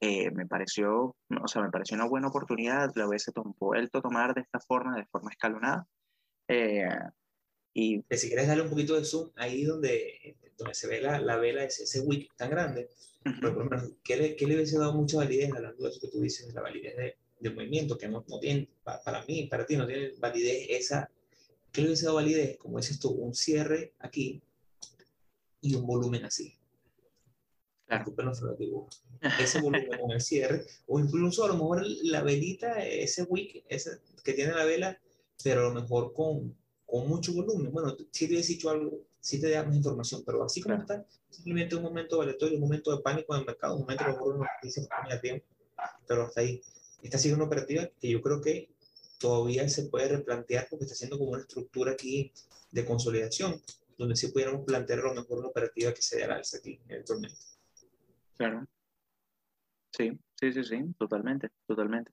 eh, 0.00 0.30
me 0.30 0.46
pareció, 0.46 1.14
o 1.42 1.48
sea, 1.48 1.60
me 1.60 1.70
pareció 1.70 1.96
una 1.96 2.08
buena 2.08 2.28
oportunidad, 2.28 2.90
la 2.94 3.06
hubiese 3.06 3.32
vuelto 3.58 3.98
a 3.98 4.02
tomar 4.02 4.32
de 4.32 4.40
esta 4.40 4.60
forma, 4.60 4.96
de 4.96 5.04
forma 5.04 5.30
escalonada. 5.30 5.86
Eh, 6.48 6.88
y 7.78 8.02
si 8.16 8.28
quieres 8.28 8.48
darle 8.48 8.62
un 8.62 8.70
poquito 8.70 8.94
de 8.94 9.04
zoom 9.04 9.28
ahí 9.36 9.64
donde, 9.64 10.34
donde 10.56 10.72
se 10.72 10.86
ve 10.86 11.02
la, 11.02 11.20
la 11.20 11.36
vela, 11.36 11.62
ese, 11.62 11.84
ese 11.84 12.00
wick 12.00 12.34
tan 12.34 12.48
grande, 12.48 12.88
¿qué, 14.02 14.16
le, 14.16 14.34
¿qué, 14.34 14.46
le, 14.46 14.54
hubiese 14.54 14.78
dado 14.78 14.94
mucha 14.94 15.18
validez 15.18 15.52
hablando 15.52 15.84
de 15.84 15.90
eso 15.90 16.00
que 16.00 16.08
tú 16.08 16.22
dices, 16.22 16.46
de 16.46 16.54
la 16.54 16.62
validez 16.62 16.96
de, 16.96 17.16
del 17.38 17.54
movimiento, 17.54 17.98
que 17.98 18.08
no, 18.08 18.24
no 18.28 18.38
tiene, 18.38 18.70
para 18.82 19.22
mí, 19.26 19.46
para 19.48 19.66
ti, 19.66 19.76
no 19.76 19.86
tiene 19.86 20.14
validez 20.18 20.68
esa, 20.70 21.10
¿qué 21.70 21.82
le 21.82 21.88
hubiese 21.88 22.06
dado 22.06 22.16
validez? 22.16 22.56
Como 22.56 22.78
dices 22.78 22.98
tú, 22.98 23.10
un 23.10 23.34
cierre 23.34 23.92
aquí 23.98 24.40
y 25.60 25.74
un 25.74 25.86
volumen 25.86 26.24
así. 26.24 26.54
Claro. 27.84 28.06
Ese 29.38 29.60
volumen 29.60 29.98
con 30.00 30.12
el 30.12 30.22
cierre, 30.22 30.64
o 30.86 30.98
incluso 30.98 31.44
a 31.44 31.48
lo 31.48 31.54
mejor 31.54 31.82
la 32.04 32.22
velita, 32.22 32.82
ese 32.82 33.24
wick 33.24 33.64
ese 33.68 33.98
que 34.24 34.32
tiene 34.32 34.54
la 34.54 34.64
vela, 34.64 34.98
pero 35.44 35.60
a 35.60 35.72
lo 35.72 35.80
mejor 35.80 36.14
con, 36.14 36.56
con 36.86 37.08
mucho 37.08 37.32
volumen. 37.32 37.72
Bueno, 37.72 37.96
si 38.10 38.28
te 38.28 38.38
he 38.38 38.42
dicho 38.42 38.70
algo, 38.70 39.00
si 39.20 39.40
te 39.40 39.50
da 39.50 39.64
más 39.64 39.76
información, 39.76 40.22
pero 40.24 40.44
así 40.44 40.60
como 40.60 40.76
está, 40.76 41.04
simplemente 41.28 41.76
un 41.76 41.82
momento 41.82 42.22
aleatorio, 42.22 42.56
un 42.56 42.62
momento 42.62 42.94
de 42.96 43.02
pánico 43.02 43.34
en 43.34 43.40
el 43.40 43.46
mercado, 43.46 43.74
un 43.74 43.82
momento 43.82 44.04
mejor 44.04 44.38
no 44.38 44.46
dice 44.62 44.86
tiempo, 45.20 45.46
pero 46.06 46.22
hasta 46.24 46.40
ahí. 46.40 46.62
Esta 47.02 47.16
ha 47.16 47.20
sido 47.20 47.36
una 47.36 47.44
operativa 47.44 47.88
que 48.00 48.08
yo 48.08 48.22
creo 48.22 48.40
que 48.40 48.70
todavía 49.18 49.68
se 49.68 49.84
puede 49.84 50.08
replantear 50.08 50.66
porque 50.70 50.84
está 50.84 50.94
haciendo 50.94 51.18
como 51.18 51.32
una 51.32 51.42
estructura 51.42 51.92
aquí 51.92 52.32
de 52.70 52.84
consolidación, 52.84 53.60
donde 53.98 54.16
sí 54.16 54.28
pudiéramos 54.28 54.64
plantear 54.64 55.00
a 55.00 55.08
lo 55.08 55.14
mejor 55.14 55.38
una 55.38 55.48
operativa 55.48 55.92
que 55.92 56.02
se 56.02 56.16
dé 56.16 56.24
al 56.24 56.32
alza 56.32 56.58
aquí 56.58 56.78
eventualmente. 56.88 57.38
Claro. 58.36 58.66
Sí, 59.92 60.18
sí, 60.38 60.52
sí, 60.52 60.64
sí, 60.64 60.94
totalmente, 60.98 61.50
totalmente. 61.66 62.12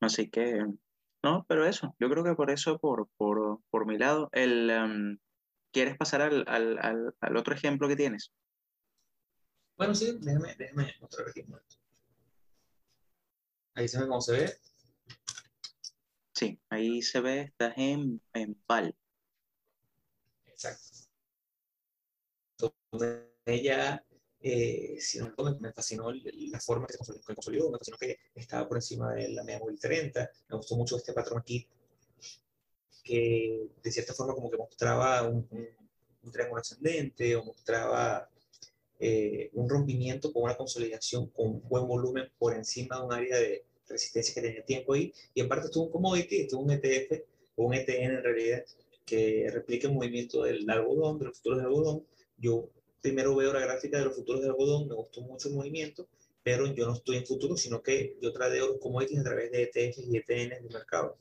Así 0.00 0.28
que, 0.30 0.64
no, 1.22 1.44
pero 1.48 1.66
eso, 1.66 1.94
yo 1.98 2.10
creo 2.10 2.24
que 2.24 2.34
por 2.34 2.50
eso, 2.50 2.78
por, 2.78 3.08
por, 3.16 3.60
por 3.70 3.86
mi 3.86 3.98
lado, 3.98 4.28
el, 4.32 4.70
um, 4.70 5.18
¿quieres 5.72 5.96
pasar 5.96 6.22
al, 6.22 6.44
al, 6.48 6.78
al, 6.78 7.14
al, 7.20 7.36
otro 7.36 7.54
ejemplo 7.54 7.88
que 7.88 7.96
tienes? 7.96 8.32
Bueno, 9.76 9.94
sí, 9.94 10.18
déjame, 10.20 10.54
déjame 10.56 10.94
mostrar 11.00 11.28
aquí 11.28 11.44
Ahí 13.74 13.88
se 13.88 14.00
ve 14.00 14.06
cómo 14.06 14.20
se 14.20 14.32
ve. 14.32 14.54
Sí, 16.34 16.60
ahí 16.68 17.02
se 17.02 17.20
ve, 17.20 17.40
estás 17.42 17.74
en, 17.76 18.20
en 18.34 18.54
PAL. 18.66 18.94
Exacto. 20.46 21.08
Entonces, 22.58 23.28
ella 23.46 24.04
eh, 24.42 24.96
sino 24.98 25.32
me, 25.60 25.72
fascinó 25.72 26.10
la 26.12 26.60
forma 26.60 26.86
que 26.86 26.94
se 26.94 27.34
consolidó, 27.34 27.70
me 27.70 27.78
fascinó 27.78 27.96
que 27.96 28.18
estaba 28.34 28.66
por 28.68 28.78
encima 28.78 29.14
de 29.14 29.28
la 29.28 29.44
media 29.44 29.60
móvil 29.60 29.78
30, 29.78 30.30
me 30.48 30.56
gustó 30.56 30.76
mucho 30.76 30.96
este 30.96 31.12
patrón 31.12 31.40
aquí, 31.40 31.66
que 33.04 33.68
de 33.82 33.92
cierta 33.92 34.14
forma 34.14 34.34
como 34.34 34.50
que 34.50 34.56
mostraba 34.56 35.22
un, 35.28 35.46
un, 35.50 35.68
un 36.24 36.32
triángulo 36.32 36.60
ascendente 36.60 37.36
o 37.36 37.44
mostraba 37.44 38.28
eh, 38.98 39.50
un 39.54 39.68
rompimiento 39.68 40.32
con 40.32 40.44
una 40.44 40.56
consolidación 40.56 41.26
con 41.30 41.60
buen 41.68 41.86
volumen 41.86 42.30
por 42.38 42.54
encima 42.54 42.98
de 42.98 43.02
un 43.04 43.12
área 43.12 43.36
de 43.38 43.64
resistencia 43.88 44.34
que 44.34 44.42
tenía 44.42 44.64
tiempo 44.64 44.92
ahí, 44.92 45.12
y 45.34 45.40
en 45.40 45.48
parte 45.48 45.66
estuvo 45.66 45.86
un 45.86 45.92
commodity, 45.92 46.42
estuvo 46.42 46.62
un 46.62 46.70
ETF 46.70 47.20
o 47.56 47.64
un 47.66 47.74
ETN 47.74 48.12
en 48.12 48.22
realidad, 48.22 48.64
que 49.04 49.48
replica 49.52 49.88
el 49.88 49.94
movimiento 49.94 50.44
del 50.44 50.68
algodón, 50.70 51.18
de 51.18 51.26
los 51.26 51.36
futuros 51.36 51.58
de 51.58 51.64
algodón. 51.64 52.06
Yo 52.38 52.68
primero 53.02 53.34
veo 53.34 53.52
la 53.52 53.60
gráfica 53.60 53.98
de 53.98 54.04
los 54.04 54.14
futuros 54.14 54.40
de 54.40 54.48
algodón, 54.48 54.88
me 54.88 54.94
gustó 54.94 55.20
mucho 55.22 55.48
el 55.48 55.56
movimiento, 55.56 56.08
pero 56.42 56.72
yo 56.72 56.86
no 56.86 56.94
estoy 56.94 57.16
en 57.16 57.26
futuro, 57.26 57.56
sino 57.56 57.82
que 57.82 58.16
yo 58.22 58.32
tradeo 58.32 58.78
commodities 58.78 59.20
a 59.20 59.24
través 59.24 59.50
de 59.50 59.62
ETFs 59.64 60.06
y 60.06 60.16
ETNs 60.16 60.62
de 60.62 60.68
mercado. 60.72 61.16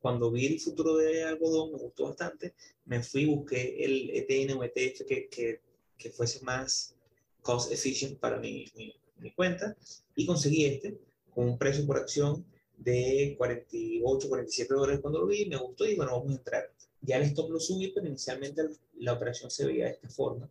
Cuando 0.00 0.30
vi 0.30 0.46
el 0.46 0.60
futuro 0.60 0.96
de 0.96 1.24
algodón, 1.24 1.72
me 1.72 1.78
gustó 1.78 2.04
bastante, 2.04 2.54
me 2.86 3.02
fui, 3.02 3.26
busqué 3.26 3.84
el 3.84 4.10
ETN 4.10 4.56
o 4.56 4.64
ETF 4.64 5.04
que, 5.06 5.28
que, 5.28 5.60
que 5.98 6.10
fuese 6.10 6.42
más 6.44 6.94
cost 7.42 7.72
efficient 7.72 8.18
para 8.18 8.38
mi, 8.38 8.66
mi, 8.74 8.94
mi, 9.18 9.30
cuenta 9.32 9.76
y 10.14 10.26
conseguí 10.26 10.64
este 10.64 10.98
con 11.34 11.48
un 11.48 11.58
precio 11.58 11.86
por 11.86 11.98
acción 11.98 12.44
de 12.76 13.34
48, 13.36 14.28
47 14.28 14.74
dólares 14.74 15.00
cuando 15.00 15.20
lo 15.20 15.26
vi, 15.26 15.46
me 15.46 15.56
gustó 15.56 15.86
y 15.86 15.94
bueno, 15.94 16.12
vamos 16.12 16.32
a 16.32 16.38
entrar. 16.38 16.72
Ya 17.02 17.16
el 17.18 17.24
stop 17.24 17.50
lo 17.50 17.60
subí, 17.60 17.88
pero 17.88 18.06
inicialmente 18.06 18.62
la 18.94 19.12
operación 19.12 19.50
se 19.50 19.66
veía 19.66 19.86
de 19.86 19.92
esta 19.92 20.08
forma 20.08 20.50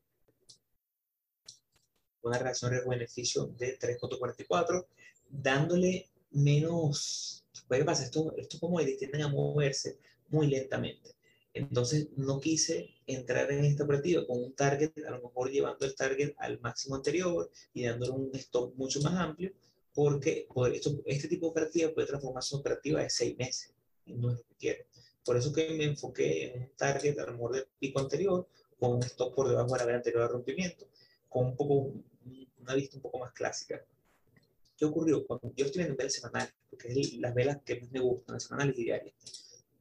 una 2.26 2.38
relación 2.38 2.72
riesgo-beneficio 2.72 3.48
de 3.58 3.78
3.44, 3.78 4.86
dándole 5.30 6.10
menos, 6.32 7.46
¿qué 7.70 7.84
pasa? 7.84 8.04
Esto, 8.04 8.34
esto 8.38 8.60
como 8.60 8.80
tienden 8.80 9.22
a 9.22 9.28
moverse 9.28 10.00
muy 10.30 10.48
lentamente. 10.48 11.12
Entonces 11.54 12.10
no 12.18 12.42
quise 12.42 12.90
entrar 13.08 13.50
en 13.52 13.64
esta 13.64 13.86
operativa 13.86 14.26
con 14.28 14.44
un 14.44 14.54
target, 14.54 14.92
a 15.08 15.12
lo 15.12 15.22
mejor 15.22 15.50
llevando 15.50 15.86
el 15.86 15.96
target 15.96 16.34
al 16.38 16.60
máximo 16.60 16.96
anterior 16.96 17.50
y 17.74 17.86
dándole 17.86 18.12
un 18.12 18.32
stop 18.34 18.76
mucho 18.76 19.02
más 19.02 19.14
amplio, 19.14 19.54
porque 19.94 20.48
esto, 20.74 21.02
este 21.06 21.30
tipo 21.30 21.46
de 21.46 21.52
operativa 21.52 21.94
puede 21.94 22.08
transformarse 22.08 22.56
operativa 22.58 23.02
de 23.02 23.10
seis 23.10 23.38
meses, 23.38 23.74
y 24.06 24.14
no 24.16 24.32
es 24.32 24.40
lo 24.40 24.44
que 24.44 24.56
quiero. 24.60 24.84
Por 25.24 25.38
eso 25.38 25.54
que 25.54 25.70
me 25.70 25.86
enfoqué 25.86 26.44
en 26.48 26.62
un 26.64 26.70
target 26.76 27.18
a 27.20 27.26
lo 27.26 27.32
mejor 27.32 27.54
del 27.54 27.68
pico 27.80 28.02
anterior, 28.02 28.48
con 28.78 28.96
un 28.96 29.04
stop 29.04 29.34
por 29.34 29.48
debajo 29.48 29.72
de 29.72 29.80
la 29.80 29.86
vela 29.86 29.98
anterior 29.98 30.24
al 30.24 30.30
rompimiento, 30.30 30.88
con 31.30 31.46
un 31.46 31.56
poco 31.56 31.94
una 32.66 32.76
vista 32.76 32.98
un 32.98 33.02
poco 33.02 33.20
más 33.20 33.32
clásica. 33.32 33.82
¿Qué 34.78 34.86
ocurrió? 34.86 35.26
Cuando 35.26 35.54
yo 35.56 35.66
estoy 35.66 35.84
viendo 35.84 35.96
velas 35.96 36.14
semanales, 36.14 36.54
porque 36.70 36.90
es 36.90 37.14
las 37.14 37.34
velas 37.34 37.60
que 37.64 37.80
más 37.80 37.92
me 37.92 38.00
gustan, 38.00 38.34
las 38.34 38.44
semanales 38.44 38.78
y 38.78 38.84
diarias. 38.84 39.16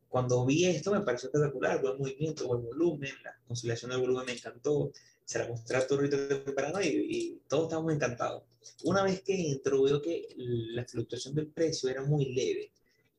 Cuando 0.08 0.44
vi 0.46 0.66
esto 0.66 0.92
me 0.92 1.00
pareció 1.00 1.28
espectacular, 1.28 1.82
buen 1.82 1.98
movimiento, 1.98 2.46
buen 2.46 2.62
volumen, 2.62 3.10
la 3.24 3.36
conciliación 3.48 3.90
del 3.90 4.00
volumen 4.00 4.26
me 4.26 4.32
encantó, 4.32 4.92
se 5.24 5.38
la 5.40 5.48
mostré 5.48 5.78
a 5.78 5.86
todo 5.86 6.08
temprano 6.08 6.80
y, 6.80 6.86
y 6.86 7.42
todos 7.48 7.64
estábamos 7.64 7.94
encantados. 7.94 8.44
Una 8.84 9.02
vez 9.02 9.22
que 9.22 9.50
entró, 9.50 9.82
veo 9.82 10.00
que 10.00 10.28
la 10.36 10.84
fluctuación 10.84 11.34
del 11.34 11.48
precio 11.48 11.88
era 11.88 12.02
muy 12.04 12.26
leve 12.26 12.70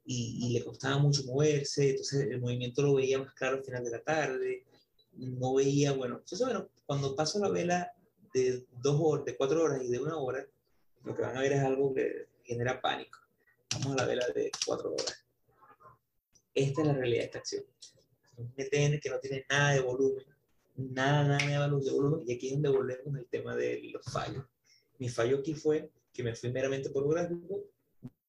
y, 0.06 0.48
y, 0.48 0.54
le 0.54 0.64
costaba 0.64 0.98
mucho 1.00 1.24
moverse, 1.26 1.90
entonces 1.90 2.28
el 2.30 2.40
movimiento 2.40 2.82
lo 2.84 2.94
veía 2.94 3.20
más 3.20 3.34
claro 3.34 3.58
al 3.58 3.64
final 3.64 3.84
de 3.84 3.92
la 3.92 4.04
tarde, 4.04 4.66
no 5.14 5.56
veía, 5.56 5.94
bueno, 5.94 6.16
entonces 6.16 6.46
bueno, 6.46 6.70
cuando 6.86 7.16
paso 7.16 7.40
la 7.40 7.50
vela 7.50 7.92
de 8.36 8.66
dos 8.82 8.98
horas, 9.00 9.26
de 9.26 9.38
cuatro 9.38 9.64
horas 9.64 9.82
y 9.82 9.88
de 9.88 9.98
una 9.98 10.18
hora, 10.18 10.46
lo 11.04 11.16
que 11.16 11.22
van 11.22 11.38
a 11.38 11.42
ver 11.42 11.54
es 11.54 11.62
algo 11.62 11.94
que 11.94 12.28
genera 12.44 12.82
pánico. 12.82 13.20
Vamos 13.74 13.94
a 13.94 13.96
la 13.96 14.06
vela 14.06 14.28
de 14.36 14.52
cuatro 14.66 14.92
horas. 14.92 15.26
esta 16.54 16.82
es 16.82 16.88
la 16.88 16.94
realidad 16.94 17.22
de 17.22 17.26
esta 17.26 17.40
acción. 17.40 17.64
Un 18.38 18.54
ETN 18.58 19.00
que 19.00 19.10
no 19.10 19.20
tiene 19.20 19.46
nada 19.50 19.74
de 19.74 19.80
volumen, 19.80 20.26
nada, 20.76 21.24
nada 21.24 21.60
valor 21.60 21.82
de 21.82 21.92
volumen, 21.92 22.24
y 22.28 22.34
aquí 22.34 22.48
es 22.48 22.54
donde 22.54 22.70
volvemos 22.70 23.16
al 23.16 23.26
tema 23.28 23.56
de 23.56 23.82
los 23.94 24.06
fallos. 24.06 24.44
Mi 25.00 25.08
fallo 25.08 25.40
aquí 25.40 25.54
fue 25.54 25.90
que 26.12 26.22
me 26.22 26.36
fui 26.36 26.52
meramente 26.52 26.90
por 26.90 27.10
gráfico, 27.10 27.64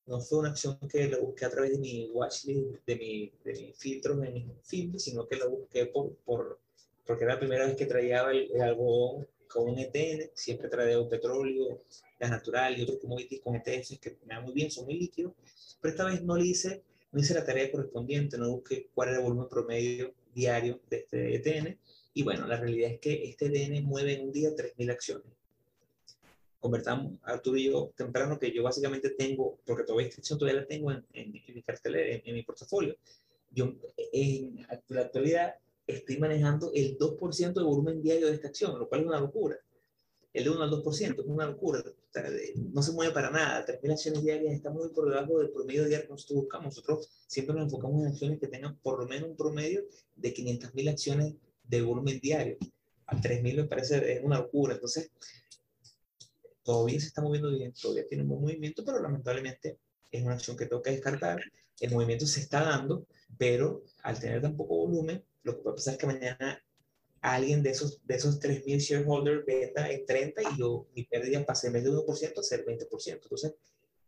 no 0.07 0.21
fue 0.21 0.39
una 0.39 0.51
acción 0.51 0.79
que 0.89 1.09
la 1.09 1.19
busqué 1.19 1.47
a 1.47 1.51
través 1.51 1.73
de 1.73 1.79
mi 1.79 2.09
watchlist, 2.13 2.87
de 2.87 2.97
mi, 2.97 3.33
de 3.43 3.53
mi 3.53 3.73
filtro, 3.73 4.15
de 4.15 4.31
mi 4.31 4.47
film, 4.63 4.97
sino 4.99 5.27
que 5.27 5.37
la 5.37 5.47
busqué 5.47 5.87
por, 5.87 6.15
por, 6.19 6.61
porque 7.05 7.25
era 7.25 7.35
la 7.35 7.41
primera 7.41 7.67
vez 7.67 7.75
que 7.75 7.87
traía 7.87 8.23
el, 8.31 8.53
el 8.53 8.63
algodón 8.63 9.27
con 9.47 9.69
un 9.69 9.79
ETN, 9.79 10.31
siempre 10.35 10.69
traigo 10.69 11.09
petróleo, 11.09 11.83
gas 12.19 12.31
natural 12.31 12.79
y 12.79 12.83
otros 12.83 12.99
commodities 12.99 13.41
con 13.41 13.57
ETFs 13.57 13.99
que 13.99 14.19
me 14.25 14.35
dan 14.35 14.45
muy 14.45 14.53
bien, 14.53 14.71
son 14.71 14.85
muy 14.87 14.99
líquidos, 14.99 15.33
pero 15.81 15.93
esta 15.93 16.05
vez 16.05 16.23
no 16.23 16.37
le 16.37 16.47
hice, 16.47 16.83
no 17.13 17.21
hice 17.21 17.35
la 17.35 17.45
tarea 17.45 17.71
correspondiente, 17.71 18.39
no 18.39 18.51
busqué 18.51 18.89
cuál 18.95 19.09
era 19.11 19.19
el 19.19 19.25
volumen 19.25 19.49
promedio 19.49 20.13
diario 20.35 20.81
de 20.91 20.99
este 20.99 21.35
ETN, 21.37 21.79
y 22.15 22.23
bueno, 22.23 22.47
la 22.47 22.57
realidad 22.57 22.93
es 22.93 23.01
que 23.01 23.25
este 23.25 23.47
ETN 23.47 23.85
mueve 23.85 24.15
en 24.15 24.23
un 24.23 24.33
día 24.33 24.51
3.000 24.51 24.91
acciones. 24.91 25.27
Convertamos, 26.59 27.19
Arturo 27.23 27.59
y 27.59 27.65
yo, 27.65 27.93
temprano, 27.95 28.39
que 28.39 28.53
yo 28.53 28.63
básicamente 28.63 29.11
tengo, 29.11 29.59
porque 29.67 29.85
todavía 29.85 30.09
esta 30.09 30.21
acción 30.21 30.39
todavía 30.39 30.63
la 30.63 30.67
tengo 30.67 30.91
en, 30.91 31.05
en, 31.13 31.31
mi 31.31 31.63
cartera, 31.63 31.99
en, 32.01 32.35
mi 32.35 32.43
portafolio. 32.43 32.97
Yo 33.51 33.75
en 34.13 34.67
la 34.89 35.03
actualidad 35.03 35.57
estoy 35.87 36.19
manejando 36.19 36.73
el 36.75 36.99
2% 36.99 37.53
de 37.53 37.63
volumen 37.63 38.03
diario 38.03 38.27
de 38.27 38.35
esta 38.35 38.49
acción, 38.49 38.79
lo 38.79 38.89
cual 38.89 39.03
es 39.03 39.07
una 39.07 39.21
locura. 39.21 39.57
El 40.33 40.45
de 40.45 40.51
1 40.51 40.63
al 40.63 40.71
2% 40.71 41.21
es 41.21 41.27
una 41.27 41.47
locura. 41.47 41.83
No 42.57 42.83
se 42.83 42.93
mueve 42.93 43.13
para 43.15 43.31
nada. 43.31 43.65
3.000 43.65 43.93
acciones 43.93 44.23
diarias 44.23 44.55
está 44.55 44.69
muy 44.71 44.91
por 44.91 45.09
debajo 45.09 45.39
del 45.39 45.49
promedio 45.49 45.87
diario 45.87 46.07
que 46.07 46.13
nosotros 46.13 46.41
buscamos. 46.41 46.67
Nosotros 46.67 47.11
siempre 47.27 47.55
nos 47.55 47.65
enfocamos 47.65 48.03
en 48.03 48.09
acciones 48.09 48.39
que 48.39 48.49
tengan 48.49 48.77
por 48.77 48.99
lo 48.99 49.07
menos 49.07 49.31
un 49.31 49.37
promedio 49.37 49.85
de 50.15 50.35
500.000 50.35 50.91
acciones 50.91 51.35
de 51.67 51.81
volumen 51.81 52.21
diario. 52.21 52.59
A 53.07 53.17
3.000 53.17 53.57
me 53.57 53.65
parece 53.65 54.13
es 54.13 54.23
una 54.23 54.39
locura. 54.39 54.75
Entonces, 54.75 55.11
todavía 56.63 57.01
se 57.01 57.07
está 57.07 57.23
moviendo 57.23 57.51
bien, 57.51 57.73
todavía 57.73 58.07
tiene 58.07 58.25
un 58.25 58.29
buen 58.29 58.43
movimiento, 58.43 58.85
pero 58.85 59.01
lamentablemente 59.01 59.79
es 60.11 60.23
una 60.23 60.35
acción 60.35 60.57
que 60.57 60.69
que 60.69 60.91
descartar. 60.91 61.41
El 61.81 61.93
movimiento 61.93 62.27
se 62.27 62.41
está 62.41 62.63
dando, 62.63 63.07
pero 63.39 63.85
al 64.03 64.21
tener 64.21 64.43
tan 64.43 64.55
poco 64.55 64.77
volumen, 64.77 65.23
lo 65.47 65.57
que 65.57 65.63
puede 65.63 65.77
pasar 65.77 65.95
es 65.95 66.01
que 66.01 66.07
mañana 66.07 66.63
alguien 67.21 67.63
de 67.63 67.71
esos, 67.71 68.05
de 68.05 68.17
esos 68.17 68.41
3.000 68.41 68.79
shareholders 68.79 69.47
venda 69.47 69.91
en 69.91 70.05
30 70.05 70.43
y 70.43 70.59
yo, 70.59 70.89
mi 70.95 71.05
pérdida 71.05 71.45
pase 71.47 71.69
en 71.69 71.75
vez 71.75 71.85
de 71.85 71.91
1% 71.91 72.39
a 72.39 72.43
ser 72.43 72.65
20%. 72.65 73.13
Entonces, 73.13 73.55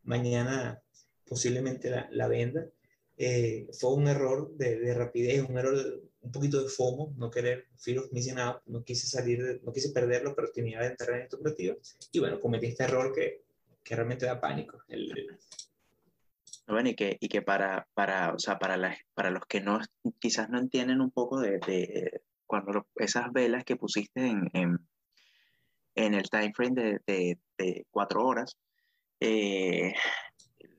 mañana 0.03 0.83
posiblemente 1.29 1.91
la, 1.91 2.09
la 2.11 2.29
venda. 2.29 2.69
Eh, 3.17 3.69
fue 3.73 3.95
un 3.95 4.07
error 4.07 4.51
de, 4.57 4.79
de, 4.79 4.95
rapidez, 4.95 5.45
un 5.49 5.59
error, 5.59 5.77
de, 5.77 6.01
un 6.21 6.33
poquito 6.33 6.63
de 6.63 6.69
FOMO, 6.69 7.15
no 7.17 7.31
querer, 7.31 7.67
fear 7.77 7.99
of 7.99 8.13
missing 8.13 8.39
out, 8.39 8.63
no 8.67 8.85
quise 8.85 9.09
salir, 9.09 9.61
no 9.65 9.73
quise 9.73 9.91
perder 9.91 10.23
la 10.23 10.31
oportunidad 10.31 10.81
de 10.81 10.87
entrar 10.89 11.17
en 11.17 11.23
este 11.23 11.37
objetivo. 11.37 11.77
Y 12.13 12.21
bueno, 12.21 12.41
cometí 12.41 12.67
este 12.67 12.85
error 12.85 13.13
que, 13.13 13.43
que 13.83 13.97
realmente 13.97 14.27
da 14.27 14.41
pánico. 14.41 14.79
El, 14.89 15.13
bueno, 16.69 16.91
y 16.91 16.95
que, 16.95 17.17
y 17.21 17.29
que 17.29 17.43
para, 17.43 17.89
para, 17.95 18.35
o 18.35 18.39
sea, 18.39 18.59
para, 18.59 18.77
la, 18.77 18.97
para 19.15 19.31
los 19.31 19.45
que 19.47 19.61
no, 19.61 19.81
quizás 20.21 20.51
no 20.51 20.59
entienden 20.59 21.01
un 21.01 21.11
poco 21.11 21.41
de, 21.41 21.59
de 21.67 22.23
cuando 22.47 22.87
esas 22.97 23.33
velas 23.33 23.65
que 23.65 23.77
pusiste 23.77 24.27
en, 24.27 24.51
en, 25.95 26.15
el 26.15 26.29
time 26.31 26.53
frame 26.55 26.75
de, 26.75 27.01
de, 27.07 27.39
de 27.57 27.87
cuatro 27.91 28.25
horas, 28.25 28.57
eh, 29.21 29.95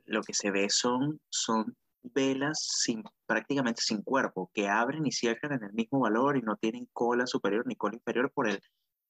lo 0.06 0.22
que 0.22 0.34
se 0.34 0.52
ve 0.52 0.70
son, 0.70 1.20
son 1.30 1.76
velas 2.04 2.60
sin, 2.84 3.04
prácticamente 3.26 3.82
sin 3.82 4.02
cuerpo, 4.02 4.52
que 4.54 4.68
abren 4.68 5.06
y 5.06 5.12
cierran 5.12 5.54
en 5.54 5.64
el 5.64 5.74
mismo 5.74 6.00
valor 6.00 6.38
y 6.38 6.42
no 6.42 6.56
tienen 6.56 6.88
cola 6.94 7.26
superior 7.28 7.66
ni 7.68 7.76
cola 7.76 7.96
inferior 7.96 8.32
por, 8.32 8.48
el, 8.48 8.62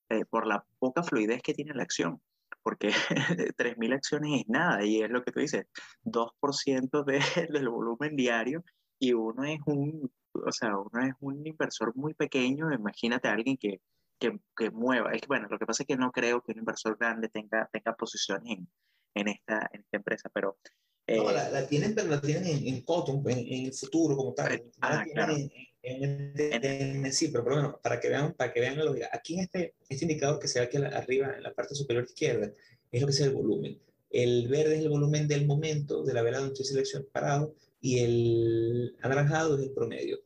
eh, 0.08 0.24
por 0.24 0.46
la 0.46 0.64
poca 0.78 1.02
fluidez 1.02 1.42
que 1.42 1.54
tiene 1.54 1.74
la 1.74 1.82
acción 1.82 2.20
porque 2.62 2.88
3.000 3.56 3.94
acciones 3.94 4.40
es 4.40 4.48
nada 4.48 4.84
y 4.84 5.02
es 5.02 5.10
lo 5.10 5.22
que 5.22 5.32
tú 5.32 5.40
dices, 5.40 5.66
2% 6.04 7.04
de, 7.04 7.20
del 7.52 7.68
volumen 7.68 8.16
diario 8.16 8.64
y 8.98 9.12
uno 9.12 9.44
es 9.44 9.60
un, 9.66 10.10
o 10.32 10.52
sea, 10.52 10.76
uno 10.76 11.06
es 11.06 11.14
un 11.20 11.46
inversor 11.46 11.94
muy 11.96 12.14
pequeño, 12.14 12.72
imagínate 12.72 13.28
a 13.28 13.32
alguien 13.32 13.56
que, 13.56 13.80
que, 14.18 14.38
que, 14.56 14.70
mueva, 14.70 15.12
es 15.12 15.22
que 15.22 15.26
bueno, 15.26 15.48
lo 15.50 15.58
que 15.58 15.66
pasa 15.66 15.82
es 15.82 15.86
que 15.86 15.96
no 15.96 16.12
creo 16.12 16.42
que 16.42 16.52
un 16.52 16.58
inversor 16.58 16.96
grande 16.98 17.28
tenga, 17.28 17.68
tenga 17.72 17.94
posiciones 17.94 18.58
en, 18.58 18.68
en, 19.14 19.28
esta, 19.28 19.70
en 19.72 19.80
esta 19.80 19.96
empresa, 19.96 20.30
pero... 20.32 20.58
Eh, 21.06 21.16
no, 21.16 21.32
la, 21.32 21.48
la, 21.48 21.66
tienen, 21.66 21.94
pero 21.94 22.08
la 22.08 22.20
tienen 22.20 22.46
en, 22.46 22.68
en 22.68 22.82
Cotton, 22.82 23.22
en, 23.26 23.38
en, 23.38 23.66
el 23.66 23.74
futuro 23.74 24.16
como 24.16 24.32
tal. 24.32 24.62
Ah, 24.80 25.04
claro. 25.12 25.34
En, 25.34 25.40
en, 25.40 25.50
en, 25.50 25.50
en, 25.50 25.69
sí, 25.82 27.28
pero, 27.28 27.44
pero, 27.44 27.56
bueno, 27.56 27.80
para 27.82 28.00
que 28.00 28.08
vean, 28.08 28.34
para 28.34 28.52
que 28.52 28.60
vean 28.60 28.76
la 28.76 28.84
lógica. 28.84 29.08
Aquí 29.12 29.34
en 29.34 29.40
este, 29.40 29.74
este 29.88 30.04
indicador 30.04 30.38
que 30.38 30.48
se 30.48 30.60
ve 30.60 30.66
aquí 30.66 30.76
arriba, 30.76 31.34
en 31.36 31.42
la 31.42 31.54
parte 31.54 31.74
superior 31.74 32.04
izquierda, 32.04 32.52
es 32.90 33.00
lo 33.00 33.06
que 33.06 33.12
es 33.12 33.20
el 33.20 33.30
volumen. 33.30 33.80
El 34.10 34.48
verde 34.48 34.76
es 34.76 34.82
el 34.82 34.88
volumen 34.88 35.28
del 35.28 35.46
momento 35.46 36.02
de 36.02 36.12
la 36.12 36.22
vela 36.22 36.38
donde 36.38 36.52
estoy 36.54 36.66
seleccionado 36.66 37.54
y 37.80 38.00
el 38.00 38.96
anaranjado 39.00 39.56
es 39.56 39.64
el 39.64 39.72
promedio. 39.72 40.20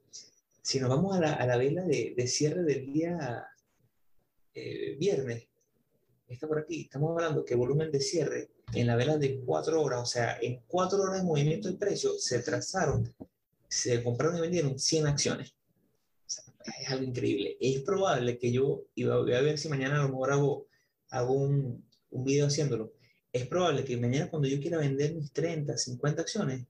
Si 0.62 0.80
nos 0.80 0.88
vamos 0.88 1.16
a 1.16 1.20
la, 1.20 1.32
a 1.34 1.46
la 1.46 1.57
vela 1.57 1.84
de, 1.84 2.14
de, 2.16 2.26
cierre 2.26 2.62
del 2.62 2.86
día 2.86 3.46
eh, 4.55 4.96
viernes, 4.98 5.46
está 6.26 6.48
por 6.48 6.59
aquí, 6.59 6.82
estamos 6.82 7.11
hablando 7.11 7.44
que 7.44 7.55
volumen 7.55 7.92
de 7.92 8.00
cierre 8.00 8.48
en 8.72 8.86
la 8.86 8.96
vela 8.96 9.18
de 9.18 9.40
cuatro 9.40 9.82
horas, 9.82 10.00
o 10.00 10.07
sea, 10.07 10.38
en 10.40 10.62
cuatro 10.66 11.02
horas 11.02 11.20
de 11.20 11.26
movimiento 11.26 11.68
de 11.68 11.76
precio 11.76 12.18
se 12.18 12.40
trazaron 12.40 13.14
se 13.68 14.02
compraron 14.02 14.38
y 14.38 14.40
vendieron 14.40 14.78
100 14.78 15.06
acciones. 15.06 15.50
O 15.50 16.30
sea, 16.30 16.44
es 16.80 16.90
algo 16.90 17.04
increíble. 17.04 17.56
Es 17.60 17.80
probable 17.80 18.38
que 18.38 18.52
yo, 18.52 18.84
y 18.94 19.04
voy 19.04 19.34
a 19.34 19.40
ver 19.40 19.58
si 19.58 19.68
mañana 19.68 20.00
a 20.00 20.02
lo 20.02 20.08
mejor 20.08 20.32
hago, 20.32 20.66
hago 21.10 21.32
un, 21.32 21.84
un 22.10 22.24
video 22.24 22.46
haciéndolo, 22.46 22.92
es 23.32 23.46
probable 23.46 23.84
que 23.84 23.96
mañana 23.96 24.30
cuando 24.30 24.48
yo 24.48 24.60
quiera 24.60 24.78
vender 24.78 25.14
mis 25.14 25.32
30, 25.32 25.76
50 25.76 26.22
acciones 26.22 26.66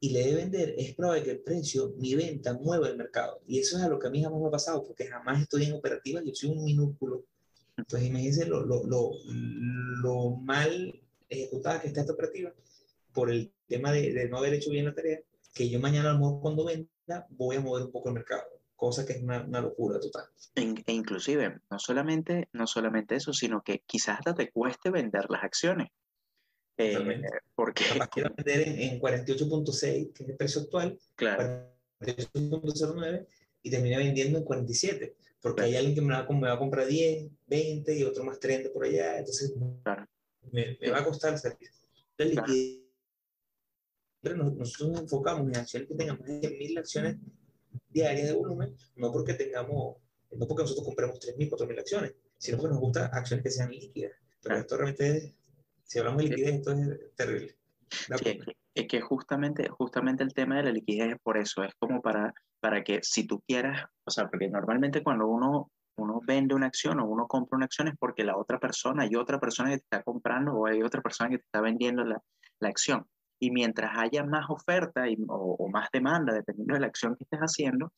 y 0.00 0.10
le 0.10 0.22
dé 0.22 0.34
vender, 0.34 0.74
es 0.76 0.94
probable 0.94 1.22
que 1.22 1.30
el 1.30 1.40
precio, 1.40 1.94
mi 1.96 2.14
venta, 2.14 2.52
mueva 2.52 2.88
el 2.88 2.96
mercado. 2.98 3.40
Y 3.46 3.58
eso 3.58 3.78
es 3.78 3.84
a 3.84 3.88
lo 3.88 3.98
que 3.98 4.08
a 4.08 4.10
mí 4.10 4.22
jamás 4.22 4.38
me 4.38 4.48
ha 4.48 4.50
pasado, 4.50 4.84
porque 4.84 5.06
jamás 5.06 5.40
estoy 5.40 5.64
en 5.64 5.72
operativa, 5.72 6.22
yo 6.22 6.34
soy 6.34 6.50
un 6.50 6.62
minúsculo. 6.62 7.24
Entonces 7.78 8.08
imagínense 8.08 8.44
lo, 8.44 8.66
lo, 8.66 8.84
lo, 8.84 9.12
lo 10.02 10.30
mal 10.36 11.00
ejecutada 11.30 11.80
que 11.80 11.88
está 11.88 12.02
esta 12.02 12.12
operativa 12.12 12.52
por 13.14 13.30
el 13.30 13.50
tema 13.66 13.92
de, 13.92 14.12
de 14.12 14.28
no 14.28 14.36
haber 14.36 14.52
hecho 14.52 14.70
bien 14.70 14.84
la 14.84 14.94
tarea 14.94 15.20
que 15.54 15.70
yo 15.70 15.80
mañana 15.80 16.10
a 16.10 16.12
lo 16.14 16.18
mejor 16.18 16.40
cuando 16.40 16.64
venda 16.64 17.26
voy 17.30 17.56
a 17.56 17.60
mover 17.60 17.84
un 17.84 17.92
poco 17.92 18.08
el 18.08 18.16
mercado, 18.16 18.42
cosa 18.74 19.06
que 19.06 19.14
es 19.14 19.22
una, 19.22 19.42
una 19.44 19.60
locura 19.60 20.00
total. 20.00 20.24
E, 20.56 20.92
inclusive, 20.92 21.60
no 21.70 21.78
solamente, 21.78 22.48
no 22.52 22.66
solamente 22.66 23.14
eso, 23.14 23.32
sino 23.32 23.62
que 23.62 23.82
quizás 23.86 24.18
hasta 24.18 24.34
te 24.34 24.50
cueste 24.50 24.90
vender 24.90 25.30
las 25.30 25.44
acciones. 25.44 25.88
Eh, 26.76 27.22
porque 27.54 27.84
quiero 28.10 28.34
vender 28.34 28.68
en, 28.68 28.80
en 28.80 29.00
48.6, 29.00 30.12
que 30.12 30.24
es 30.24 30.28
el 30.28 30.36
precio 30.36 30.62
actual, 30.62 30.98
claro. 31.14 31.72
48.09, 32.00 33.26
y 33.62 33.70
terminé 33.70 33.96
vendiendo 33.96 34.38
en 34.38 34.44
47, 34.44 35.14
porque 35.40 35.56
claro. 35.58 35.70
hay 35.70 35.76
alguien 35.76 35.94
que 35.94 36.00
me 36.00 36.14
va, 36.14 36.26
me 36.28 36.48
va, 36.48 36.54
a 36.54 36.58
comprar 36.58 36.88
10, 36.88 37.30
20 37.46 37.96
y 37.96 38.02
otro 38.02 38.24
más 38.24 38.40
30 38.40 38.72
por 38.72 38.84
allá, 38.84 39.18
entonces 39.18 39.54
claro. 39.84 40.04
me, 40.50 40.76
me, 40.80 40.90
va 40.90 40.98
a 40.98 41.04
costar 41.04 41.38
servicio. 41.38 41.88
La 42.16 42.24
liquidez 42.24 42.83
nosotros 44.32 44.88
nos 44.88 45.02
enfocamos 45.02 45.48
en 45.48 45.56
acciones 45.56 45.88
que 45.88 45.94
tengan 45.94 46.18
más 46.18 46.28
de 46.28 46.40
100.000 46.40 46.78
acciones 46.78 47.16
diarias 47.90 48.28
de 48.28 48.34
volumen, 48.34 48.74
no 48.96 49.12
porque 49.12 49.34
tengamos, 49.34 49.96
no 50.32 50.46
porque 50.46 50.62
nosotros 50.62 50.84
compremos 50.84 51.20
3.000, 51.20 51.50
4.000 51.50 51.78
acciones, 51.78 52.14
sino 52.38 52.58
porque 52.58 52.72
nos 52.72 52.80
gustan 52.80 53.10
acciones 53.12 53.42
que 53.42 53.50
sean 53.50 53.70
líquidas. 53.70 54.12
Pero 54.42 54.56
esto 54.56 54.76
realmente 54.76 55.16
es, 55.16 55.34
si 55.84 55.98
hablamos 55.98 56.22
de 56.22 56.28
liquidez, 56.28 56.54
esto 56.54 56.72
es 56.72 57.14
terrible. 57.14 57.56
Sí, 57.90 58.40
es 58.74 58.88
que 58.88 59.00
justamente, 59.00 59.68
justamente 59.68 60.24
el 60.24 60.34
tema 60.34 60.56
de 60.56 60.64
la 60.64 60.72
liquidez 60.72 61.12
es 61.12 61.20
por 61.22 61.38
eso, 61.38 61.62
es 61.62 61.72
como 61.78 62.02
para, 62.02 62.34
para 62.60 62.82
que 62.82 63.00
si 63.02 63.26
tú 63.26 63.42
quieras, 63.46 63.86
o 64.04 64.10
sea, 64.10 64.28
porque 64.28 64.48
normalmente 64.48 65.02
cuando 65.02 65.28
uno, 65.28 65.70
uno 65.96 66.20
vende 66.26 66.54
una 66.54 66.66
acción 66.66 66.98
o 66.98 67.06
uno 67.06 67.26
compra 67.28 67.56
una 67.56 67.66
acción 67.66 67.88
es 67.88 67.94
porque 67.98 68.24
la 68.24 68.36
otra 68.36 68.58
persona, 68.58 69.04
hay 69.04 69.14
otra 69.14 69.38
persona 69.38 69.70
que 69.70 69.76
te 69.76 69.84
está 69.84 70.02
comprando 70.02 70.54
o 70.54 70.66
hay 70.66 70.82
otra 70.82 71.00
persona 71.00 71.30
que 71.30 71.38
te 71.38 71.44
está 71.44 71.60
vendiendo 71.60 72.04
la, 72.04 72.20
la 72.58 72.68
acción. 72.68 73.06
Y 73.44 73.50
mientras 73.50 73.90
haya 73.98 74.24
más 74.24 74.46
oferta 74.48 75.06
y, 75.06 75.18
o, 75.28 75.56
o, 75.58 75.68
más 75.68 75.90
demanda, 75.92 76.32
dependiendo 76.32 76.72
de 76.72 76.80
la 76.80 76.86
acción 76.86 77.14
que 77.14 77.24
estés 77.24 77.40
haciendo, 77.40 77.92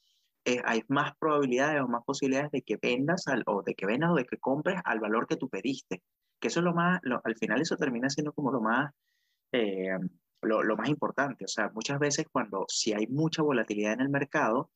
eh, 0.44 0.60
hay 0.64 0.82
más 0.88 1.12
probabilidades 1.20 1.80
o 1.82 1.86
más 1.86 2.02
posibilidades 2.04 2.50
de 2.50 2.62
que 2.62 2.76
vendas 2.82 3.28
al, 3.28 3.44
o 3.46 3.62
de 3.62 3.76
que 3.76 3.86
vendas 3.86 4.10
o 4.10 4.16
de 4.16 4.24
que 4.24 4.38
compres 4.38 4.80
al 4.84 4.98
valor 4.98 5.28
que 5.28 5.36
tú 5.36 5.48
pediste. 5.48 6.02
Que 6.40 6.48
eso 6.48 6.58
es 6.58 6.64
lo 6.64 6.74
más, 6.74 6.98
lo, 7.04 7.20
al 7.22 7.36
final 7.36 7.60
eso 7.60 7.76
termina 7.76 8.10
siendo 8.10 8.32
como 8.32 8.50
lo 8.50 8.60
más, 8.60 8.92
eh, 9.52 9.96
lo, 10.42 10.64
lo, 10.64 10.76
más 10.76 10.88
importante. 10.88 11.44
O 11.44 11.48
sea, 11.48 11.70
muchas 11.72 12.00
veces 12.00 12.26
cuando 12.32 12.64
si 12.68 12.92
hay 12.92 13.06
mucha 13.06 13.42
volatilidad 13.42 13.92
en 13.92 14.00
el 14.00 14.08
mercado, 14.08 14.72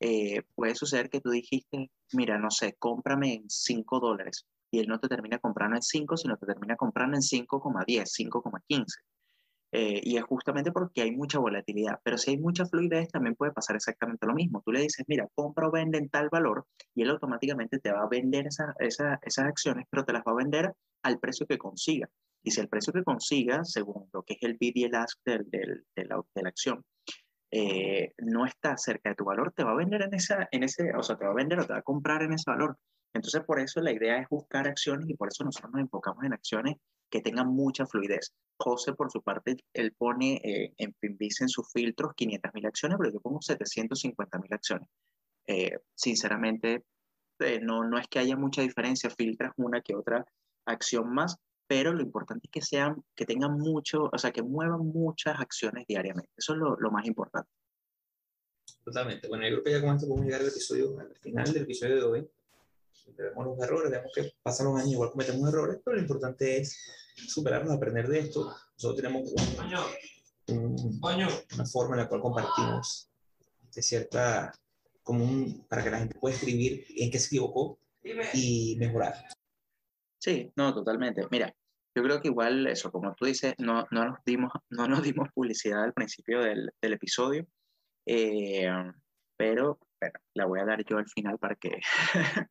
eh, 0.00 0.42
puede 0.54 0.74
suceder 0.74 1.10
que 1.10 1.20
tú 1.20 1.28
dijiste, 1.30 1.90
mira, 2.14 2.38
no 2.38 2.50
sé, 2.50 2.76
cómprame 2.78 3.34
en 3.34 3.50
5 3.50 4.00
dólares. 4.00 4.46
Y 4.70 4.78
él 4.78 4.88
no 4.88 4.98
te 5.00 5.08
termina 5.08 5.38
comprando 5.38 5.76
en 5.76 5.82
5, 5.82 6.16
sino 6.16 6.38
te 6.38 6.46
termina 6.46 6.76
comprando 6.76 7.14
en 7.14 7.22
5,10, 7.22 8.06
5,15 8.06 8.84
Eh, 9.76 10.00
y 10.04 10.16
es 10.18 10.22
justamente 10.22 10.70
porque 10.70 11.02
hay 11.02 11.10
mucha 11.10 11.40
volatilidad. 11.40 11.98
Pero 12.04 12.16
si 12.16 12.30
hay 12.30 12.38
mucha 12.38 12.64
fluidez, 12.64 13.08
también 13.08 13.34
puede 13.34 13.50
pasar 13.50 13.74
exactamente 13.74 14.24
lo 14.24 14.32
mismo. 14.32 14.62
Tú 14.64 14.70
le 14.70 14.80
dices, 14.80 15.04
mira, 15.08 15.26
compra 15.34 15.66
o 15.66 15.72
vende 15.72 15.98
en 15.98 16.08
tal 16.08 16.28
valor 16.28 16.64
y 16.94 17.02
él 17.02 17.10
automáticamente 17.10 17.80
te 17.80 17.90
va 17.90 18.02
a 18.04 18.08
vender 18.08 18.46
esa, 18.46 18.72
esa, 18.78 19.18
esas 19.22 19.46
acciones, 19.46 19.86
pero 19.90 20.04
te 20.04 20.12
las 20.12 20.22
va 20.22 20.30
a 20.30 20.36
vender 20.36 20.72
al 21.02 21.18
precio 21.18 21.44
que 21.48 21.58
consiga. 21.58 22.08
Y 22.44 22.52
si 22.52 22.60
el 22.60 22.68
precio 22.68 22.92
que 22.92 23.02
consiga, 23.02 23.64
según 23.64 24.08
lo 24.12 24.22
que 24.22 24.34
es 24.34 24.42
el 24.42 24.56
bid 24.56 24.76
y 24.76 24.84
el 24.84 24.94
ask 24.94 25.18
de, 25.24 25.38
la, 25.96 26.22
de 26.34 26.42
la 26.42 26.48
acción, 26.48 26.84
eh, 27.50 28.12
no 28.18 28.46
está 28.46 28.76
cerca 28.76 29.10
de 29.10 29.16
tu 29.16 29.24
valor, 29.24 29.52
te 29.56 29.64
va 29.64 29.72
a 29.72 29.76
vender 29.76 30.02
en, 30.02 30.14
esa, 30.14 30.46
en 30.52 30.62
ese, 30.62 30.94
o 30.94 31.02
sea, 31.02 31.16
te 31.16 31.24
va 31.24 31.32
a 31.32 31.34
vender 31.34 31.58
o 31.58 31.66
te 31.66 31.72
va 31.72 31.80
a 31.80 31.82
comprar 31.82 32.22
en 32.22 32.32
ese 32.32 32.48
valor. 32.48 32.78
Entonces, 33.12 33.42
por 33.44 33.58
eso 33.58 33.80
la 33.80 33.90
idea 33.90 34.18
es 34.18 34.28
buscar 34.28 34.68
acciones 34.68 35.08
y 35.08 35.14
por 35.14 35.28
eso 35.32 35.42
nosotros 35.42 35.72
nos 35.72 35.82
enfocamos 35.82 36.22
en 36.22 36.32
acciones 36.32 36.76
que 37.14 37.20
tengan 37.20 37.46
mucha 37.46 37.86
fluidez. 37.86 38.34
José, 38.58 38.92
por 38.92 39.08
su 39.08 39.22
parte, 39.22 39.56
él 39.72 39.92
pone 39.92 40.40
eh, 40.42 40.74
en 40.78 40.92
Finvice 40.94 41.44
en 41.44 41.48
sus 41.48 41.70
filtros 41.72 42.10
500.000 42.16 42.66
acciones, 42.66 42.98
pero 42.98 43.12
yo 43.12 43.20
pongo 43.20 43.38
750.000 43.38 44.52
acciones. 44.52 44.88
Eh, 45.46 45.78
sinceramente, 45.94 46.82
eh, 47.38 47.60
no, 47.60 47.84
no 47.84 48.00
es 48.00 48.08
que 48.08 48.18
haya 48.18 48.36
mucha 48.36 48.62
diferencia, 48.62 49.10
filtras 49.10 49.52
una 49.58 49.80
que 49.80 49.94
otra 49.94 50.26
acción 50.66 51.08
más, 51.14 51.36
pero 51.68 51.92
lo 51.92 52.02
importante 52.02 52.48
es 52.48 52.50
que 52.50 52.62
sean, 52.62 53.00
que 53.14 53.26
tengan 53.26 53.58
mucho, 53.58 54.10
o 54.12 54.18
sea, 54.18 54.32
que 54.32 54.42
muevan 54.42 54.84
muchas 54.84 55.38
acciones 55.38 55.86
diariamente. 55.86 56.32
Eso 56.36 56.54
es 56.54 56.58
lo, 56.58 56.74
lo 56.80 56.90
más 56.90 57.06
importante. 57.06 57.48
Totalmente. 58.82 59.28
Bueno, 59.28 59.44
yo 59.44 59.62
creo 59.62 59.62
que 59.62 59.70
ya 59.70 59.80
con 59.86 59.94
esto 59.94 60.08
podemos 60.08 60.26
llegar 60.26 60.40
al 60.40 60.48
episodio, 60.48 60.98
al 60.98 61.14
final 61.14 61.52
del 61.52 61.62
episodio 61.62 61.94
de 61.94 62.02
hoy 62.02 62.28
vemos 63.16 63.46
los 63.46 63.58
errores, 63.60 63.88
vemos 63.88 64.12
que 64.12 64.32
pasan 64.42 64.66
los 64.66 64.80
años, 64.80 64.94
igual 64.94 65.12
cometemos 65.12 65.48
errores, 65.48 65.78
pero 65.84 65.94
lo 65.94 66.02
importante 66.02 66.56
es 66.56 67.03
superarnos, 67.14 67.74
aprender 67.74 68.08
de 68.08 68.20
esto. 68.20 68.54
Nosotros 68.76 68.96
tenemos 68.96 69.32
un, 70.48 71.00
una 71.02 71.66
forma 71.66 71.96
en 71.96 72.02
la 72.02 72.08
cual 72.08 72.20
compartimos 72.20 73.10
de 73.74 73.82
cierta, 73.82 74.52
como 75.02 75.66
para 75.68 75.82
que 75.82 75.90
la 75.90 75.98
gente 75.98 76.18
pueda 76.18 76.34
escribir 76.34 76.84
en 76.96 77.10
qué 77.10 77.18
se 77.18 77.26
equivocó 77.26 77.78
y 78.34 78.76
mejorar. 78.78 79.14
Sí, 80.20 80.52
no, 80.56 80.72
totalmente. 80.74 81.26
Mira, 81.30 81.54
yo 81.94 82.02
creo 82.02 82.20
que 82.20 82.28
igual 82.28 82.66
eso, 82.66 82.90
como 82.90 83.14
tú 83.14 83.26
dices, 83.26 83.54
no, 83.58 83.86
no, 83.90 84.04
nos, 84.04 84.18
dimos, 84.24 84.50
no 84.70 84.88
nos 84.88 85.02
dimos 85.02 85.28
publicidad 85.32 85.84
al 85.84 85.92
principio 85.92 86.40
del, 86.40 86.70
del 86.80 86.92
episodio, 86.92 87.46
eh, 88.06 88.68
pero 89.36 89.78
bueno, 90.00 90.18
la 90.34 90.46
voy 90.46 90.60
a 90.60 90.64
dar 90.64 90.84
yo 90.84 90.98
al 90.98 91.08
final 91.08 91.38
para 91.38 91.54
que, 91.56 91.80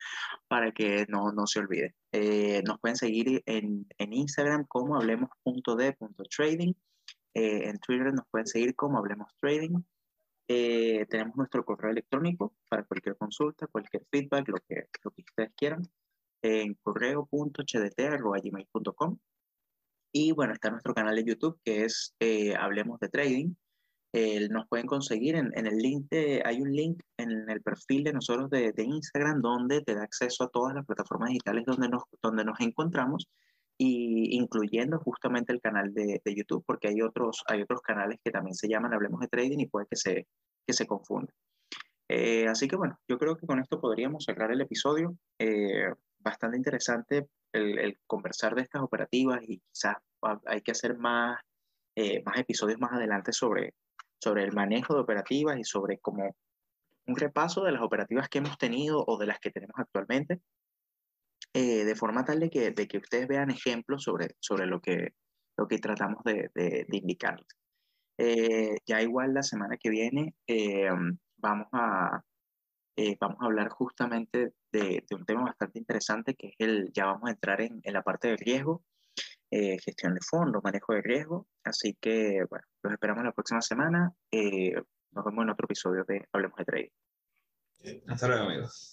para 0.47 0.71
que 0.71 1.05
no, 1.09 1.31
no 1.31 1.47
se 1.47 1.59
olvide. 1.59 1.95
Eh, 2.11 2.61
nos 2.65 2.79
pueden 2.79 2.97
seguir 2.97 3.41
en, 3.45 3.87
en 3.97 4.13
Instagram 4.13 4.65
como 4.67 4.95
hablemos.d.trading. 4.95 6.73
Eh, 7.35 7.69
en 7.69 7.79
Twitter 7.79 8.13
nos 8.13 8.27
pueden 8.29 8.45
seguir 8.47 8.75
como 8.75 8.99
Hablemos 8.99 9.33
Trading. 9.39 9.81
Eh, 10.47 11.05
tenemos 11.09 11.35
nuestro 11.35 11.65
correo 11.65 11.89
electrónico 11.91 12.53
para 12.69 12.83
cualquier 12.83 13.17
consulta, 13.17 13.65
cualquier 13.67 14.05
feedback, 14.11 14.47
lo 14.49 14.57
que, 14.67 14.87
lo 15.03 15.11
que 15.11 15.23
ustedes 15.23 15.51
quieran, 15.55 15.81
en 16.43 16.75
correo.hdt.gmail.com. 16.83 19.17
Y 20.11 20.31
bueno, 20.31 20.53
está 20.53 20.69
nuestro 20.69 20.93
canal 20.93 21.15
de 21.15 21.23
YouTube 21.23 21.59
que 21.63 21.85
es 21.85 22.15
Hablemos 22.59 22.99
de 22.99 23.09
Trading 23.09 23.55
nos 24.49 24.67
pueden 24.67 24.85
conseguir 24.85 25.35
en, 25.35 25.51
en, 25.57 25.65
el 25.65 25.77
link 25.77 26.07
de, 26.09 26.43
hay 26.45 26.61
un 26.61 26.71
link 26.71 27.01
en 27.23 27.49
el 27.49 27.61
perfil 27.61 28.03
de 28.03 28.13
nosotros 28.13 28.49
de, 28.49 28.71
de, 28.71 28.83
Instagram 28.83 29.41
donde 29.41 29.81
te 29.81 29.95
da 29.95 30.03
acceso 30.03 30.43
a 30.43 30.49
todas 30.49 30.75
las 30.75 30.85
plataformas 30.85 31.29
digitales 31.29 31.65
donde 31.65 31.89
nos, 31.89 32.03
donde 32.21 32.45
nos 32.45 32.59
encontramos 32.59 33.27
y 33.77 34.37
incluyendo 34.37 34.99
justamente 34.99 35.51
el 35.51 35.61
canal 35.61 35.93
de, 35.93 36.21
de, 36.23 36.35
YouTube 36.35 36.63
porque 36.65 36.89
hay 36.89 37.01
otros, 37.01 37.43
hay 37.47 37.61
otros 37.61 37.81
canales 37.81 38.19
que 38.23 38.31
también 38.31 38.55
se 38.55 38.67
llaman 38.67 38.93
Hablemos 38.93 39.19
de 39.19 39.27
Trading 39.27 39.59
y 39.59 39.67
puede 39.67 39.87
que 39.89 39.95
se, 39.95 40.27
que 40.65 40.73
se 40.73 40.85
confundan. 40.85 41.33
Eh, 42.09 42.47
así 42.47 42.67
que 42.67 42.75
bueno, 42.75 42.99
yo 43.07 43.17
creo 43.17 43.35
que 43.35 43.47
con 43.47 43.59
esto 43.59 43.79
podríamos 43.79 44.25
cerrar 44.25 44.51
el 44.51 44.61
episodio. 44.61 45.17
Eh, 45.39 45.91
bastante 46.19 46.57
interesante 46.57 47.27
el, 47.51 47.79
el, 47.79 47.99
conversar 48.07 48.55
de 48.55 48.61
estas 48.61 48.81
operativas 48.81 49.41
y 49.47 49.59
quizás 49.59 49.95
hay 50.45 50.61
que 50.61 50.71
hacer 50.71 50.97
más, 50.97 51.39
eh, 51.95 52.21
más 52.25 52.37
episodios 52.37 52.79
más 52.79 52.93
adelante 52.93 53.31
sobre, 53.33 53.73
sobre 54.19 54.43
el 54.43 54.53
manejo 54.53 54.95
de 54.95 55.01
operativas 55.01 55.57
y 55.57 55.63
sobre 55.63 55.99
como 55.99 56.35
un 57.05 57.15
repaso 57.15 57.63
de 57.63 57.71
las 57.71 57.81
operativas 57.81 58.29
que 58.29 58.39
hemos 58.39 58.57
tenido 58.57 59.03
o 59.05 59.17
de 59.17 59.27
las 59.27 59.39
que 59.39 59.51
tenemos 59.51 59.75
actualmente, 59.77 60.41
eh, 61.53 61.83
de 61.83 61.95
forma 61.95 62.25
tal 62.25 62.39
de 62.39 62.49
que, 62.49 62.71
de 62.71 62.87
que 62.87 62.97
ustedes 62.97 63.27
vean 63.27 63.51
ejemplos 63.51 64.03
sobre, 64.03 64.35
sobre 64.39 64.65
lo, 64.65 64.81
que, 64.81 65.13
lo 65.57 65.67
que 65.67 65.79
tratamos 65.79 66.23
de, 66.23 66.49
de, 66.55 66.85
indicarles. 66.91 67.47
Eh, 68.17 68.77
ya 68.85 69.01
igual 69.01 69.33
la 69.33 69.43
semana 69.43 69.77
que 69.77 69.89
viene 69.89 70.35
eh, 70.47 70.89
vamos, 71.37 71.67
a, 71.71 72.21
vamos 73.19 73.37
a 73.41 73.45
hablar 73.45 73.69
justamente 73.69 74.53
de, 74.71 75.03
de, 75.07 75.15
un 75.15 75.25
tema 75.25 75.43
bastante 75.43 75.79
interesante 75.79 76.35
que 76.35 76.47
es 76.47 76.53
el, 76.59 76.91
ya 76.93 77.05
vamos 77.05 77.27
a 77.27 77.31
entrar 77.31 77.61
en, 77.61 77.81
en 77.83 77.93
la 77.93 78.03
parte 78.03 78.27
del 78.27 78.37
riesgo 78.37 78.83
eh, 79.55 79.77
gestión 79.79 80.15
de 80.15 80.19
fondos, 80.21 80.63
manejo 80.63 80.93
de 80.93 81.01
riesgo. 81.03 81.47
Así 81.63 81.95
que, 82.01 82.43
bueno, 82.49 82.65
los 82.81 82.93
esperamos 82.93 83.23
la 83.23 83.33
próxima 83.33 83.61
semana. 83.61 84.11
Nos 85.13 85.25
vemos 85.25 85.43
en 85.43 85.49
otro 85.51 85.65
episodio 85.65 86.03
de 86.05 86.27
Hablemos 86.31 86.57
de 86.57 86.65
Trading. 86.65 86.89
Hasta 88.07 88.27
luego, 88.27 88.43
amigos. 88.45 88.92